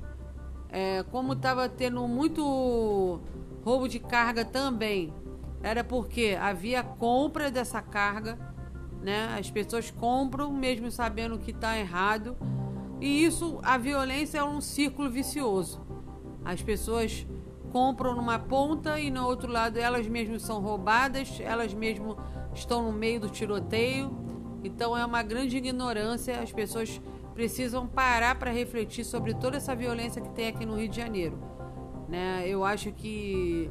É, 0.78 1.04
como 1.10 1.32
estava 1.32 1.70
tendo 1.70 2.06
muito 2.06 3.22
roubo 3.64 3.88
de 3.88 3.98
carga 3.98 4.44
também, 4.44 5.14
era 5.64 5.86
porque 5.86 6.38
havia 6.40 6.84
compra 6.84 7.50
dessa 7.50 7.82
carga, 7.82 8.38
né? 9.02 9.34
As 9.40 9.50
pessoas 9.50 9.90
compram 9.90 10.52
mesmo 10.52 10.92
sabendo 10.92 11.40
que 11.40 11.52
está 11.52 11.78
errado 11.78 12.36
e 13.00 13.26
isso, 13.26 13.60
a 13.62 13.78
violência 13.78 14.40
é 14.40 14.44
um 14.44 14.62
círculo 14.62 15.10
vicioso. 15.10 15.82
As 16.44 16.62
pessoas 16.62 17.26
compram 17.72 18.16
numa 18.16 18.40
ponta 18.40 19.00
e 19.00 19.12
no 19.12 19.26
outro 19.26 19.52
lado 19.52 19.78
elas 19.78 20.08
mesmas 20.08 20.42
são 20.42 20.62
roubadas, 20.62 21.40
elas 21.40 21.74
mesmas 21.74 22.16
estão 22.54 22.84
no 22.84 22.94
meio 22.94 23.20
do 23.20 23.30
tiroteio. 23.30 24.16
Então 24.64 24.98
é 24.98 25.06
uma 25.06 25.22
grande 25.22 25.58
ignorância. 25.58 26.40
As 26.40 26.52
pessoas 26.52 27.02
precisam 27.36 27.86
parar 27.86 28.40
para 28.40 28.50
refletir 28.50 29.04
sobre 29.04 29.34
toda 29.34 29.58
essa 29.58 29.76
violência 29.76 30.22
que 30.22 30.30
tem 30.30 30.48
aqui 30.48 30.66
no 30.66 30.76
Rio 30.76 30.88
de 30.88 30.96
Janeiro. 30.96 31.38
Né? 32.08 32.48
Eu 32.48 32.64
acho 32.64 32.94
que, 32.94 33.70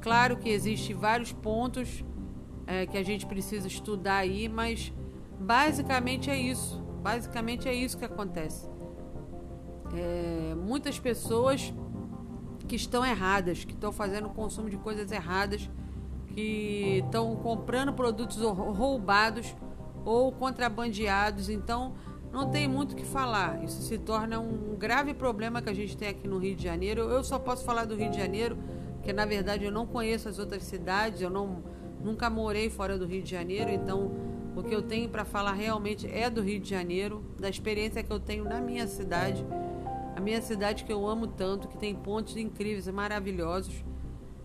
claro 0.00 0.36
que 0.36 0.48
existe 0.48 0.94
vários 0.94 1.32
pontos 1.32 2.04
é, 2.66 2.86
que 2.86 2.96
a 2.96 3.02
gente 3.02 3.26
precisa 3.26 3.66
estudar 3.66 4.18
aí, 4.18 4.48
mas 4.48 4.92
basicamente 5.38 6.30
é 6.30 6.38
isso. 6.38 6.80
Basicamente 7.02 7.68
é 7.68 7.74
isso 7.74 7.98
que 7.98 8.04
acontece. 8.04 8.70
É, 9.92 10.54
muitas 10.54 10.96
pessoas 10.98 11.74
que 12.68 12.76
estão 12.76 13.04
erradas, 13.04 13.64
que 13.64 13.72
estão 13.72 13.90
fazendo 13.90 14.28
consumo 14.28 14.70
de 14.70 14.76
coisas 14.76 15.10
erradas, 15.10 15.68
que 16.28 17.02
estão 17.04 17.34
comprando 17.34 17.92
produtos 17.92 18.40
roubados 18.40 19.56
ou 20.04 20.30
contrabandeados. 20.30 21.48
Então, 21.48 21.94
não 22.32 22.50
tem 22.50 22.68
muito 22.68 22.92
o 22.92 22.96
que 22.96 23.04
falar. 23.04 23.62
Isso 23.64 23.82
se 23.82 23.98
torna 23.98 24.38
um 24.38 24.76
grave 24.76 25.14
problema 25.14 25.60
que 25.60 25.68
a 25.68 25.74
gente 25.74 25.96
tem 25.96 26.08
aqui 26.08 26.28
no 26.28 26.38
Rio 26.38 26.54
de 26.54 26.64
Janeiro. 26.64 27.02
Eu 27.02 27.24
só 27.24 27.38
posso 27.38 27.64
falar 27.64 27.84
do 27.84 27.96
Rio 27.96 28.10
de 28.10 28.16
Janeiro, 28.16 28.56
que 29.02 29.12
na 29.12 29.24
verdade 29.24 29.64
eu 29.64 29.72
não 29.72 29.86
conheço 29.86 30.28
as 30.28 30.38
outras 30.38 30.62
cidades, 30.64 31.20
eu 31.20 31.30
não, 31.30 31.62
Nunca 32.02 32.30
morei 32.30 32.70
fora 32.70 32.98
do 32.98 33.06
Rio 33.06 33.22
de 33.22 33.30
Janeiro, 33.30 33.70
então 33.70 34.10
o 34.56 34.62
que 34.62 34.74
eu 34.74 34.82
tenho 34.82 35.08
para 35.08 35.24
falar 35.24 35.52
realmente 35.52 36.10
é 36.10 36.30
do 36.30 36.40
Rio 36.40 36.58
de 36.58 36.68
Janeiro, 36.68 37.22
da 37.38 37.48
experiência 37.48 38.02
que 38.02 38.10
eu 38.10 38.18
tenho 38.18 38.44
na 38.44 38.60
minha 38.60 38.86
cidade, 38.86 39.44
a 40.16 40.20
minha 40.20 40.40
cidade 40.40 40.84
que 40.84 40.92
eu 40.92 41.06
amo 41.06 41.26
tanto, 41.26 41.68
que 41.68 41.76
tem 41.76 41.94
pontos 41.94 42.36
incríveis 42.36 42.86
e 42.86 42.92
maravilhosos 42.92 43.84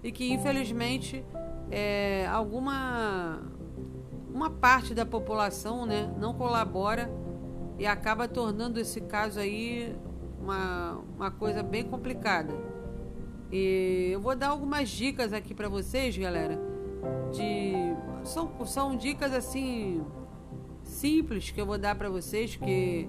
e 0.04 0.12
que 0.12 0.32
infelizmente 0.32 1.24
é, 1.72 2.28
alguma 2.28 3.42
uma 4.34 4.50
parte 4.50 4.94
da 4.94 5.06
população 5.06 5.86
né, 5.86 6.14
não 6.20 6.34
colabora 6.34 7.10
e 7.78 7.86
acaba 7.86 8.28
tornando 8.28 8.80
esse 8.80 9.02
caso 9.02 9.40
aí 9.40 9.96
uma, 10.40 11.02
uma 11.16 11.32
coisa 11.32 11.62
bem 11.64 11.84
complicada. 11.84 12.54
E 13.52 14.10
eu 14.12 14.20
vou 14.20 14.36
dar 14.36 14.50
algumas 14.50 14.90
dicas 14.90 15.34
aqui 15.34 15.54
para 15.54 15.70
vocês, 15.70 16.18
galera. 16.18 16.60
De 17.32 17.74
são, 18.24 18.52
são 18.66 18.96
dicas 18.96 19.34
assim 19.34 20.04
simples 20.84 21.52
que 21.52 21.60
eu 21.60 21.66
vou 21.66 21.78
dar 21.78 21.96
para 21.96 22.10
vocês 22.10 22.56
que 22.56 23.08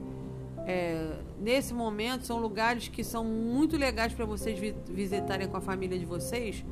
é, 0.67 1.19
nesse 1.39 1.73
momento 1.73 2.27
são 2.27 2.39
lugares 2.39 2.89
que 2.89 3.05
são 3.05 3.25
muito 3.25 3.77
legais 3.77 4.13
para 4.13 4.25
vocês 4.25 4.59
vi 4.59 4.75
visitarem 4.89 5.49
com 5.49 5.57
a 5.57 5.61
família 5.61 5.99
de 5.99 6.05
vocês 6.05 6.65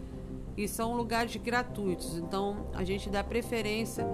e 0.56 0.66
são 0.66 0.96
lugares 0.96 1.36
gratuitos. 1.36 2.18
Então 2.18 2.66
a 2.74 2.84
gente 2.84 3.08
dá 3.08 3.22
preferência 3.22 4.06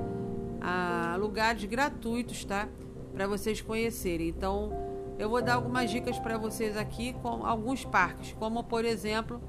a 0.60 1.16
lugares 1.18 1.64
gratuitos, 1.64 2.44
tá? 2.44 2.68
Para 3.12 3.26
vocês 3.26 3.60
conhecerem. 3.60 4.28
Então 4.28 4.72
eu 5.18 5.28
vou 5.28 5.42
dar 5.42 5.54
algumas 5.54 5.90
dicas 5.90 6.18
para 6.18 6.38
vocês 6.38 6.76
aqui 6.76 7.12
com 7.14 7.44
alguns 7.44 7.84
parques, 7.84 8.34
como 8.38 8.64
por 8.64 8.84
exemplo 8.84 9.40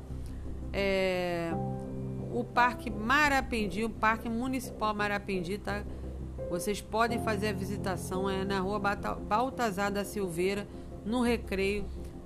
é, 0.74 1.52
o 2.34 2.44
Parque 2.44 2.90
Marapendi, 2.90 3.84
o 3.84 3.90
Parque 3.90 4.30
Municipal 4.30 4.94
Marapendi, 4.94 5.58
tá? 5.58 5.84
Vocês 6.50 6.82
podem 6.82 7.20
fazer 7.20 7.50
a 7.50 7.54
visitação, 7.54 8.30
é 8.30 8.44
na 8.44 8.60
rua 8.60 8.80
Baltazar 8.80 9.92
da 9.92 10.04
Silveira, 10.04 10.68
no 11.06 11.22
Recreio. 11.22 11.86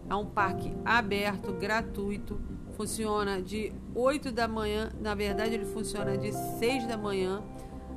É 0.10 0.16
um 0.16 0.26
parque 0.26 0.72
aberto, 0.84 1.52
gratuito 1.54 2.40
funciona 2.76 3.42
de 3.42 3.72
8 3.94 4.32
da 4.32 4.48
manhã, 4.48 4.92
na 5.00 5.16
verdade 5.16 5.54
ele 5.54 5.66
funciona 5.66 6.18
de 6.18 6.32
6 6.32 6.86
da 6.88 6.98
manhã 6.98 7.42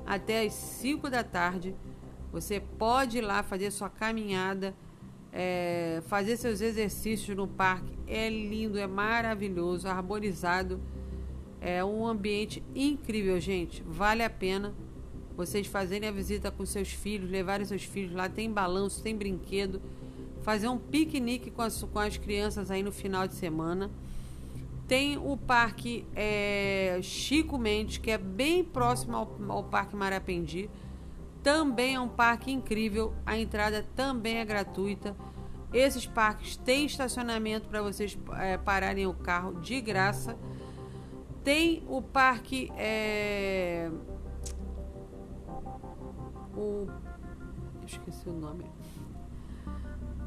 até 0.07 0.47
as 0.47 0.53
5 0.55 1.11
da 1.11 1.23
tarde. 1.23 1.75
Você 2.41 2.61
pode 2.61 3.19
ir 3.19 3.21
lá 3.21 3.43
fazer 3.43 3.71
sua 3.71 3.91
caminhada, 3.91 4.75
é, 5.33 6.03
fazer 6.07 6.37
seus 6.37 6.61
exercícios 6.61 7.37
no 7.37 7.47
parque. 7.47 7.93
É 8.07 8.29
lindo, 8.29 8.79
é 8.79 8.87
maravilhoso, 8.87 9.89
arborizado. 9.89 10.81
É 11.61 11.85
um 11.85 12.07
ambiente 12.07 12.63
incrível, 12.75 13.41
gente. 13.41 13.83
Vale 13.87 14.23
a 14.23 14.31
pena 14.31 14.75
vocês 15.37 15.69
fazerem 15.69 16.09
a 16.09 16.13
visita 16.13 16.51
com 16.51 16.67
seus 16.67 16.89
filhos, 16.89 17.31
levarem 17.31 17.65
seus 17.65 17.85
filhos 17.85 18.13
lá. 18.13 18.29
Tem 18.29 18.51
balanço, 18.51 19.01
tem 19.03 19.17
brinquedo. 19.17 19.81
Fazer 20.43 20.69
um 20.69 20.79
piquenique 20.79 21.49
com 21.51 21.63
as, 21.63 21.81
com 21.83 21.99
as 21.99 22.17
crianças 22.17 22.73
aí 22.73 22.83
no 22.83 22.91
final 22.91 23.29
de 23.29 23.35
semana. 23.35 23.89
Tem 24.89 25.17
o 25.17 25.37
Parque 25.37 26.05
é, 26.17 26.99
Chico 27.03 27.59
Mendes, 27.59 27.99
que 27.99 28.11
é 28.11 28.19
bem 28.19 28.65
próximo 28.65 29.17
ao, 29.17 29.37
ao 29.49 29.63
Parque 29.63 29.95
Marapendi. 29.95 30.69
Também 31.43 31.95
é 31.95 32.01
um 32.01 32.09
parque 32.09 32.51
incrível. 32.51 33.15
A 33.25 33.39
entrada 33.39 33.85
também 33.95 34.39
é 34.39 34.45
gratuita. 34.45 35.17
Esses 35.73 36.07
parques 36.07 36.57
têm 36.57 36.87
estacionamento 36.87 37.69
para 37.69 37.83
vocês 37.83 38.19
é, 38.39 38.57
pararem 38.57 39.07
o 39.07 39.15
carro 39.15 39.61
de 39.61 39.81
graça. 39.81 40.37
Tem 41.45 41.85
o 41.89 42.01
parque. 42.01 42.73
É, 42.77 43.91
o. 46.57 46.87
Esqueci 47.87 48.29
o 48.29 48.33
nome. 48.33 48.65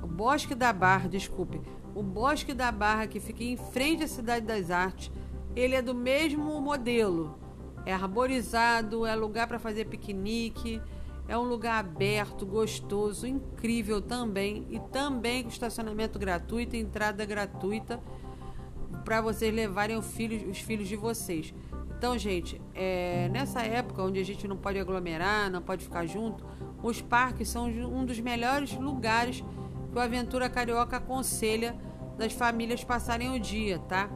O 0.02 0.08
Bosque 0.08 0.56
da 0.56 0.74
Barra, 0.74 1.08
desculpe. 1.08 1.62
O 1.94 2.02
Bosque 2.02 2.54
da 2.54 2.72
Barra, 2.72 3.06
que 3.06 3.20
fica 3.20 3.44
em 3.44 3.58
frente 3.58 4.04
à 4.04 4.08
Cidade 4.08 4.46
das 4.46 4.72
Artes, 4.72 5.12
ele 5.56 5.76
é 5.76 5.82
do 5.82 5.94
mesmo 5.94 6.60
modelo. 6.60 7.38
É 7.86 7.94
arborizado, 7.94 9.06
é 9.06 9.16
lugar 9.16 9.48
para 9.48 9.60
fazer 9.60 9.86
piquenique, 9.86 10.82
é 11.28 11.38
um 11.38 11.44
lugar 11.44 11.80
aberto, 11.80 12.46
gostoso, 12.46 13.26
incrível 13.26 14.02
também. 14.02 14.68
E 14.70 14.80
também 14.80 15.44
com 15.44 15.50
estacionamento 15.50 16.20
gratuito, 16.20 16.76
entrada 16.76 17.26
gratuita 17.26 18.00
para 19.06 19.22
vocês 19.22 19.54
levarem 19.54 19.98
os 19.98 20.06
filhos, 20.08 20.44
os 20.50 20.60
filhos 20.60 20.88
de 20.88 20.96
vocês. 20.96 21.54
Então, 21.98 22.18
gente, 22.18 22.60
é, 22.74 23.30
nessa 23.30 23.62
época 23.62 24.02
onde 24.04 24.20
a 24.20 24.26
gente 24.26 24.48
não 24.48 24.58
pode 24.58 24.80
aglomerar, 24.80 25.52
não 25.52 25.62
pode 25.62 25.84
ficar 25.84 26.06
junto, 26.06 26.46
os 26.82 27.02
parques 27.02 27.48
são 27.48 27.66
um 27.68 28.04
dos 28.04 28.20
melhores 28.20 28.74
lugares 28.74 29.44
que 29.92 29.98
o 29.98 30.00
Aventura 30.00 30.50
Carioca 30.50 30.98
aconselha 30.98 31.76
das 32.18 32.34
famílias 32.34 32.84
passarem 32.84 33.36
o 33.36 33.40
dia, 33.40 33.80
tá? 33.80 34.10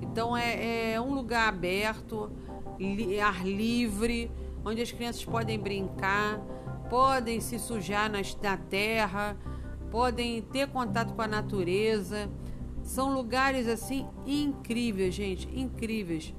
Então 0.00 0.36
é, 0.36 0.92
é 0.92 1.00
um 1.00 1.14
lugar 1.14 1.48
aberto, 1.48 2.30
ar 3.24 3.46
livre, 3.46 4.30
onde 4.64 4.82
as 4.82 4.92
crianças 4.92 5.24
podem 5.24 5.58
brincar, 5.58 6.38
podem 6.88 7.40
se 7.40 7.58
sujar 7.58 8.10
na 8.10 8.56
terra, 8.56 9.36
podem 9.90 10.42
ter 10.42 10.68
contato 10.68 11.14
com 11.14 11.22
a 11.22 11.26
natureza. 11.26 12.30
São 12.82 13.14
lugares 13.14 13.68
assim 13.68 14.06
incríveis, 14.26 15.14
gente, 15.14 15.48
incríveis, 15.58 16.34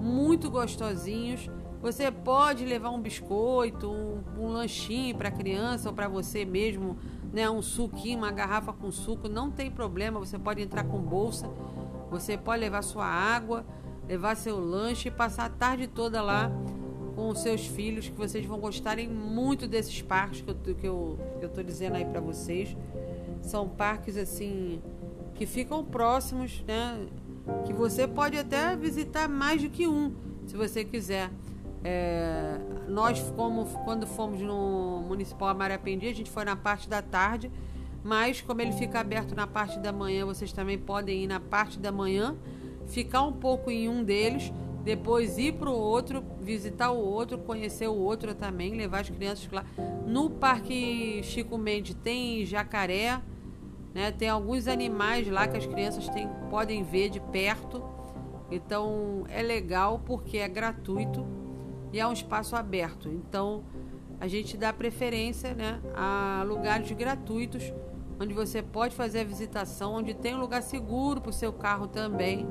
muito 0.00 0.50
gostosinhos. 0.50 1.48
Você 1.80 2.10
pode 2.10 2.64
levar 2.64 2.90
um 2.90 3.00
biscoito, 3.00 3.90
um, 3.90 4.22
um 4.38 4.48
lanchinho 4.48 5.14
para 5.16 5.28
a 5.28 5.32
criança 5.32 5.88
ou 5.88 5.94
para 5.94 6.08
você 6.08 6.44
mesmo 6.44 6.96
né, 7.32 7.48
um 7.50 7.60
suquinho, 7.60 8.18
uma 8.18 8.30
garrafa 8.30 8.72
com 8.72 8.90
suco, 8.90 9.28
não 9.28 9.50
tem 9.50 9.70
problema, 9.70 10.18
você 10.20 10.38
pode 10.38 10.62
entrar 10.62 10.84
com 10.84 10.98
bolsa, 10.98 11.48
você 12.10 12.38
pode 12.38 12.60
levar 12.60 12.82
sua 12.82 13.06
água, 13.06 13.66
levar 14.08 14.36
seu 14.36 14.58
lanche 14.58 15.08
e 15.08 15.10
passar 15.10 15.46
a 15.46 15.48
tarde 15.50 15.86
toda 15.86 16.22
lá 16.22 16.50
com 17.14 17.34
seus 17.34 17.66
filhos, 17.66 18.08
que 18.08 18.16
vocês 18.16 18.44
vão 18.44 18.58
gostarem 18.58 19.08
muito 19.08 19.66
desses 19.66 20.02
parques 20.02 20.40
que 20.40 20.50
eu, 20.50 20.74
que 20.74 20.86
eu, 20.86 21.18
que 21.38 21.44
eu 21.44 21.48
tô 21.48 21.62
dizendo 21.62 21.96
aí 21.96 22.04
para 22.04 22.20
vocês. 22.20 22.76
São 23.42 23.68
parques 23.68 24.16
assim 24.16 24.82
que 25.34 25.46
ficam 25.46 25.84
próximos, 25.84 26.62
né? 26.66 27.06
Que 27.64 27.72
você 27.72 28.06
pode 28.06 28.38
até 28.38 28.74
visitar 28.76 29.28
mais 29.28 29.62
do 29.62 29.68
que 29.68 29.86
um, 29.86 30.14
se 30.46 30.56
você 30.56 30.84
quiser. 30.84 31.30
É, 31.82 32.58
nós, 32.88 33.20
como 33.36 33.66
quando 33.84 34.06
fomos 34.06 34.40
no 34.40 35.04
Municipal 35.06 35.48
Amarapendi, 35.48 36.08
a 36.08 36.14
gente 36.14 36.30
foi 36.30 36.44
na 36.44 36.56
parte 36.56 36.88
da 36.88 37.02
tarde, 37.02 37.50
mas 38.02 38.40
como 38.40 38.62
ele 38.62 38.72
fica 38.72 39.00
aberto 39.00 39.34
na 39.34 39.46
parte 39.46 39.78
da 39.78 39.92
manhã, 39.92 40.24
vocês 40.24 40.52
também 40.52 40.78
podem 40.78 41.24
ir 41.24 41.26
na 41.26 41.40
parte 41.40 41.78
da 41.78 41.92
manhã, 41.92 42.36
ficar 42.86 43.22
um 43.22 43.32
pouco 43.32 43.70
em 43.70 43.88
um 43.88 44.02
deles, 44.02 44.52
depois 44.84 45.38
ir 45.38 45.54
para 45.54 45.70
o 45.70 45.74
outro, 45.74 46.22
visitar 46.40 46.90
o 46.90 46.98
outro, 46.98 47.38
conhecer 47.38 47.88
o 47.88 47.96
outro 47.96 48.34
também, 48.34 48.74
levar 48.74 49.00
as 49.00 49.08
crianças 49.08 49.50
lá. 49.50 49.64
No 50.06 50.28
Parque 50.28 51.22
Chico 51.22 51.56
Mendes 51.56 51.96
tem 52.02 52.44
jacaré, 52.44 53.20
né? 53.94 54.12
Tem 54.12 54.28
alguns 54.28 54.68
animais 54.68 55.26
lá 55.26 55.48
que 55.48 55.56
as 55.56 55.64
crianças 55.64 56.06
têm, 56.10 56.28
podem 56.50 56.82
ver 56.82 57.08
de 57.08 57.18
perto. 57.18 57.82
Então 58.50 59.24
é 59.30 59.42
legal 59.42 60.02
porque 60.04 60.36
é 60.36 60.46
gratuito 60.46 61.26
e 61.90 61.98
é 61.98 62.06
um 62.06 62.12
espaço 62.12 62.54
aberto. 62.54 63.08
Então, 63.08 63.64
a 64.20 64.28
gente 64.28 64.56
dá 64.56 64.72
preferência 64.72 65.54
né, 65.54 65.80
a 65.94 66.44
lugares 66.46 66.90
gratuitos, 66.92 67.72
onde 68.20 68.34
você 68.34 68.62
pode 68.62 68.94
fazer 68.94 69.20
a 69.20 69.24
visitação, 69.24 69.94
onde 69.94 70.12
tem 70.12 70.34
um 70.34 70.40
lugar 70.40 70.62
seguro 70.62 71.20
para 71.20 71.30
o 71.30 71.32
seu 71.32 71.52
carro 71.52 71.86
também. 71.86 72.46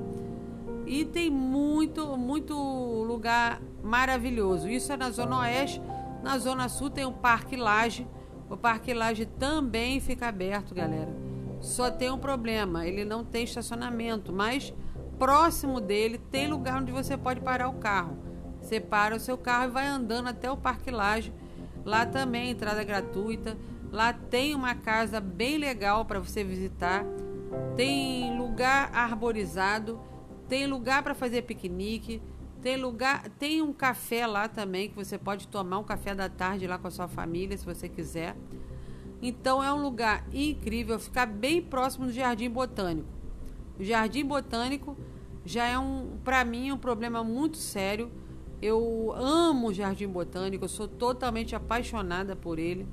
E 0.94 1.04
tem 1.04 1.28
muito, 1.28 2.16
muito 2.16 2.54
lugar 2.54 3.60
maravilhoso. 3.82 4.70
Isso 4.70 4.94
é 4.94 4.96
na 4.96 5.10
Zona 5.10 5.40
Oeste. 5.40 5.82
Na 6.22 6.38
Zona 6.38 6.70
Sul 6.70 6.88
tem 6.92 7.04
o 7.04 7.12
Parque 7.12 7.56
Laje. 7.56 8.08
O 8.48 8.56
Parque 8.56 8.94
Laje 8.94 9.26
também 9.26 10.00
fica 10.00 10.28
aberto, 10.28 10.76
galera. 10.76 11.12
Só 11.60 11.90
tem 11.90 12.12
um 12.12 12.20
problema, 12.20 12.86
ele 12.86 13.04
não 13.04 13.26
tem 13.26 13.44
estacionamento, 13.44 14.32
mas 14.32 14.72
próximo 15.18 15.82
dele 15.82 16.20
tem 16.30 16.48
lugar 16.48 16.80
onde 16.80 16.92
você 16.92 17.18
pode 17.18 17.42
parar 17.42 17.70
o 17.70 17.80
carro. 17.80 18.16
Você 18.62 18.80
para 18.80 19.16
o 19.16 19.20
seu 19.20 19.36
carro 19.36 19.70
e 19.70 19.74
vai 19.74 19.88
andando 19.88 20.28
até 20.28 20.52
o 20.52 20.58
Parque 20.58 20.92
Laje. 20.92 21.34
Lá 21.84 22.06
também 22.06 22.52
entrada 22.52 22.84
gratuita. 22.84 23.58
Lá 23.92 24.14
tem 24.14 24.54
uma 24.54 24.76
casa 24.76 25.20
bem 25.20 25.58
legal 25.58 26.06
para 26.06 26.20
você 26.20 26.44
visitar. 26.44 27.04
Tem 27.76 28.38
lugar 28.38 28.92
arborizado, 28.94 30.00
tem 30.48 30.68
lugar 30.68 31.04
para 31.04 31.14
fazer 31.14 31.44
piquenique, 31.44 32.22
tem 32.62 32.78
lugar, 32.78 33.28
tem 33.38 33.62
um 33.62 33.74
café 33.74 34.26
lá 34.26 34.48
também 34.48 34.90
que 34.90 34.96
você 34.96 35.18
pode 35.18 35.48
tomar 35.48 35.80
um 35.80 35.84
café 35.84 36.16
da 36.16 36.30
tarde 36.30 36.66
lá 36.66 36.78
com 36.78 36.88
a 36.88 36.92
sua 36.92 37.08
família, 37.08 37.58
se 37.58 37.66
você 37.66 37.90
quiser. 37.90 38.36
Então 39.22 39.64
é 39.64 39.74
um 39.74 39.82
lugar 39.82 40.26
incrível, 40.34 41.00
ficar 41.00 41.26
bem 41.26 41.62
próximo 41.62 42.06
do 42.06 42.12
Jardim 42.12 42.50
Botânico. 42.50 43.08
O 43.80 43.84
Jardim 43.84 44.26
Botânico 44.26 44.98
já 45.46 45.66
é 45.66 45.78
um, 45.78 46.18
para 46.24 46.44
mim, 46.46 46.72
um 46.72 46.78
problema 46.78 47.24
muito 47.24 47.58
sério 47.58 48.10
Eu 48.62 49.14
amo 49.14 49.68
o 49.68 49.74
Jardim 49.74 50.08
Botânico, 50.08 50.64
eu 50.64 50.70
sou 50.70 50.88
totalmente 50.88 51.54
apaixonada 51.54 52.34
por 52.34 52.58
ele. 52.60 52.88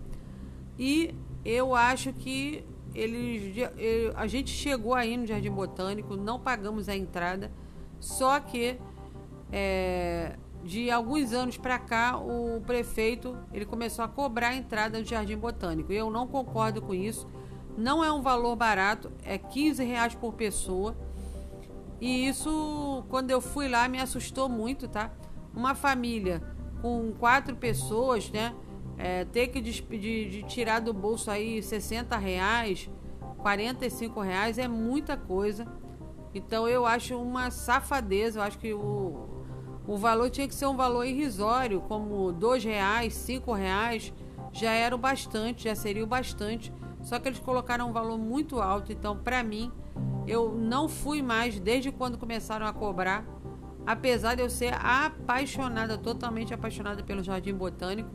E 0.76 1.14
eu 1.44 1.76
acho 1.76 2.12
que 2.12 2.64
ele, 2.94 3.54
a 4.14 4.26
gente 4.26 4.50
chegou 4.50 4.94
aí 4.94 5.16
no 5.16 5.26
Jardim 5.26 5.50
Botânico, 5.50 6.16
não 6.16 6.38
pagamos 6.38 6.88
a 6.88 6.96
entrada, 6.96 7.50
só 7.98 8.40
que 8.40 8.78
é, 9.52 10.36
de 10.62 10.90
alguns 10.90 11.32
anos 11.32 11.56
para 11.56 11.78
cá 11.78 12.18
o 12.18 12.60
prefeito 12.66 13.36
ele 13.52 13.64
começou 13.64 14.04
a 14.04 14.08
cobrar 14.08 14.48
a 14.48 14.54
entrada 14.54 14.98
no 14.98 15.04
Jardim 15.04 15.36
Botânico. 15.36 15.92
Eu 15.92 16.10
não 16.10 16.26
concordo 16.26 16.82
com 16.82 16.94
isso. 16.94 17.26
Não 17.76 18.04
é 18.04 18.12
um 18.12 18.20
valor 18.20 18.56
barato, 18.56 19.10
é 19.24 19.38
15 19.38 19.82
reais 19.84 20.14
por 20.14 20.34
pessoa. 20.34 20.96
E 22.00 22.26
isso, 22.26 23.04
quando 23.08 23.30
eu 23.30 23.40
fui 23.40 23.68
lá, 23.68 23.88
me 23.88 24.00
assustou 24.00 24.48
muito, 24.48 24.88
tá? 24.88 25.10
Uma 25.54 25.74
família 25.74 26.42
com 26.82 27.12
quatro 27.12 27.54
pessoas, 27.56 28.30
né? 28.30 28.54
É, 29.02 29.24
ter 29.24 29.48
que 29.48 29.62
de, 29.62 30.42
tirar 30.42 30.78
do 30.80 30.92
bolso 30.92 31.30
aí 31.30 31.62
60 31.62 32.18
reais, 32.18 32.90
45 33.38 34.20
reais 34.20 34.58
é 34.58 34.68
muita 34.68 35.16
coisa. 35.16 35.66
Então 36.34 36.68
eu 36.68 36.84
acho 36.84 37.16
uma 37.16 37.50
safadeza, 37.50 38.38
eu 38.38 38.42
acho 38.42 38.58
que 38.58 38.74
o, 38.74 39.28
o 39.86 39.96
valor 39.96 40.28
tinha 40.28 40.46
que 40.46 40.54
ser 40.54 40.66
um 40.66 40.76
valor 40.76 41.04
irrisório, 41.04 41.80
como 41.80 42.30
dois 42.30 42.62
reais, 42.62 43.14
cinco 43.14 43.54
reais, 43.54 44.12
já 44.52 44.70
era 44.70 44.94
o 44.94 44.98
bastante, 44.98 45.64
já 45.64 45.74
seria 45.74 46.04
o 46.04 46.06
bastante. 46.06 46.72
Só 47.02 47.18
que 47.18 47.28
eles 47.28 47.40
colocaram 47.40 47.88
um 47.88 47.92
valor 47.92 48.18
muito 48.18 48.60
alto, 48.60 48.92
então 48.92 49.16
para 49.16 49.42
mim 49.42 49.72
eu 50.26 50.52
não 50.52 50.88
fui 50.88 51.22
mais 51.22 51.58
desde 51.58 51.90
quando 51.90 52.18
começaram 52.18 52.66
a 52.66 52.72
cobrar, 52.72 53.24
apesar 53.86 54.34
de 54.34 54.42
eu 54.42 54.50
ser 54.50 54.74
apaixonada, 54.74 55.96
totalmente 55.96 56.52
apaixonada 56.52 57.02
pelo 57.02 57.22
Jardim 57.22 57.54
Botânico, 57.54 58.10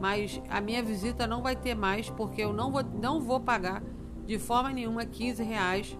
mas 0.00 0.40
a 0.48 0.60
minha 0.60 0.82
visita 0.82 1.26
não 1.26 1.42
vai 1.42 1.54
ter 1.54 1.74
mais 1.74 2.08
porque 2.08 2.42
eu 2.42 2.52
não 2.52 2.70
vou, 2.72 2.82
não 2.82 3.20
vou 3.20 3.38
pagar 3.38 3.82
de 4.24 4.38
forma 4.38 4.70
nenhuma 4.70 5.04
15 5.04 5.42
reais 5.42 5.98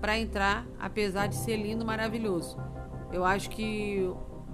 para 0.00 0.18
entrar, 0.18 0.66
apesar 0.78 1.26
de 1.26 1.34
ser 1.34 1.56
lindo, 1.56 1.84
maravilhoso. 1.84 2.56
Eu 3.12 3.24
acho 3.24 3.50
que 3.50 4.08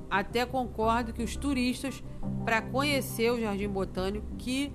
até 0.08 0.46
concordo 0.46 1.12
que 1.12 1.22
os 1.22 1.36
turistas, 1.36 2.02
para 2.44 2.62
conhecer 2.62 3.30
o 3.30 3.40
Jardim 3.40 3.68
Botânico, 3.68 4.26
que 4.38 4.72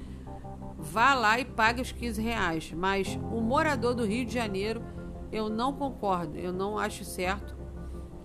vá 0.78 1.14
lá 1.14 1.40
e 1.40 1.46
pague 1.46 1.82
os 1.82 1.92
15 1.92 2.22
reais. 2.22 2.74
Mas 2.76 3.18
o 3.32 3.42
morador 3.42 3.96
do 3.96 4.06
Rio 4.06 4.26
de 4.26 4.34
Janeiro, 4.34 4.84
eu 5.32 5.50
não 5.50 5.74
concordo, 5.74 6.38
eu 6.38 6.54
não 6.54 6.78
acho 6.78 7.04
certo. 7.04 7.58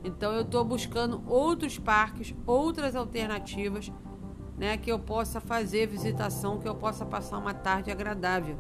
Então 0.03 0.33
eu 0.33 0.43
estou 0.43 0.65
buscando 0.65 1.23
outros 1.27 1.79
parques, 1.79 2.35
outras 2.47 2.95
alternativas, 2.95 3.91
né, 4.57 4.77
que 4.77 4.91
eu 4.91 4.99
possa 4.99 5.41
fazer 5.41 5.87
visitação, 5.87 6.59
que 6.59 6.69
eu 6.69 6.75
possa 6.75 7.05
passar 7.05 7.39
uma 7.39 7.55
tarde 7.55 7.91
agradável. 7.91 8.57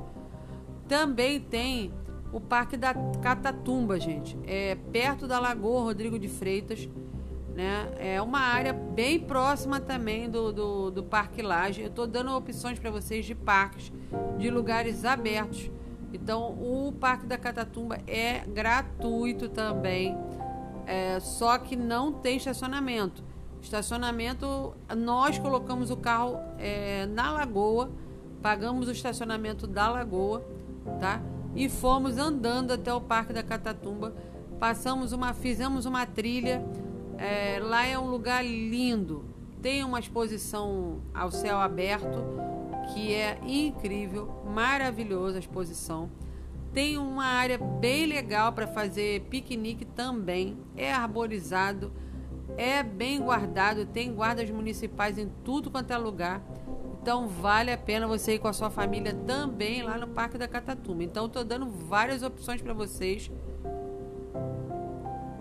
Também 0.88 1.40
tem 1.40 1.92
o 2.32 2.40
Parque 2.40 2.76
da 2.76 2.92
Catatumba, 3.22 3.98
gente. 3.98 4.36
É 4.44 4.76
perto 4.92 5.26
da 5.26 5.38
Lagoa 5.38 5.82
Rodrigo 5.82 6.18
de 6.18 6.28
Freitas. 6.28 6.88
Né? 7.54 7.92
É 7.98 8.20
uma 8.20 8.40
área 8.40 8.72
bem 8.72 9.20
próxima 9.20 9.78
também 9.78 10.28
do, 10.28 10.52
do, 10.52 10.90
do 10.90 11.04
Parque 11.04 11.40
Laje. 11.40 11.82
Eu 11.82 11.88
estou 11.88 12.06
dando 12.06 12.34
opções 12.36 12.78
para 12.78 12.90
vocês 12.90 13.24
de 13.24 13.34
parques, 13.34 13.92
de 14.36 14.50
lugares 14.50 15.04
abertos. 15.04 15.70
Então, 16.12 16.52
o 16.52 16.92
Parque 16.92 17.26
da 17.26 17.36
Catatumba 17.36 17.98
é 18.06 18.40
gratuito 18.46 19.48
também, 19.48 20.16
é, 20.86 21.18
só 21.18 21.58
que 21.58 21.74
não 21.74 22.12
tem 22.12 22.36
estacionamento. 22.36 23.22
Estacionamento, 23.64 24.74
nós 24.96 25.38
colocamos 25.38 25.90
o 25.90 25.96
carro 25.96 26.38
é, 26.58 27.06
na 27.06 27.32
lagoa, 27.32 27.90
pagamos 28.42 28.88
o 28.88 28.92
estacionamento 28.92 29.66
da 29.66 29.90
lagoa, 29.90 30.44
tá? 31.00 31.20
e 31.54 31.68
fomos 31.68 32.18
andando 32.18 32.72
até 32.72 32.92
o 32.92 33.00
Parque 33.00 33.32
da 33.32 33.42
Catatumba. 33.42 34.14
Passamos 34.58 35.12
uma, 35.12 35.32
fizemos 35.32 35.86
uma 35.86 36.04
trilha. 36.04 36.64
É, 37.16 37.58
lá 37.60 37.86
é 37.86 37.98
um 37.98 38.08
lugar 38.08 38.44
lindo. 38.44 39.24
Tem 39.62 39.84
uma 39.84 39.98
exposição 39.98 41.00
ao 41.14 41.30
céu 41.30 41.58
aberto 41.58 42.22
que 42.92 43.14
é 43.14 43.38
incrível, 43.46 44.42
maravilhosa 44.44 45.36
a 45.36 45.40
exposição. 45.40 46.10
Tem 46.72 46.98
uma 46.98 47.24
área 47.24 47.56
bem 47.56 48.04
legal 48.04 48.52
para 48.52 48.66
fazer 48.66 49.22
piquenique 49.30 49.84
também. 49.84 50.58
É 50.76 50.92
arborizado, 50.92 51.92
é 52.56 52.82
bem 52.82 53.20
guardado, 53.20 53.86
tem 53.86 54.12
guardas 54.12 54.50
municipais 54.50 55.18
em 55.18 55.28
tudo 55.44 55.70
quanto 55.70 55.92
é 55.92 55.98
lugar. 55.98 56.42
Então 57.02 57.28
vale 57.28 57.70
a 57.70 57.76
pena 57.76 58.06
você 58.06 58.34
ir 58.34 58.38
com 58.38 58.48
a 58.48 58.52
sua 58.52 58.70
família 58.70 59.12
também 59.12 59.82
lá 59.82 59.98
no 59.98 60.08
Parque 60.08 60.38
da 60.38 60.48
Catatumba. 60.48 61.02
Então 61.02 61.26
estou 61.26 61.44
dando 61.44 61.66
várias 61.66 62.22
opções 62.22 62.62
para 62.62 62.72
vocês. 62.72 63.30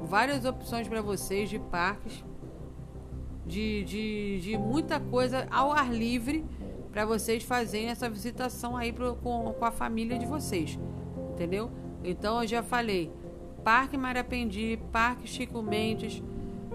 Várias 0.03 0.43
opções 0.43 0.87
para 0.87 1.01
vocês 1.01 1.49
de 1.49 1.59
parques. 1.59 2.23
De, 3.45 3.83
de, 3.83 4.39
de 4.41 4.57
muita 4.57 4.99
coisa 4.99 5.47
ao 5.51 5.71
ar 5.71 5.93
livre 5.93 6.45
para 6.91 7.05
vocês 7.05 7.43
fazerem 7.43 7.89
essa 7.89 8.09
visitação 8.09 8.75
aí 8.75 8.91
pro, 8.91 9.15
com, 9.15 9.53
com 9.53 9.65
a 9.65 9.71
família 9.71 10.19
de 10.19 10.25
vocês. 10.25 10.77
Entendeu? 11.31 11.71
Então 12.03 12.41
eu 12.41 12.47
já 12.47 12.61
falei. 12.61 13.11
Parque 13.63 13.97
Marapendi, 13.97 14.77
Parque 14.91 15.25
Chico 15.25 15.61
Mendes, 15.61 16.21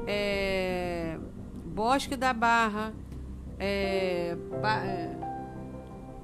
é, 0.08 1.18
Bosque 1.66 2.16
da 2.16 2.32
Barra, 2.32 2.94
é, 3.58 4.34
é, 4.64 5.16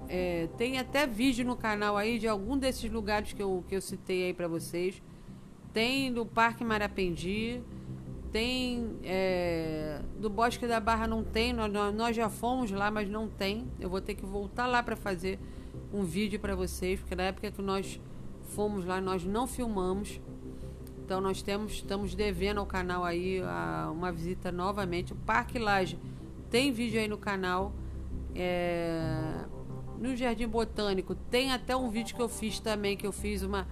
é, 0.09 0.49
tem 0.57 0.79
até 0.79 1.07
vídeo 1.07 1.45
no 1.45 1.55
canal 1.55 1.95
aí 1.97 2.19
de 2.19 2.27
algum 2.27 2.57
desses 2.57 2.91
lugares 2.91 3.35
que 3.35 3.43
eu, 3.43 3.63
que 3.69 3.77
eu 3.77 3.83
citei 3.83 4.25
aí 4.25 4.33
para 4.33 4.49
vocês. 4.49 5.03
Tem 5.73 6.11
do 6.11 6.25
Parque 6.25 6.65
Marapendi, 6.65 7.61
tem 8.33 8.97
é, 9.03 10.01
do 10.19 10.31
Bosque 10.31 10.67
da 10.67 10.81
Barra 10.81 11.07
não 11.07 11.23
tem, 11.23 11.53
nós, 11.53 11.71
nós 11.95 12.17
já 12.17 12.31
fomos 12.31 12.71
lá, 12.71 12.91
mas 12.91 13.09
não 13.11 13.29
tem. 13.29 13.69
Eu 13.79 13.91
vou 13.91 14.01
ter 14.01 14.15
que 14.15 14.25
voltar 14.25 14.67
lá 14.67 14.83
para 14.83 14.97
fazer 14.97 15.39
um 15.93 16.05
vídeo 16.05 16.41
para 16.41 16.57
vocês, 16.57 17.01
porque 17.01 17.15
na 17.15 17.25
época 17.25 17.51
que 17.51 17.61
nós 17.61 18.01
fomos 18.45 18.85
lá 18.87 18.99
nós 18.99 19.25
não 19.25 19.47
filmamos. 19.47 20.21
Então 21.05 21.21
nós 21.21 21.43
temos, 21.43 21.73
estamos 21.75 22.15
devendo 22.15 22.61
ao 22.61 22.67
canal 22.67 23.05
aí 23.05 23.43
a, 23.43 23.91
uma 23.93 24.11
visita 24.11 24.51
novamente. 24.51 25.13
O 25.13 25.17
Parque 25.17 25.59
Laje 25.59 25.99
tem 26.51 26.73
vídeo 26.73 26.99
aí 26.99 27.07
no 27.07 27.19
canal. 27.19 27.75
É, 28.35 29.45
no 29.99 30.17
Jardim 30.17 30.49
Botânico 30.49 31.15
tem 31.15 31.53
até 31.53 31.77
um 31.77 31.91
vídeo 31.91 32.17
que 32.17 32.23
eu 32.23 32.29
fiz 32.29 32.59
também, 32.59 32.97
que 32.97 33.07
eu 33.07 33.13
fiz 33.13 33.43
uma, 33.43 33.69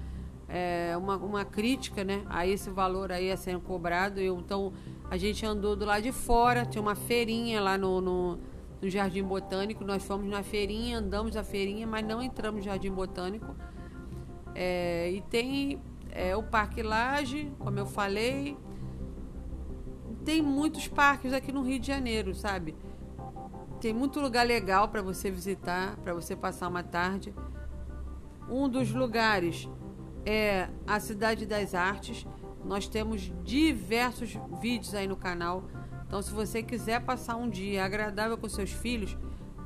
é, 0.47 0.95
uma, 0.99 1.17
uma, 1.17 1.45
crítica 1.45 2.05
né, 2.05 2.23
a 2.29 2.47
esse 2.47 2.69
valor 2.69 3.11
aí 3.11 3.33
a 3.33 3.37
sendo 3.37 3.61
cobrado. 3.61 4.21
Eu, 4.21 4.39
então 4.39 4.71
a 5.11 5.17
gente 5.17 5.45
andou 5.47 5.75
do 5.75 5.87
lado 5.87 6.03
de 6.03 6.13
fora, 6.13 6.67
tinha 6.67 6.83
uma 6.83 6.95
feirinha 6.95 7.63
lá 7.63 7.79
no, 7.79 8.03
no, 8.03 8.39
no 8.83 8.91
Jardim 8.91 9.23
Botânico. 9.23 9.83
Nós 9.85 10.05
fomos 10.05 10.29
na 10.29 10.43
feirinha, 10.43 10.99
andamos 10.99 11.35
a 11.35 11.43
feirinha, 11.43 11.87
mas 11.87 12.05
não 12.07 12.23
entramos 12.23 12.61
no 12.61 12.65
Jardim 12.67 12.91
Botânico. 12.91 13.57
É, 14.55 15.11
e 15.11 15.23
tem 15.23 15.81
é, 16.13 16.37
o 16.37 16.43
Parque 16.43 16.83
Laje, 16.83 17.51
como 17.59 17.79
eu 17.79 17.87
falei 17.87 18.57
tem 20.25 20.41
muitos 20.41 20.89
parques 20.89 21.33
aqui 21.33 21.53
no 21.53 21.63
Rio 21.63 21.79
de 21.79 21.87
Janeiro, 21.87 22.35
sabe? 22.35 22.75
Tem 23.81 23.93
muito 23.93 24.21
lugar 24.21 24.47
legal 24.47 24.89
para 24.89 25.03
você 25.03 25.31
visitar, 25.31 25.97
para 25.97 26.15
você 26.15 26.37
passar 26.37 26.69
uma 26.69 26.83
tarde. 26.83 27.35
Um 28.49 28.69
dos 28.69 28.93
lugares 28.93 29.69
é 30.25 30.69
a 30.87 31.01
Cidade 31.01 31.45
das 31.45 31.75
Artes. 31.75 32.27
Nós 32.65 32.87
temos 32.87 33.33
diversos 33.43 34.39
vídeos 34.61 34.95
aí 34.95 35.09
no 35.09 35.17
canal. 35.17 35.65
Então, 36.07 36.23
se 36.23 36.33
você 36.33 36.63
quiser 36.63 37.01
passar 37.01 37.37
um 37.37 37.49
dia 37.49 37.85
agradável 37.85 38.39
com 38.39 38.49
seus 38.49 38.71
filhos, 38.71 39.17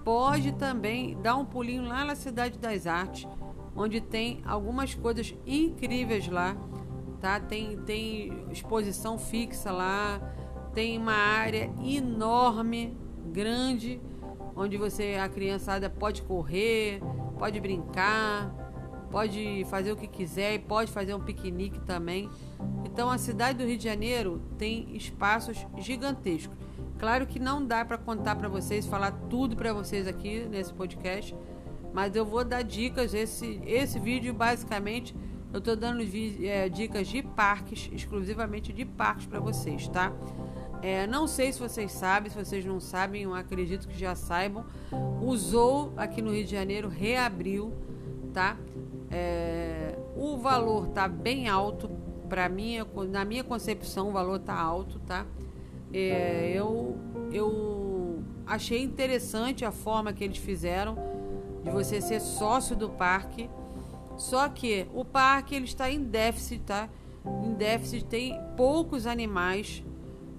pode 0.05 0.53
também 0.53 1.21
dar 1.21 1.37
um 1.37 1.45
pulinho 1.45 1.85
lá 1.85 2.05
na 2.05 2.15
Cidade 2.15 2.59
das 2.59 2.87
Artes, 2.87 3.29
onde 3.77 4.01
tem 4.01 4.41
algumas 4.45 4.95
coisas 4.95 5.35
incríveis 5.47 6.27
lá, 6.29 6.57
tá? 7.21 7.39
Tem, 7.39 7.77
tem 7.79 8.47
exposição 8.51 9.19
fixa 9.19 9.71
lá, 9.71 10.21
tem 10.73 10.99
uma 10.99 11.13
área 11.13 11.71
enorme, 11.85 12.97
grande, 13.33 14.01
onde 14.55 14.77
você 14.77 15.17
a 15.21 15.29
criançada 15.29 15.91
pode 15.91 16.23
correr, 16.23 17.01
pode 17.39 17.61
brincar, 17.61 18.55
pode 19.11 19.65
fazer 19.71 19.93
o 19.93 19.97
que 19.97 20.07
quiser 20.07 20.55
e 20.55 20.59
pode 20.59 20.91
fazer 20.91 21.15
um 21.15 21.21
piquenique 21.21 21.81
também. 21.81 22.31
Então 22.85 23.11
a 23.11 23.19
cidade 23.19 23.59
do 23.59 23.65
Rio 23.65 23.77
de 23.77 23.85
Janeiro 23.85 24.41
tem 24.57 24.97
espaços 24.97 25.67
gigantescos. 25.79 26.57
Claro 26.99 27.27
que 27.27 27.39
não 27.39 27.65
dá 27.65 27.85
para 27.85 27.99
contar 27.99 28.37
para 28.37 28.49
vocês, 28.49 28.87
falar 28.87 29.13
tudo 29.29 29.55
para 29.55 29.73
vocês 29.73 30.07
aqui 30.07 30.47
nesse 30.47 30.73
podcast, 30.73 31.37
mas 31.97 32.15
eu 32.15 32.27
vou 32.27 32.45
dar 32.45 32.61
dicas. 32.61 33.15
Esse, 33.15 33.59
esse 33.65 33.99
vídeo, 33.99 34.35
basicamente, 34.35 35.17
eu 35.51 35.61
estou 35.61 35.75
dando 35.75 36.03
é, 36.45 36.69
dicas 36.69 37.09
de 37.09 37.23
parques, 37.23 37.89
exclusivamente 37.91 38.71
de 38.71 38.85
parques 38.85 39.25
para 39.25 39.41
vocês, 39.41 39.89
tá? 39.89 40.13
É, 40.83 41.07
não 41.07 41.27
sei 41.27 41.51
se 41.51 41.59
vocês 41.59 41.91
sabem, 41.91 42.31
se 42.31 42.37
vocês 42.37 42.67
não 42.67 42.81
sabem, 42.81 43.23
eu 43.23 43.33
acredito 43.33 43.89
que 43.89 43.99
já 43.99 44.15
saibam. 44.15 44.67
O 45.23 45.35
Zoo 45.39 45.95
aqui 45.97 46.21
no 46.21 46.35
Rio 46.35 46.45
de 46.45 46.51
Janeiro 46.51 46.87
reabriu, 46.87 47.73
tá? 48.31 48.59
É, 49.11 49.99
o 50.15 50.37
valor 50.37 50.89
tá 50.89 51.09
bem 51.09 51.49
alto 51.49 51.89
para 52.29 52.47
mim, 52.47 52.77
na 53.09 53.25
minha 53.25 53.43
concepção, 53.43 54.11
o 54.11 54.13
valor 54.13 54.39
tá 54.39 54.55
alto, 54.55 54.99
tá? 54.99 55.25
É, 55.95 56.53
eu, 56.55 56.99
eu 57.33 58.23
achei 58.47 58.83
interessante 58.83 59.65
a 59.65 59.71
forma 59.71 60.13
que 60.13 60.23
eles 60.23 60.37
fizeram 60.37 61.16
de 61.67 61.73
você 61.73 62.01
ser 62.01 62.21
sócio 62.21 62.77
do 62.77 62.89
parque. 62.89 63.51
Só 64.17 64.49
que 64.49 64.87
o 64.95 65.05
parque 65.05 65.55
ele 65.55 65.65
está 65.65 65.91
em 65.91 66.03
déficit, 66.03 66.63
tá? 66.63 66.89
Em 67.45 67.53
déficit 67.55 68.05
tem 68.05 68.41
poucos 68.57 69.07
animais. 69.07 69.83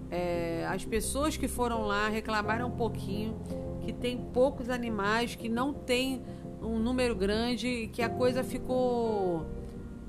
É, 0.09 0.65
as 0.69 0.85
pessoas 0.85 1.35
que 1.35 1.49
foram 1.49 1.81
lá 1.81 2.07
reclamaram 2.07 2.69
um 2.69 2.71
pouquinho 2.71 3.37
que 3.81 3.91
tem 3.91 4.17
poucos 4.17 4.69
animais, 4.69 5.35
que 5.35 5.49
não 5.49 5.73
tem 5.73 6.23
um 6.61 6.79
número 6.79 7.13
grande 7.13 7.89
que 7.91 8.01
a 8.01 8.09
coisa 8.09 8.41
ficou 8.41 9.45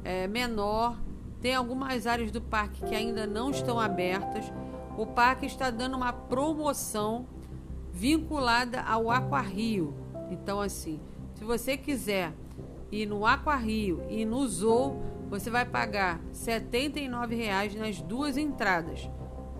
é, 0.05 0.29
menor. 0.29 0.97
Tem 1.41 1.55
algumas 1.55 2.07
áreas 2.07 2.31
do 2.31 2.41
parque 2.41 2.85
que 2.85 2.95
ainda 2.95 3.27
não 3.27 3.51
estão 3.51 3.79
abertas. 3.79 4.53
O 4.97 5.05
parque 5.05 5.47
está 5.47 5.69
dando 5.69 5.97
uma 5.97 6.13
promoção 6.13 7.27
vinculada 7.93 8.81
ao 8.83 9.11
Aquarrio. 9.11 10.08
Então, 10.31 10.61
assim, 10.61 11.01
se 11.35 11.45
você 11.45 11.77
quiser 11.77 12.33
ir 12.91 13.07
no 13.07 13.25
Aquarrio 13.27 14.03
e 14.09 14.25
no 14.25 14.47
Zoo, 14.47 14.97
você 15.29 15.51
vai 15.51 15.65
pagar 15.65 16.17
R$ 16.17 16.23
79,00 16.33 17.77
nas 17.77 18.01
duas 18.01 18.37
entradas. 18.37 19.09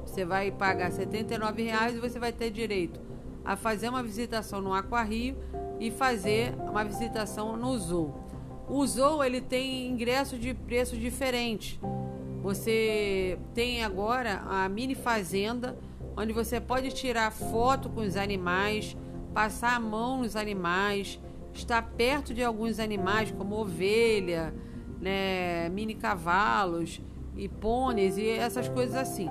Você 0.07 0.25
vai 0.25 0.51
pagar 0.51 0.91
R$ 0.91 1.05
79,00 1.05 1.97
e 1.97 2.01
você 2.01 2.19
vai 2.19 2.33
ter 2.33 2.51
direito 2.51 3.01
a 3.45 3.57
fazer 3.57 3.89
uma 3.89 4.03
visitação 4.03 4.61
no 4.61 4.75
Aquarrio 4.75 5.37
e 5.81 5.91
fazer 5.91 6.55
uma 6.69 6.85
visitação 6.85 7.57
no 7.57 7.79
Zoo. 7.79 8.15
O 8.69 8.87
Zoo 8.87 9.23
ele 9.23 9.41
tem 9.41 9.89
ingressos 9.89 10.39
de 10.39 10.53
preços 10.53 10.99
diferentes. 10.99 11.79
Você 12.43 13.39
tem 13.55 13.83
agora 13.83 14.43
a 14.47 14.69
mini 14.69 14.95
fazenda, 14.95 15.79
onde 16.17 16.33
você 16.33 16.61
pode 16.61 16.91
tirar 16.91 17.31
foto 17.31 17.89
com 17.89 18.01
os 18.01 18.17
animais, 18.17 18.97
passar 19.33 19.77
a 19.77 19.81
mão 19.81 20.19
nos 20.19 20.37
animais, 20.37 21.21
estar 21.53 21.83
perto 21.83 22.33
de 22.33 22.43
alguns 22.43 22.79
animais 22.79 23.31
como 23.31 23.57
ovelha, 23.57 24.55
né, 25.01 25.69
mini 25.69 25.95
cavalos 25.95 27.01
e 27.37 27.49
pôneis 27.49 28.19
e 28.19 28.29
essas 28.29 28.69
coisas 28.69 28.97
assim. 28.97 29.29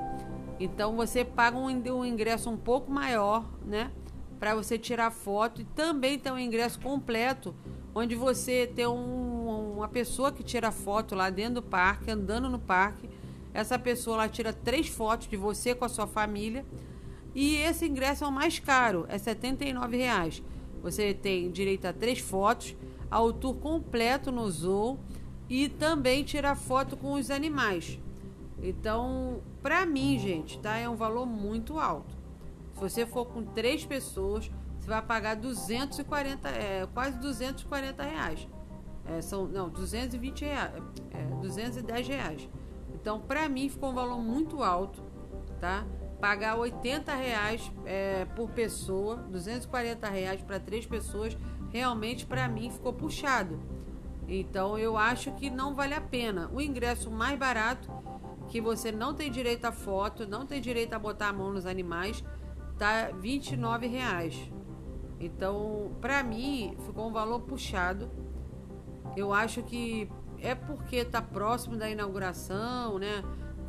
Então 0.60 0.96
você 0.96 1.24
paga 1.24 1.58
um, 1.58 2.06
ingresso 2.06 2.50
um 2.50 2.58
pouco 2.58 2.92
maior, 2.92 3.46
né, 3.66 3.92
para 4.40 4.56
você 4.56 4.78
tirar 4.78 5.12
foto 5.12 5.62
e 5.62 5.64
também 5.64 6.18
tem 6.18 6.32
um 6.32 6.40
ingresso 6.40 6.80
completo 6.80 7.56
onde 7.94 8.16
você 8.16 8.68
tem 8.68 8.86
um, 8.86 9.74
uma 9.78 9.88
pessoa 9.88 10.32
que 10.32 10.44
tira 10.44 10.72
foto 10.72 11.16
lá 11.16 11.30
dentro 11.30 11.56
do 11.56 11.64
parque, 11.64 12.12
andando 12.12 12.48
no 12.50 12.60
parque. 12.60 13.10
Essa 13.54 13.80
pessoa 13.80 14.18
lá 14.18 14.30
tira 14.30 14.54
três 14.54 14.88
fotos 14.88 15.28
de 15.28 15.36
você 15.36 15.74
com 15.74 15.84
a 15.84 15.90
sua 15.90 16.06
família. 16.06 16.64
E 17.38 17.58
esse 17.58 17.86
ingresso 17.86 18.24
é 18.24 18.28
o 18.28 18.32
mais 18.32 18.58
caro, 18.58 19.06
é 19.08 19.16
R$ 19.16 19.96
reais. 19.96 20.42
Você 20.82 21.14
tem 21.14 21.52
direito 21.52 21.86
a 21.86 21.94
três 21.94 22.18
fotos, 22.18 22.76
ao 23.12 23.32
tour 23.32 23.54
completo 23.58 24.32
no 24.32 24.50
zoo 24.50 24.98
e 25.48 25.70
também 25.70 26.24
tirar 26.24 26.56
foto 26.56 26.98
com 26.98 27.14
os 27.14 27.30
animais. 27.30 28.00
Então, 28.60 29.40
para 29.62 29.86
mim, 29.86 30.18
gente, 30.18 30.58
tá? 30.58 30.78
É 30.78 30.90
um 30.90 30.96
valor 30.96 31.28
muito 31.28 31.78
alto. 31.78 32.18
Se 32.74 32.80
você 32.80 33.06
for 33.06 33.26
com 33.26 33.44
três 33.44 33.86
pessoas, 33.86 34.50
você 34.80 34.88
vai 34.88 35.04
pagar 35.04 35.36
240, 35.36 36.50
é, 36.50 36.88
quase 36.92 37.20
240 37.20 38.02
reais. 38.02 38.48
É, 39.06 39.22
são, 39.22 39.46
não, 39.46 39.70
220 39.70 40.42
reais, 40.44 40.74
é, 41.12 41.24
210 41.40 42.08
reais. 42.08 42.50
Então, 42.96 43.20
para 43.20 43.48
mim, 43.48 43.70
ficou 43.70 43.92
um 43.92 43.94
valor 43.94 44.18
muito 44.18 44.64
alto, 44.64 45.04
tá? 45.60 45.86
Pagar 46.20 46.56
80 46.56 47.14
reais 47.14 47.72
é, 47.86 48.26
por 48.36 48.50
pessoa, 48.50 49.18
240 49.30 50.10
reais 50.10 50.42
para 50.42 50.60
três 50.60 50.86
pessoas, 50.86 51.38
realmente 51.70 52.26
para 52.26 52.48
mim 52.48 52.72
ficou 52.72 52.92
puxado. 52.92 53.60
Então, 54.28 54.78
eu 54.78 54.98
acho 54.98 55.32
que 55.34 55.50
não 55.50 55.74
vale 55.74 55.94
a 55.94 56.02
pena. 56.02 56.50
O 56.54 56.60
ingresso 56.60 57.10
mais 57.10 57.38
barato, 57.38 57.90
que 58.50 58.60
você 58.60 58.92
não 58.92 59.14
tem 59.14 59.32
direito 59.32 59.66
a 59.66 59.72
foto, 59.72 60.28
não 60.28 60.46
tem 60.46 60.60
direito 60.60 60.94
a 60.94 61.00
botar 61.00 61.30
a 61.30 61.34
mão 61.34 61.54
nos 61.54 61.66
animais, 61.66 62.24
tá 62.78 63.12
29 63.20 63.88
reais. 63.88 64.52
Então, 65.20 65.92
para 66.02 66.24
mim, 66.24 66.76
ficou 66.86 67.08
um 67.08 67.12
valor 67.12 67.42
puxado. 67.42 68.10
Eu 69.16 69.34
acho 69.34 69.64
que 69.64 70.10
é 70.40 70.54
porque 70.54 70.98
está 70.98 71.22
próximo 71.22 71.76
da 71.76 71.90
inauguração, 71.90 73.00
né? 73.00 73.24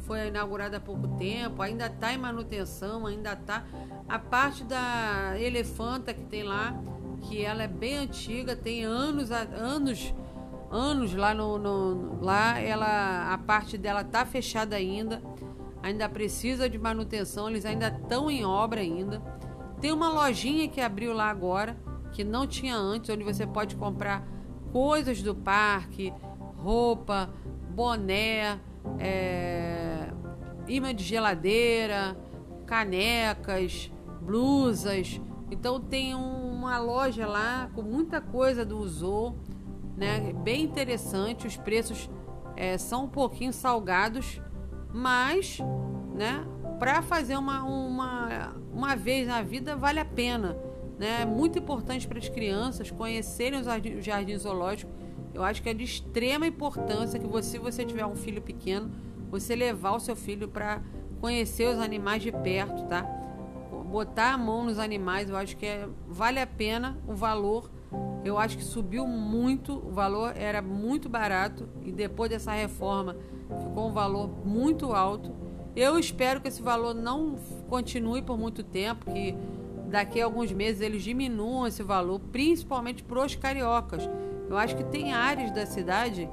Foi 0.09 0.29
inaugurada 0.29 0.79
há 0.79 0.81
pouco 0.81 1.07
tempo, 1.19 1.61
ainda 1.61 1.85
está 1.85 2.15
em 2.15 2.17
manutenção, 2.17 3.07
ainda 3.07 3.35
está. 3.35 3.63
A 4.09 4.19
parte 4.19 4.65
da 4.65 5.35
elefanta 5.39 6.15
que 6.15 6.25
tem 6.25 6.43
lá, 6.43 6.75
que 7.21 7.45
ela 7.45 7.63
é 7.63 7.69
bem 7.69 7.99
antiga, 7.99 8.57
tem 8.57 8.85
anos, 8.85 9.31
anos, 9.31 10.15
anos 10.71 11.15
lá 11.15 11.35
no, 11.35 11.59
no 11.59 12.25
lá, 12.25 12.59
ela, 12.59 13.35
a 13.35 13.37
parte 13.37 13.77
dela 13.77 14.01
está 14.01 14.25
fechada 14.25 14.77
ainda, 14.77 15.23
ainda 15.83 16.09
precisa 16.09 16.71
de 16.71 16.79
manutenção, 16.79 17.51
eles 17.51 17.67
ainda 17.67 17.89
estão 17.89 18.31
em 18.31 18.47
obra 18.47 18.81
ainda. 18.81 19.21
Tem 19.79 19.93
uma 19.93 20.09
lojinha 20.09 20.69
que 20.69 20.81
abriu 20.81 21.13
lá 21.13 21.29
agora, 21.29 21.77
que 22.13 22.25
não 22.25 22.47
tinha 22.47 22.77
antes, 22.77 23.11
onde 23.11 23.23
você 23.23 23.47
pode 23.47 23.77
comprar 23.77 24.27
coisas 24.73 25.23
do 25.23 25.35
parque, 25.35 26.15
roupa, 26.57 27.29
boné, 27.69 28.59
é, 28.99 29.48
imã 30.69 30.95
de 30.95 31.05
geladeira, 31.05 32.17
canecas, 32.67 33.91
blusas. 34.21 35.21
Então 35.51 35.81
tem 35.81 36.15
uma 36.15 36.79
loja 36.79 37.27
lá 37.27 37.71
com 37.75 37.83
muita 37.83 38.21
coisa 38.21 38.65
do 38.65 38.87
Zoo, 38.87 39.35
né? 39.97 40.33
Bem 40.45 40.63
interessante. 40.63 41.47
Os 41.47 41.57
preços 41.57 42.11
é, 42.55 42.77
são 42.77 43.05
um 43.05 43.09
pouquinho 43.09 43.53
salgados, 43.53 44.41
mas, 44.93 45.59
né? 46.15 46.45
para 46.79 47.03
fazer 47.03 47.37
uma, 47.37 47.65
uma, 47.65 48.57
uma 48.73 48.97
vez 48.97 49.27
na 49.27 49.43
vida 49.43 49.77
vale 49.77 49.99
a 49.99 50.05
pena. 50.05 50.57
Né? 50.99 51.23
É 51.23 51.27
muito 51.27 51.59
importante 51.59 52.07
para 52.07 52.19
as 52.19 52.29
crianças 52.29 52.91
conhecerem 52.91 53.61
o 53.61 54.03
jardim 54.03 54.37
zoológico. 54.37 54.91
Eu 55.35 55.43
acho 55.43 55.63
que 55.63 55.69
é 55.69 55.75
de 55.75 55.85
extrema 55.85 56.47
importância 56.47 57.19
que 57.19 57.27
você, 57.27 57.51
se 57.51 57.59
você 57.59 57.85
tiver 57.85 58.07
um 58.07 58.17
filho 58.17 58.41
pequeno, 58.41 58.91
você 59.31 59.55
levar 59.55 59.93
o 59.93 60.01
seu 60.01 60.17
filho 60.17 60.49
para 60.49 60.81
conhecer 61.21 61.69
os 61.69 61.79
animais 61.79 62.23
de 62.23 62.33
perto, 62.33 62.85
tá? 62.85 63.03
Botar 63.91 64.35
a 64.35 64.39
mão 64.39 64.65
nos 64.65 64.79
animais, 64.79 65.31
eu 65.31 65.37
acho 65.37 65.57
que 65.57 65.67
é, 65.67 65.89
vale 66.07 66.41
a 66.41 66.47
pena 66.47 66.99
o 67.07 67.15
valor. 67.15 67.71
Eu 68.25 68.39
acho 68.39 68.59
que 68.59 68.65
subiu 68.65 69.07
muito, 69.07 69.73
o 69.75 69.91
valor 69.91 70.35
era 70.37 70.61
muito 70.61 71.09
barato 71.09 71.69
e 71.83 71.91
depois 71.91 72.31
dessa 72.31 72.53
reforma 72.53 73.17
ficou 73.61 73.89
um 73.89 73.93
valor 73.93 74.29
muito 74.45 74.93
alto. 74.93 75.35
Eu 75.75 75.99
espero 75.99 76.41
que 76.41 76.49
esse 76.49 76.61
valor 76.61 76.95
não 76.95 77.37
continue 77.69 78.21
por 78.21 78.37
muito 78.37 78.63
tempo, 78.63 79.11
que 79.11 79.35
daqui 79.89 80.21
a 80.21 80.25
alguns 80.25 80.53
meses 80.53 80.83
eles 80.83 81.03
diminuam 81.03 81.67
esse 81.67 81.83
valor, 81.83 82.21
principalmente 82.33 83.03
para 83.03 83.25
os 83.25 83.35
cariocas. 83.35 84.09
Eu 84.49 84.57
acho 84.57 84.77
que 84.77 84.85
tem 84.85 85.13
áreas 85.13 85.51
da 85.51 85.65
cidade 85.65 86.29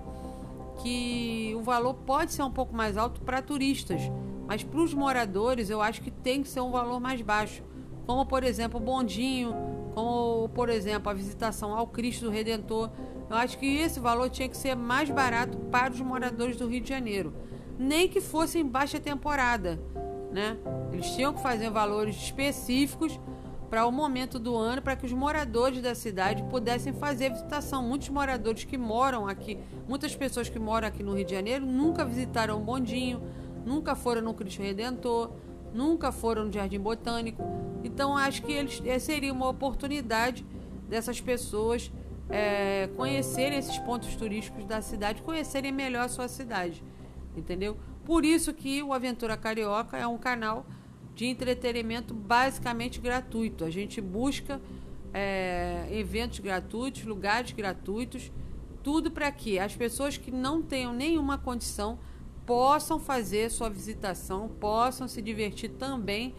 que 0.86 1.56
o 1.58 1.64
valor 1.64 1.96
pode 1.96 2.32
ser 2.32 2.44
um 2.44 2.52
pouco 2.52 2.76
mais 2.76 2.96
alto 2.96 3.20
para 3.22 3.42
turistas, 3.42 4.00
mas 4.48 4.64
para 4.64 4.80
os 4.80 4.94
moradores 4.94 5.72
eu 5.72 5.82
acho 5.82 6.00
que 6.00 6.12
tem 6.12 6.44
que 6.44 6.48
ser 6.48 6.62
um 6.62 6.70
valor 6.70 7.00
mais 7.00 7.20
baixo, 7.24 7.64
como 8.06 8.24
por 8.24 8.44
exemplo 8.44 8.80
o 8.80 8.84
bondinho, 8.84 9.56
como 9.96 10.48
por 10.50 10.70
exemplo 10.70 11.10
a 11.10 11.14
visitação 11.14 11.74
ao 11.74 11.88
Cristo 11.88 12.30
Redentor. 12.30 12.92
Eu 13.28 13.36
acho 13.36 13.58
que 13.58 13.78
esse 13.78 14.00
valor 14.00 14.30
tinha 14.30 14.48
que 14.48 14.56
ser 14.56 14.76
mais 14.76 15.10
barato 15.10 15.58
para 15.72 15.92
os 15.92 16.00
moradores 16.00 16.56
do 16.56 16.68
Rio 16.68 16.82
de 16.82 16.90
Janeiro 16.90 17.34
nem 17.78 18.08
que 18.08 18.22
fosse 18.22 18.60
em 18.60 18.66
baixa 18.66 19.00
temporada, 19.00 19.80
né? 20.32 20.58
Eles 20.92 21.10
tinham 21.12 21.34
que 21.34 21.42
fazer 21.42 21.70
valores 21.70 22.16
específicos 22.16 23.20
para 23.70 23.86
o 23.86 23.92
momento 23.92 24.38
do 24.40 24.56
ano 24.56 24.82
para 24.82 24.96
que 24.96 25.06
os 25.06 25.12
moradores 25.14 25.82
da 25.82 25.96
cidade 25.96 26.44
pudessem 26.44 26.94
fazer 26.94 27.32
visitação. 27.32 27.84
Muitos 27.84 28.10
moradores 28.10 28.64
que 28.64 28.78
moram 28.78 29.28
aqui, 29.28 29.58
muitas 29.88 30.16
pessoas 30.16 30.50
que 30.50 30.60
moram 30.60 30.88
aqui 30.88 31.04
no 31.04 31.14
Rio 31.14 31.26
de 31.26 31.34
Janeiro 31.34 31.66
nunca 31.66 32.06
visitaram 32.06 32.58
o 32.58 32.64
Bondinho, 32.64 33.22
nunca 33.66 33.96
foram 33.96 34.22
no 34.22 34.34
Cristo 34.34 34.62
Redentor, 34.62 35.32
nunca 35.74 36.12
foram 36.12 36.46
no 36.46 36.52
Jardim 36.52 36.80
Botânico. 36.80 37.44
Então 37.84 38.18
acho 38.18 38.42
que 38.44 38.52
eles 38.52 38.82
eh, 38.86 39.00
seria 39.00 39.34
uma 39.34 39.50
oportunidade 39.50 40.46
dessas 40.88 41.20
pessoas 41.20 41.92
é, 42.30 42.90
conhecerem 42.96 43.58
esses 43.58 43.78
pontos 43.80 44.16
turísticos 44.16 44.66
da 44.66 44.82
cidade, 44.82 45.22
conhecerem 45.22 45.72
melhor 45.72 46.06
a 46.06 46.10
sua 46.10 46.28
cidade 46.28 46.84
entendeu? 47.40 47.78
Por 48.06 48.24
isso 48.24 48.54
que 48.54 48.82
o 48.84 48.94
Aventura 48.94 49.36
Carioca 49.36 49.98
é 49.98 50.06
um 50.06 50.18
canal 50.18 50.66
de 51.16 51.26
entretenimento 51.26 52.14
basicamente 52.14 53.00
gratuito. 53.00 53.64
A 53.64 53.70
gente 53.70 54.02
busca 54.02 54.62
é, 55.14 55.88
eventos 55.90 56.40
gratuitos, 56.40 57.06
lugares 57.06 57.54
gratuitos, 57.54 58.32
tudo 58.84 59.10
para 59.10 59.32
que 59.32 59.58
as 59.58 59.76
pessoas 59.76 60.18
que 60.18 60.30
não 60.30 60.62
tenham 60.62 60.94
nenhuma 60.94 61.38
condição 61.38 61.98
possam 62.46 63.00
fazer 63.00 63.50
sua 63.50 63.70
visitação, 63.70 64.50
possam 64.60 65.08
se 65.08 65.22
divertir 65.22 65.72
também, 65.72 66.36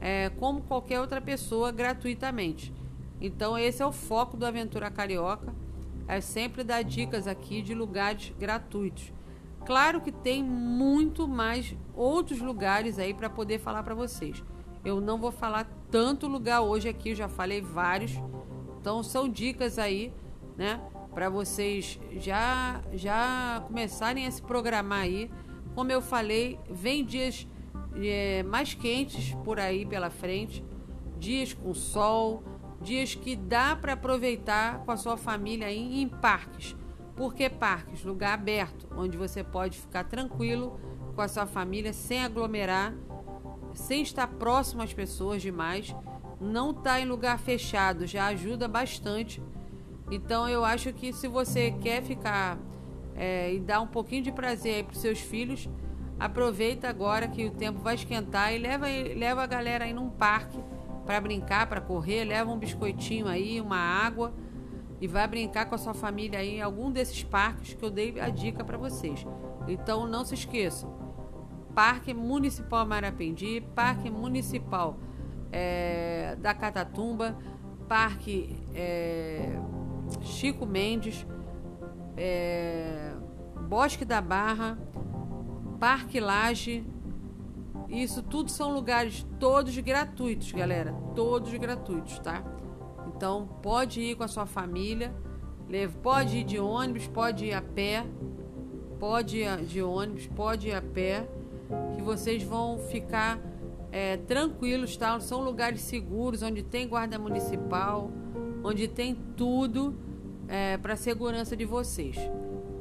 é, 0.00 0.28
como 0.38 0.60
qualquer 0.60 1.00
outra 1.00 1.20
pessoa, 1.20 1.72
gratuitamente. 1.72 2.72
Então, 3.20 3.56
esse 3.56 3.82
é 3.82 3.86
o 3.86 3.92
foco 3.92 4.36
do 4.36 4.44
Aventura 4.44 4.90
Carioca. 4.90 5.54
É 6.06 6.20
sempre 6.20 6.62
dar 6.62 6.82
dicas 6.82 7.26
aqui 7.26 7.62
de 7.62 7.74
lugares 7.74 8.32
gratuitos. 8.38 9.10
Claro 9.66 10.00
que 10.00 10.12
tem 10.12 10.44
muito 10.44 11.26
mais 11.26 11.74
outros 11.92 12.40
lugares 12.40 13.00
aí 13.00 13.12
para 13.12 13.28
poder 13.28 13.58
falar 13.58 13.82
para 13.82 13.96
vocês. 13.96 14.44
Eu 14.84 15.00
não 15.00 15.18
vou 15.18 15.32
falar 15.32 15.68
tanto 15.90 16.28
lugar 16.28 16.60
hoje 16.60 16.88
aqui, 16.88 17.16
já 17.16 17.28
falei 17.28 17.60
vários. 17.60 18.12
Então 18.80 19.02
são 19.02 19.28
dicas 19.28 19.76
aí, 19.76 20.12
né, 20.56 20.80
para 21.12 21.28
vocês 21.28 21.98
já 22.12 22.80
já 22.92 23.60
começarem 23.66 24.24
a 24.24 24.30
se 24.30 24.40
programar 24.40 25.00
aí. 25.00 25.28
Como 25.74 25.90
eu 25.90 26.00
falei, 26.00 26.60
vem 26.70 27.04
dias 27.04 27.48
é, 27.96 28.44
mais 28.44 28.72
quentes 28.72 29.34
por 29.44 29.58
aí 29.58 29.84
pela 29.84 30.10
frente, 30.10 30.64
dias 31.18 31.52
com 31.52 31.74
sol, 31.74 32.44
dias 32.80 33.16
que 33.16 33.34
dá 33.34 33.74
para 33.74 33.94
aproveitar 33.94 34.84
com 34.84 34.92
a 34.92 34.96
sua 34.96 35.16
família 35.16 35.66
aí 35.66 36.00
em 36.00 36.08
parques 36.08 36.76
por 37.16 37.34
que 37.34 37.48
parques? 37.48 38.04
Lugar 38.04 38.34
aberto, 38.34 38.86
onde 38.94 39.16
você 39.16 39.42
pode 39.42 39.78
ficar 39.78 40.04
tranquilo 40.04 40.78
com 41.14 41.22
a 41.22 41.28
sua 41.28 41.46
família, 41.46 41.92
sem 41.92 42.22
aglomerar, 42.22 42.94
sem 43.72 44.02
estar 44.02 44.26
próximo 44.26 44.82
às 44.82 44.92
pessoas 44.92 45.40
demais. 45.40 45.96
Não 46.38 46.74
tá 46.74 47.00
em 47.00 47.06
lugar 47.06 47.38
fechado, 47.38 48.06
já 48.06 48.26
ajuda 48.26 48.68
bastante. 48.68 49.42
Então 50.10 50.46
eu 50.46 50.64
acho 50.64 50.92
que 50.92 51.10
se 51.12 51.26
você 51.26 51.70
quer 51.70 52.02
ficar 52.02 52.58
é, 53.14 53.54
e 53.54 53.58
dar 53.60 53.80
um 53.80 53.86
pouquinho 53.86 54.22
de 54.22 54.30
prazer 54.30 54.74
aí 54.74 54.82
para 54.82 54.94
seus 54.94 55.18
filhos, 55.18 55.70
aproveita 56.20 56.86
agora 56.86 57.26
que 57.26 57.46
o 57.46 57.50
tempo 57.50 57.80
vai 57.80 57.94
esquentar 57.94 58.52
e 58.52 58.58
leva, 58.58 58.86
leva 59.16 59.42
a 59.42 59.46
galera 59.46 59.86
aí 59.86 59.94
num 59.94 60.10
parque 60.10 60.62
para 61.06 61.18
brincar, 61.18 61.66
para 61.66 61.80
correr, 61.80 62.24
leva 62.24 62.50
um 62.50 62.58
biscoitinho 62.58 63.26
aí, 63.26 63.58
uma 63.58 63.78
água 63.78 64.34
e 65.00 65.06
vai 65.06 65.26
brincar 65.26 65.66
com 65.66 65.74
a 65.74 65.78
sua 65.78 65.94
família 65.94 66.38
aí 66.38 66.56
em 66.56 66.62
algum 66.62 66.90
desses 66.90 67.22
parques 67.22 67.74
que 67.74 67.84
eu 67.84 67.90
dei 67.90 68.18
a 68.20 68.28
dica 68.28 68.64
para 68.64 68.78
vocês. 68.78 69.26
Então 69.68 70.06
não 70.06 70.24
se 70.24 70.34
esqueçam: 70.34 70.90
Parque 71.74 72.14
Municipal 72.14 72.86
Marapendi, 72.86 73.62
Parque 73.74 74.10
Municipal 74.10 74.98
é, 75.52 76.36
da 76.40 76.54
Catatumba, 76.54 77.36
Parque 77.88 78.56
é, 78.74 79.58
Chico 80.22 80.64
Mendes, 80.64 81.26
é, 82.16 83.12
Bosque 83.68 84.04
da 84.04 84.20
Barra, 84.20 84.78
Parque 85.78 86.20
Laje. 86.20 86.84
Isso 87.88 88.20
tudo 88.22 88.50
são 88.50 88.72
lugares 88.72 89.24
todos 89.38 89.78
gratuitos, 89.78 90.50
galera. 90.50 90.92
Todos 91.14 91.52
gratuitos, 91.54 92.18
tá? 92.18 92.42
Então, 93.16 93.48
pode 93.62 94.00
ir 94.00 94.14
com 94.14 94.24
a 94.24 94.28
sua 94.28 94.44
família, 94.44 95.10
pode 96.02 96.38
ir 96.38 96.44
de 96.44 96.60
ônibus, 96.60 97.06
pode 97.06 97.46
ir 97.46 97.54
a 97.54 97.62
pé, 97.62 98.04
pode 99.00 99.38
ir 99.38 99.56
de 99.64 99.82
ônibus, 99.82 100.26
pode 100.26 100.68
ir 100.68 100.74
a 100.74 100.82
pé, 100.82 101.26
que 101.94 102.02
vocês 102.02 102.42
vão 102.42 102.78
ficar 102.78 103.40
é, 103.90 104.18
tranquilos, 104.18 104.98
tá? 104.98 105.18
São 105.18 105.42
lugares 105.42 105.80
seguros, 105.80 106.42
onde 106.42 106.62
tem 106.62 106.86
guarda 106.86 107.18
municipal, 107.18 108.10
onde 108.62 108.86
tem 108.86 109.14
tudo 109.34 109.94
é, 110.46 110.76
para 110.76 110.94
segurança 110.94 111.56
de 111.56 111.64
vocês. 111.64 112.16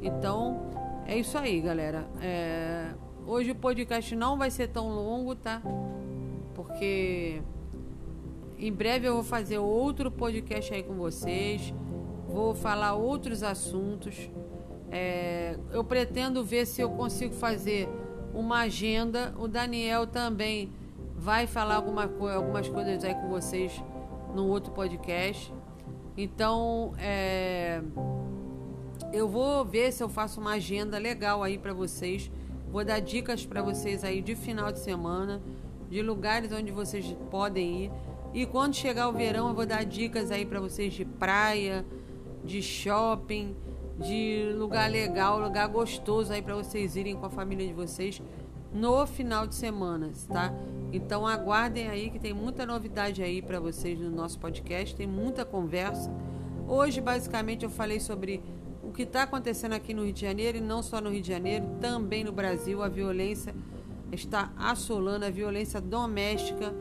Então, 0.02 0.70
é 1.06 1.18
isso 1.18 1.38
aí, 1.38 1.62
galera. 1.62 2.10
É, 2.22 2.90
hoje 3.26 3.52
o 3.52 3.56
podcast 3.56 4.14
não 4.18 4.38
vai 4.38 4.52
ser 4.52 4.68
tão 4.68 4.90
longo, 4.90 5.34
tá? 5.34 5.62
Porque 6.54 7.42
em 8.66 8.72
breve 8.72 9.08
eu 9.08 9.14
vou 9.14 9.24
fazer 9.24 9.60
outro 9.60 10.10
podcast 10.10 10.74
aí 10.74 10.82
com 10.82 10.96
vocês. 10.96 11.74
Vou 12.28 12.56
falar 12.56 12.96
outros 12.96 13.44
assuntos. 13.44 14.30
É, 14.92 15.58
eu 15.72 15.84
pretendo 15.84 16.44
ver 16.44 16.66
se 16.66 16.82
eu 16.82 16.90
consigo 16.90 17.34
fazer 17.36 17.88
uma 18.34 18.62
agenda. 18.62 19.36
O 19.38 19.48
Daniel 19.48 20.08
também 20.08 20.72
vai 21.16 21.46
falar 21.46 21.76
alguma, 21.76 22.04
algumas 22.34 22.68
coisas 22.68 23.04
aí 23.04 23.14
com 23.14 23.30
vocês 23.30 23.84
no 24.34 24.48
outro 24.48 24.74
podcast. 24.74 25.54
Então, 26.18 26.94
é, 26.98 27.82
eu 29.14 29.28
vou 29.28 29.64
ver 29.64 29.92
se 29.92 30.02
eu 30.02 30.10
faço 30.10 30.42
uma 30.42 30.54
agenda 30.54 30.98
legal 30.98 31.44
aí 31.44 31.58
para 31.58 31.74
vocês. 31.74 32.32
Vou 32.72 32.84
dar 32.84 33.00
dicas 33.00 33.46
para 33.46 33.62
vocês 33.62 34.04
aí 34.04 34.22
de 34.22 34.36
final 34.36 34.72
de 34.72 34.80
semana, 34.80 35.42
de 35.90 36.02
lugares 36.02 36.52
onde 36.52 36.72
vocês 36.72 37.16
podem 37.30 37.86
ir. 37.86 37.92
E 38.36 38.46
quando 38.46 38.76
chegar 38.76 39.08
o 39.08 39.14
verão, 39.14 39.48
eu 39.48 39.56
vou 39.56 39.66
dar 39.66 39.86
dicas 39.86 40.30
aí 40.30 40.46
para 40.46 40.60
vocês 40.60 40.94
de 40.94 41.06
praia, 41.06 41.86
de 42.44 42.62
shopping, 42.62 43.56
de 43.98 44.52
lugar 44.58 44.92
legal, 44.92 45.40
lugar 45.40 45.66
gostoso 45.70 46.34
aí 46.34 46.42
para 46.42 46.54
vocês 46.54 46.98
irem 46.98 47.16
com 47.16 47.26
a 47.26 47.30
família 47.30 47.66
de 47.66 47.72
vocês 47.72 48.22
no 48.74 49.06
final 49.08 49.48
de 49.48 49.56
semana, 49.56 50.12
tá? 50.28 50.54
Então 50.92 51.26
aguardem 51.26 51.88
aí 51.88 52.10
que 52.10 52.20
tem 52.20 52.34
muita 52.34 52.66
novidade 52.66 53.24
aí 53.24 53.42
para 53.42 53.58
vocês 53.58 53.98
no 53.98 54.10
nosso 54.10 54.38
podcast, 54.38 54.94
tem 54.94 55.08
muita 55.08 55.46
conversa. 55.46 56.12
Hoje 56.68 57.00
basicamente 57.00 57.64
eu 57.64 57.70
falei 57.70 58.02
sobre 58.02 58.44
o 58.84 58.92
que 58.92 59.04
está 59.04 59.24
acontecendo 59.24 59.72
aqui 59.72 59.94
no 59.94 60.04
Rio 60.04 60.12
de 60.12 60.20
Janeiro 60.20 60.58
e 60.58 60.62
não 60.62 60.84
só 60.84 61.00
no 61.00 61.10
Rio 61.10 61.22
de 61.22 61.30
Janeiro, 61.30 61.68
também 61.80 62.26
no 62.26 62.34
Brasil 62.34 62.84
a 62.84 62.90
violência 62.90 63.56
está 64.12 64.52
assolando 64.58 65.24
a 65.24 65.30
violência 65.30 65.80
doméstica 65.80 66.76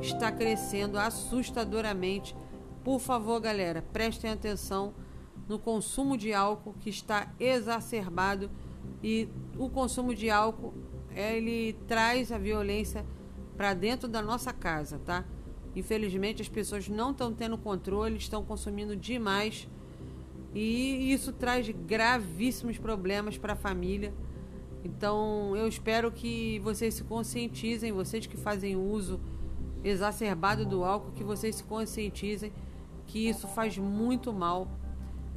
está 0.00 0.30
crescendo 0.30 0.98
assustadoramente. 0.98 2.36
Por 2.84 3.00
favor, 3.00 3.40
galera, 3.40 3.82
prestem 3.92 4.30
atenção 4.30 4.94
no 5.48 5.58
consumo 5.58 6.16
de 6.16 6.32
álcool 6.32 6.74
que 6.80 6.90
está 6.90 7.32
exacerbado 7.38 8.50
e 9.02 9.28
o 9.58 9.68
consumo 9.68 10.14
de 10.14 10.30
álcool 10.30 10.74
ele 11.14 11.74
traz 11.86 12.30
a 12.30 12.38
violência 12.38 13.04
para 13.56 13.72
dentro 13.72 14.06
da 14.06 14.20
nossa 14.20 14.52
casa, 14.52 14.98
tá? 14.98 15.24
Infelizmente 15.74 16.42
as 16.42 16.48
pessoas 16.48 16.88
não 16.88 17.10
estão 17.10 17.32
tendo 17.32 17.56
controle, 17.56 18.16
estão 18.16 18.44
consumindo 18.44 18.96
demais 18.96 19.68
e 20.54 21.12
isso 21.12 21.32
traz 21.32 21.68
gravíssimos 21.68 22.78
problemas 22.78 23.36
para 23.36 23.52
a 23.54 23.56
família. 23.56 24.12
Então 24.84 25.56
eu 25.56 25.66
espero 25.66 26.10
que 26.10 26.58
vocês 26.60 26.94
se 26.94 27.04
conscientizem, 27.04 27.92
vocês 27.92 28.26
que 28.26 28.36
fazem 28.36 28.76
uso 28.76 29.20
exacerbado 29.88 30.64
do 30.64 30.84
álcool, 30.84 31.12
que 31.12 31.22
vocês 31.22 31.56
se 31.56 31.64
conscientizem 31.64 32.52
que 33.06 33.28
isso 33.28 33.46
faz 33.46 33.78
muito 33.78 34.32
mal, 34.32 34.68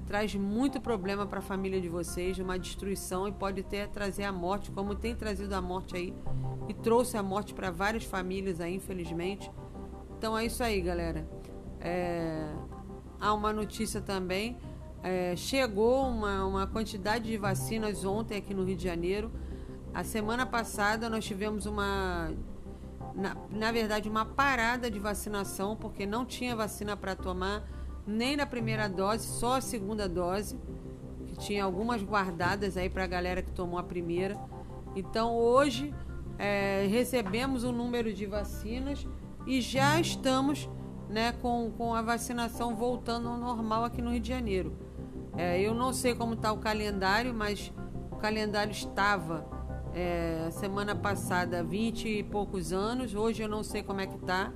traz 0.07 0.33
muito 0.33 0.81
problema 0.81 1.27
para 1.27 1.37
a 1.37 1.41
família 1.41 1.79
de 1.79 1.87
vocês, 1.87 2.39
uma 2.39 2.57
destruição 2.57 3.27
e 3.27 3.31
pode 3.31 3.61
até 3.61 3.85
trazer 3.85 4.23
a 4.23 4.31
morte, 4.31 4.71
como 4.71 4.95
tem 4.95 5.15
trazido 5.15 5.53
a 5.53 5.61
morte 5.61 5.95
aí 5.95 6.13
e 6.67 6.73
trouxe 6.73 7.15
a 7.15 7.21
morte 7.21 7.53
para 7.53 7.69
várias 7.69 8.03
famílias 8.05 8.59
aí, 8.59 8.75
infelizmente. 8.75 9.51
Então 10.17 10.35
é 10.37 10.45
isso 10.45 10.63
aí, 10.63 10.81
galera. 10.81 11.29
É... 11.79 12.51
Há 13.19 13.33
uma 13.33 13.53
notícia 13.53 14.01
também. 14.01 14.57
É... 15.03 15.35
chegou 15.35 16.07
uma, 16.07 16.43
uma 16.45 16.67
quantidade 16.67 17.29
de 17.29 17.37
vacinas 17.37 18.03
ontem 18.03 18.37
aqui 18.37 18.53
no 18.53 18.63
Rio 18.63 18.75
de 18.75 18.83
Janeiro. 18.83 19.31
A 19.93 20.03
semana 20.03 20.45
passada 20.45 21.07
nós 21.07 21.23
tivemos 21.23 21.67
uma 21.67 22.31
na, 23.19 23.35
na 23.49 23.71
verdade, 23.71 24.09
uma 24.09 24.25
parada 24.25 24.89
de 24.89 24.97
vacinação, 24.97 25.75
porque 25.75 26.05
não 26.05 26.25
tinha 26.25 26.55
vacina 26.55 26.95
para 26.95 27.15
tomar 27.15 27.63
nem 28.07 28.35
na 28.35 28.45
primeira 28.45 28.87
dose, 28.87 29.27
só 29.27 29.57
a 29.57 29.61
segunda 29.61 30.07
dose, 30.07 30.57
que 31.27 31.37
tinha 31.37 31.63
algumas 31.63 32.01
guardadas 32.01 32.77
aí 32.77 32.89
para 32.89 33.03
a 33.03 33.07
galera 33.07 33.41
que 33.41 33.51
tomou 33.51 33.77
a 33.77 33.83
primeira. 33.83 34.39
Então, 34.95 35.35
hoje 35.35 35.93
é, 36.37 36.87
recebemos 36.89 37.63
o 37.63 37.69
um 37.69 37.71
número 37.73 38.13
de 38.13 38.25
vacinas 38.25 39.05
e 39.45 39.61
já 39.61 39.99
estamos 39.99 40.69
né, 41.09 41.33
com, 41.33 41.71
com 41.77 41.93
a 41.93 42.01
vacinação 42.01 42.75
voltando 42.75 43.27
ao 43.27 43.37
normal 43.37 43.83
aqui 43.83 44.01
no 44.01 44.11
Rio 44.11 44.21
de 44.21 44.29
Janeiro. 44.29 44.73
É, 45.37 45.59
eu 45.61 45.73
não 45.73 45.93
sei 45.93 46.15
como 46.15 46.33
está 46.33 46.51
o 46.51 46.57
calendário, 46.57 47.33
mas 47.33 47.71
o 48.11 48.15
calendário 48.15 48.71
estava 48.71 49.58
é, 49.99 50.49
semana 50.51 50.95
passada 50.95 51.61
20 51.61 52.07
e 52.07 52.23
poucos 52.23 52.71
anos, 52.71 53.13
hoje 53.13 53.43
eu 53.43 53.49
não 53.49 53.63
sei 53.63 53.83
como 53.83 53.99
é 53.99 54.07
que 54.07 54.17
tá, 54.19 54.53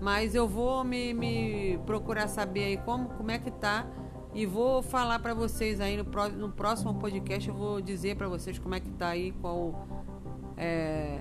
mas 0.00 0.34
eu 0.34 0.46
vou 0.46 0.84
me, 0.84 1.14
me 1.14 1.78
procurar 1.86 2.28
saber 2.28 2.64
aí 2.64 2.76
como, 2.76 3.08
como 3.08 3.30
é 3.30 3.38
que 3.38 3.50
tá. 3.50 3.86
E 4.34 4.44
vou 4.44 4.82
falar 4.82 5.18
para 5.20 5.32
vocês 5.32 5.80
aí 5.80 5.96
no, 5.96 6.04
no 6.36 6.52
próximo 6.52 6.94
podcast, 6.94 7.48
eu 7.48 7.54
vou 7.54 7.80
dizer 7.80 8.16
para 8.16 8.28
vocês 8.28 8.58
como 8.58 8.74
é 8.74 8.80
que 8.80 8.90
tá 8.90 9.08
aí, 9.08 9.32
qual 9.40 9.88
é, 10.54 11.20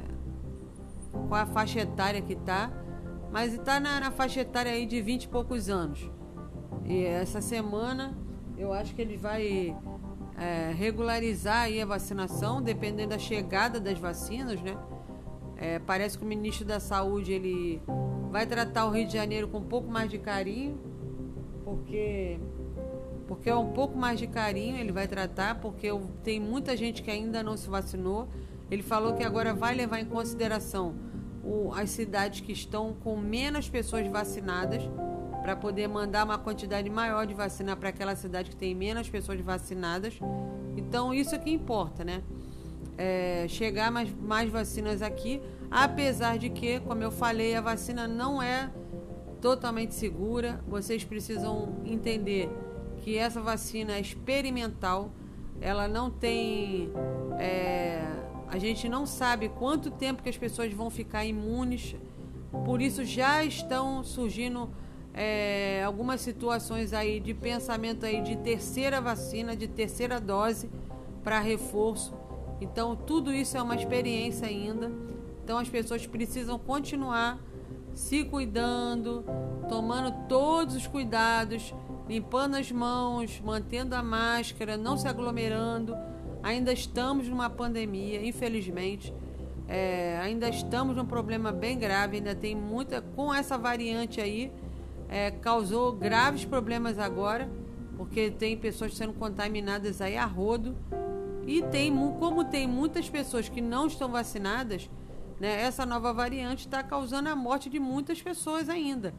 qual 1.12 1.42
a 1.42 1.46
faixa 1.46 1.80
etária 1.80 2.22
que 2.22 2.36
tá, 2.36 2.70
mas 3.32 3.54
está 3.54 3.80
na, 3.80 4.02
na, 4.02 4.12
faixa 4.12 4.42
etária 4.42 4.74
aí 4.74 4.86
de 4.86 5.02
20 5.02 5.24
e 5.24 5.28
poucos 5.30 5.70
anos. 5.70 6.12
E 6.84 7.06
essa 7.06 7.40
semana 7.40 8.16
eu 8.58 8.74
acho 8.74 8.96
que 8.96 9.02
ele 9.02 9.18
vai 9.18 9.76
é, 10.38 10.72
regularizar 10.74 11.64
aí 11.64 11.82
a 11.82 11.86
vacinação, 11.86 12.62
dependendo 12.62 13.10
da 13.10 13.20
chegada 13.20 13.80
das 13.80 13.98
vacinas, 13.98 14.62
né? 14.62 14.78
É, 15.56 15.80
parece 15.80 16.18
que 16.18 16.24
o 16.24 16.28
ministro 16.28 16.66
da 16.66 16.80
Saúde 16.80 17.34
ele 17.34 17.82
vai 18.30 18.46
tratar 18.46 18.86
o 18.86 18.92
Rio 18.92 19.08
de 19.08 19.14
Janeiro 19.14 19.48
com 19.48 19.58
um 19.58 19.64
pouco 19.64 19.90
mais 19.90 20.10
de 20.10 20.20
carinho, 20.20 20.80
porque 21.64 22.40
porque 23.28 23.50
é 23.50 23.56
um 23.56 23.74
pouco 23.74 23.98
mais 23.98 24.20
de 24.20 24.28
carinho 24.28 24.78
ele 24.78 24.92
vai 24.92 25.08
tratar, 25.08 25.60
porque 25.60 25.90
tem 26.24 26.40
muita 26.40 26.78
gente 26.78 27.04
que 27.04 27.12
ainda 27.12 27.44
não 27.44 27.58
se 27.58 27.70
vacinou. 27.70 28.30
Ele 28.72 28.82
falou 28.82 29.16
que 29.16 29.24
agora 29.24 29.54
vai 29.54 29.76
levar 29.76 30.00
em 30.00 30.06
consideração 30.06 30.96
o, 31.44 31.74
as 31.74 31.90
cidades 31.90 32.40
que 32.40 32.54
estão 32.54 32.94
com 32.94 33.18
menos 33.18 33.70
pessoas 33.70 34.08
vacinadas 34.08 34.84
para 35.48 35.56
poder 35.56 35.88
mandar 35.88 36.26
uma 36.26 36.38
quantidade 36.38 36.90
maior 36.90 37.26
de 37.26 37.34
vacina 37.34 37.74
para 37.74 37.88
aquela 37.88 38.18
cidade 38.18 38.50
que 38.50 38.56
tem 38.58 38.76
menos 38.76 39.10
pessoas 39.10 39.40
vacinadas. 39.40 40.20
Então 40.76 41.14
isso 41.14 41.34
é 41.34 41.38
que 41.38 41.50
importa, 41.50 42.04
né? 42.04 42.22
É, 42.98 43.46
chegar 43.48 43.90
mais, 43.90 44.14
mais 44.14 44.52
vacinas 44.52 45.02
aqui, 45.02 45.42
apesar 45.72 46.38
de 46.38 46.50
que, 46.50 46.82
como 46.82 47.02
eu 47.02 47.12
falei, 47.12 47.56
a 47.56 47.62
vacina 47.62 48.10
não 48.10 48.42
é 48.42 48.70
totalmente 49.40 49.96
segura. 49.96 50.60
Vocês 50.68 51.06
precisam 51.06 51.78
entender 51.86 52.50
que 52.98 53.18
essa 53.18 53.40
vacina 53.40 53.94
é 53.94 54.02
experimental, 54.02 55.14
ela 55.62 55.88
não 55.88 56.12
tem. 56.12 56.92
É, 57.40 58.06
a 58.50 58.58
gente 58.58 58.90
não 58.90 59.06
sabe 59.06 59.48
quanto 59.48 59.92
tempo 59.92 60.22
que 60.22 60.28
as 60.28 60.38
pessoas 60.38 60.74
vão 60.74 60.90
ficar 60.90 61.24
imunes, 61.24 61.96
por 62.66 62.82
isso 62.82 63.06
já 63.06 63.46
estão 63.46 64.04
surgindo 64.04 64.70
é, 65.18 65.82
algumas 65.84 66.22
situações 66.22 66.94
aí 66.94 67.20
de 67.20 67.34
pensamento 67.34 68.06
aí 68.06 68.22
de 68.22 68.36
terceira 68.38 69.02
vacina, 69.02 69.56
de 69.56 69.68
terceira 69.68 70.22
dose 70.22 70.70
para 71.24 71.40
reforço. 71.40 72.14
Então 72.62 72.96
tudo 72.96 73.34
isso 73.34 73.58
é 73.58 73.62
uma 73.62 73.76
experiência 73.76 74.48
ainda. 74.48 74.92
Então 75.44 75.58
as 75.58 75.68
pessoas 75.68 76.06
precisam 76.06 76.60
continuar 76.60 77.40
se 77.96 78.24
cuidando, 78.26 79.26
tomando 79.68 80.28
todos 80.28 80.76
os 80.76 80.86
cuidados, 80.86 81.74
limpando 82.08 82.56
as 82.56 82.72
mãos, 82.72 83.42
mantendo 83.44 83.96
a 83.96 84.04
máscara, 84.04 84.78
não 84.78 84.96
se 84.96 85.08
aglomerando. 85.08 85.98
Ainda 86.44 86.72
estamos 86.72 87.28
numa 87.28 87.50
pandemia, 87.50 88.24
infelizmente. 88.24 89.12
É, 89.68 90.20
ainda 90.22 90.48
estamos 90.48 90.96
num 90.96 91.06
problema 91.06 91.52
bem 91.52 91.78
grave, 91.80 92.18
ainda 92.18 92.36
tem 92.36 92.56
muita. 92.56 93.02
Com 93.02 93.34
essa 93.34 93.58
variante 93.58 94.22
aí, 94.22 94.52
é, 95.10 95.32
causou 95.32 95.92
graves 95.94 96.46
problemas 96.46 97.00
agora, 97.00 97.50
porque 97.96 98.30
tem 98.30 98.58
pessoas 98.58 98.96
sendo 98.96 99.14
contaminadas 99.14 100.02
aí 100.02 100.18
a 100.18 100.26
rodo. 100.26 100.76
E 101.46 101.62
tem, 101.62 101.96
como 102.20 102.44
tem 102.44 102.68
muitas 102.68 103.10
pessoas 103.10 103.48
que 103.48 103.62
não 103.62 103.88
estão 103.88 104.10
vacinadas, 104.10 104.90
né, 105.40 105.62
essa 105.62 105.86
nova 105.86 106.12
variante 106.12 106.66
está 106.66 106.84
causando 106.84 107.30
a 107.30 107.36
morte 107.36 107.70
de 107.70 107.80
muitas 107.80 108.22
pessoas 108.22 108.70
ainda. 108.70 109.14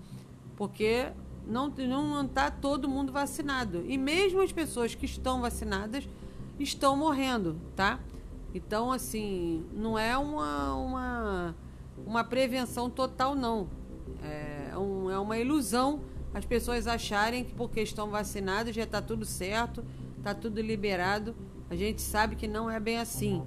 Porque 0.57 1.11
não 1.47 1.69
não 1.69 2.27
está 2.27 2.51
todo 2.51 2.89
mundo 2.89 3.13
vacinado. 3.13 3.83
E 3.89 3.97
mesmo 3.97 4.43
as 4.43 4.53
pessoas 4.53 4.95
que 4.95 5.07
estão 5.07 5.41
vacinadas 5.41 6.07
estão 6.59 6.97
morrendo, 6.97 7.57
tá? 7.75 8.01
Então, 8.55 8.91
assim, 8.91 9.65
não 9.73 9.99
é 9.99 10.17
uma, 10.17 10.75
uma, 10.75 11.57
uma 12.07 12.25
prevenção 12.25 12.91
total, 12.91 13.35
não. 13.35 13.69
É, 14.23 14.58
um, 14.79 15.11
é 15.11 15.19
uma 15.19 15.39
ilusão 15.39 16.01
as 16.33 16.45
pessoas 16.45 16.87
acharem 16.87 17.43
que 17.43 17.55
porque 17.55 17.81
estão 17.81 18.11
vacinadas 18.11 18.75
já 18.75 18.85
está 18.85 19.01
tudo 19.01 19.25
certo, 19.25 19.85
está 20.19 20.35
tudo 20.35 20.61
liberado. 20.61 21.35
A 21.71 21.75
gente 21.75 22.03
sabe 22.03 22.37
que 22.37 22.47
não 22.47 22.71
é 22.71 22.79
bem 22.79 22.99
assim. 22.99 23.43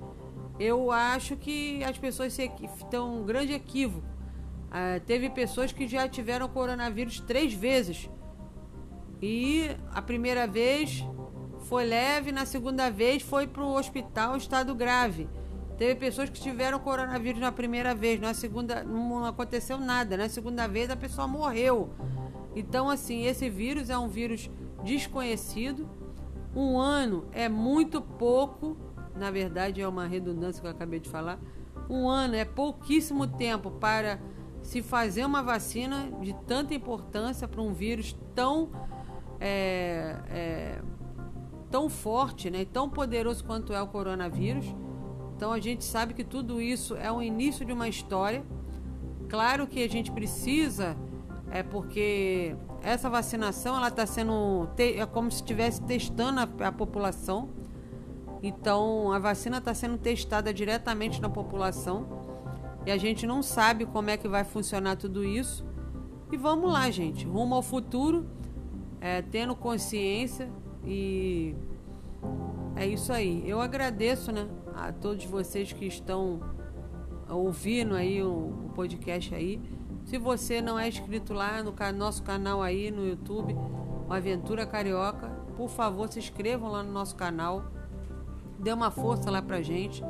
Eu 0.59 0.91
acho 0.91 1.37
que 1.37 1.83
as 1.83 1.97
pessoas 1.97 2.37
estão 2.37 3.21
um 3.21 3.25
grande 3.25 3.53
equívoco 3.53 4.11
Uh, 4.71 5.01
teve 5.01 5.29
pessoas 5.29 5.73
que 5.73 5.85
já 5.85 6.07
tiveram 6.07 6.47
coronavírus 6.47 7.19
três 7.19 7.53
vezes. 7.53 8.09
E 9.21 9.69
a 9.91 10.01
primeira 10.01 10.47
vez 10.47 11.05
foi 11.67 11.85
leve, 11.85 12.31
na 12.31 12.45
segunda 12.45 12.89
vez 12.89 13.21
foi 13.21 13.47
para 13.47 13.63
o 13.63 13.75
hospital 13.77 14.37
estado 14.37 14.73
grave. 14.73 15.29
Teve 15.81 15.95
pessoas 15.95 16.29
que 16.29 16.39
tiveram 16.39 16.77
coronavírus 16.77 17.41
na 17.41 17.51
primeira 17.51 17.95
vez, 17.95 18.21
na 18.21 18.35
segunda 18.35 18.83
não 18.83 19.25
aconteceu 19.25 19.79
nada, 19.79 20.15
na 20.15 20.29
segunda 20.29 20.67
vez 20.67 20.91
a 20.91 20.95
pessoa 20.95 21.27
morreu. 21.27 21.89
Então, 22.55 22.87
assim, 22.87 23.25
esse 23.25 23.49
vírus 23.49 23.89
é 23.89 23.97
um 23.97 24.07
vírus 24.07 24.47
desconhecido. 24.83 25.89
Um 26.55 26.77
ano 26.77 27.25
é 27.31 27.49
muito 27.49 27.99
pouco, 27.99 28.77
na 29.15 29.31
verdade 29.31 29.81
é 29.81 29.87
uma 29.87 30.05
redundância 30.05 30.61
que 30.61 30.67
eu 30.67 30.71
acabei 30.71 30.99
de 30.99 31.09
falar. 31.09 31.39
Um 31.89 32.07
ano 32.07 32.35
é 32.35 32.45
pouquíssimo 32.45 33.25
tempo 33.25 33.71
para 33.71 34.19
se 34.61 34.83
fazer 34.83 35.25
uma 35.25 35.41
vacina 35.41 36.11
de 36.21 36.35
tanta 36.45 36.75
importância 36.75 37.47
para 37.47 37.59
um 37.59 37.73
vírus 37.73 38.15
tão 38.35 38.69
é, 39.39 40.15
é, 40.29 40.81
tão 41.71 41.89
forte, 41.89 42.51
né, 42.51 42.65
tão 42.65 42.87
poderoso 42.87 43.43
quanto 43.43 43.73
é 43.73 43.81
o 43.81 43.87
coronavírus. 43.87 44.75
Então 45.41 45.53
a 45.53 45.59
gente 45.59 45.83
sabe 45.83 46.13
que 46.13 46.23
tudo 46.23 46.61
isso 46.61 46.95
é 46.95 47.11
o 47.11 47.19
início 47.19 47.65
de 47.65 47.73
uma 47.73 47.89
história. 47.89 48.43
Claro 49.27 49.65
que 49.65 49.83
a 49.83 49.89
gente 49.89 50.11
precisa, 50.11 50.95
é 51.49 51.63
porque 51.63 52.55
essa 52.83 53.09
vacinação 53.09 53.75
ela 53.75 53.87
está 53.87 54.05
sendo 54.05 54.69
é 54.77 55.03
como 55.07 55.31
se 55.31 55.37
estivesse 55.37 55.81
testando 55.81 56.41
a, 56.41 56.67
a 56.67 56.71
população. 56.71 57.49
Então 58.43 59.11
a 59.11 59.17
vacina 59.17 59.57
está 59.57 59.73
sendo 59.73 59.97
testada 59.97 60.53
diretamente 60.53 61.19
na 61.19 61.27
população 61.27 62.05
e 62.85 62.91
a 62.91 62.97
gente 62.97 63.25
não 63.25 63.41
sabe 63.41 63.87
como 63.87 64.11
é 64.11 64.17
que 64.17 64.27
vai 64.27 64.43
funcionar 64.43 64.95
tudo 64.95 65.23
isso. 65.23 65.65
E 66.31 66.37
vamos 66.37 66.71
lá, 66.71 66.87
gente, 66.91 67.25
rumo 67.25 67.55
ao 67.55 67.63
futuro, 67.63 68.27
é, 68.99 69.23
tendo 69.23 69.55
consciência 69.55 70.51
e 70.85 71.55
é 72.75 72.85
isso 72.85 73.11
aí. 73.11 73.43
Eu 73.43 73.59
agradeço, 73.59 74.31
né, 74.31 74.47
a 74.87 74.91
todos 74.91 75.25
vocês 75.25 75.71
que 75.71 75.85
estão 75.85 76.39
ouvindo 77.29 77.95
aí 77.95 78.21
o, 78.21 78.29
o 78.29 78.71
podcast 78.73 79.33
aí. 79.33 79.61
Se 80.05 80.17
você 80.17 80.61
não 80.61 80.77
é 80.77 80.87
inscrito 80.87 81.33
lá 81.33 81.61
no 81.63 81.73
nosso 81.93 82.23
canal 82.23 82.61
aí 82.61 82.89
no 82.89 83.07
YouTube, 83.07 83.55
Aventura 84.09 84.65
Carioca, 84.65 85.29
por 85.55 85.69
favor, 85.69 86.11
se 86.11 86.19
inscrevam 86.19 86.71
lá 86.71 86.83
no 86.83 86.91
nosso 86.91 87.15
canal. 87.15 87.63
Dê 88.57 88.73
uma 88.73 88.91
força 88.91 89.29
lá 89.29 89.41
pra 89.41 89.61
gente. 89.61 90.03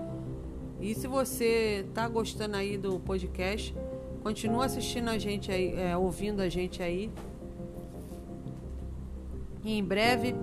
E 0.80 0.96
se 0.96 1.06
você 1.08 1.86
está 1.88 2.08
gostando 2.08 2.56
aí 2.56 2.78
do 2.78 3.00
podcast, 3.00 3.76
continua 4.24 4.66
assistindo 4.66 5.10
a 5.10 5.18
gente 5.18 5.52
aí, 5.52 5.76
é, 5.78 5.96
ouvindo 5.96 6.42
a 6.42 6.50
gente 6.50 6.82
aí. 6.82 7.12
E 9.64 9.78
em 9.78 9.84
breve 9.84 10.34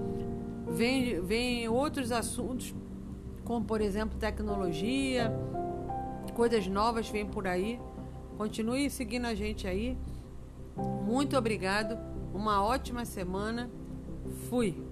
vem, 0.68 1.20
vem 1.22 1.68
outros 1.68 2.12
assuntos, 2.12 2.74
como 3.49 3.64
por 3.64 3.80
exemplo 3.80 4.18
tecnologia, 4.18 5.32
coisas 6.34 6.66
novas 6.66 7.09
vêm 7.09 7.24
por 7.24 7.46
aí. 7.46 7.80
Continue 8.36 8.90
seguindo 8.90 9.24
a 9.24 9.34
gente 9.34 9.66
aí. 9.66 9.96
Muito 10.76 11.34
obrigado. 11.34 11.99
Uma 12.34 12.62
ótima 12.62 13.07
semana. 13.07 13.70
Fui. 14.51 14.88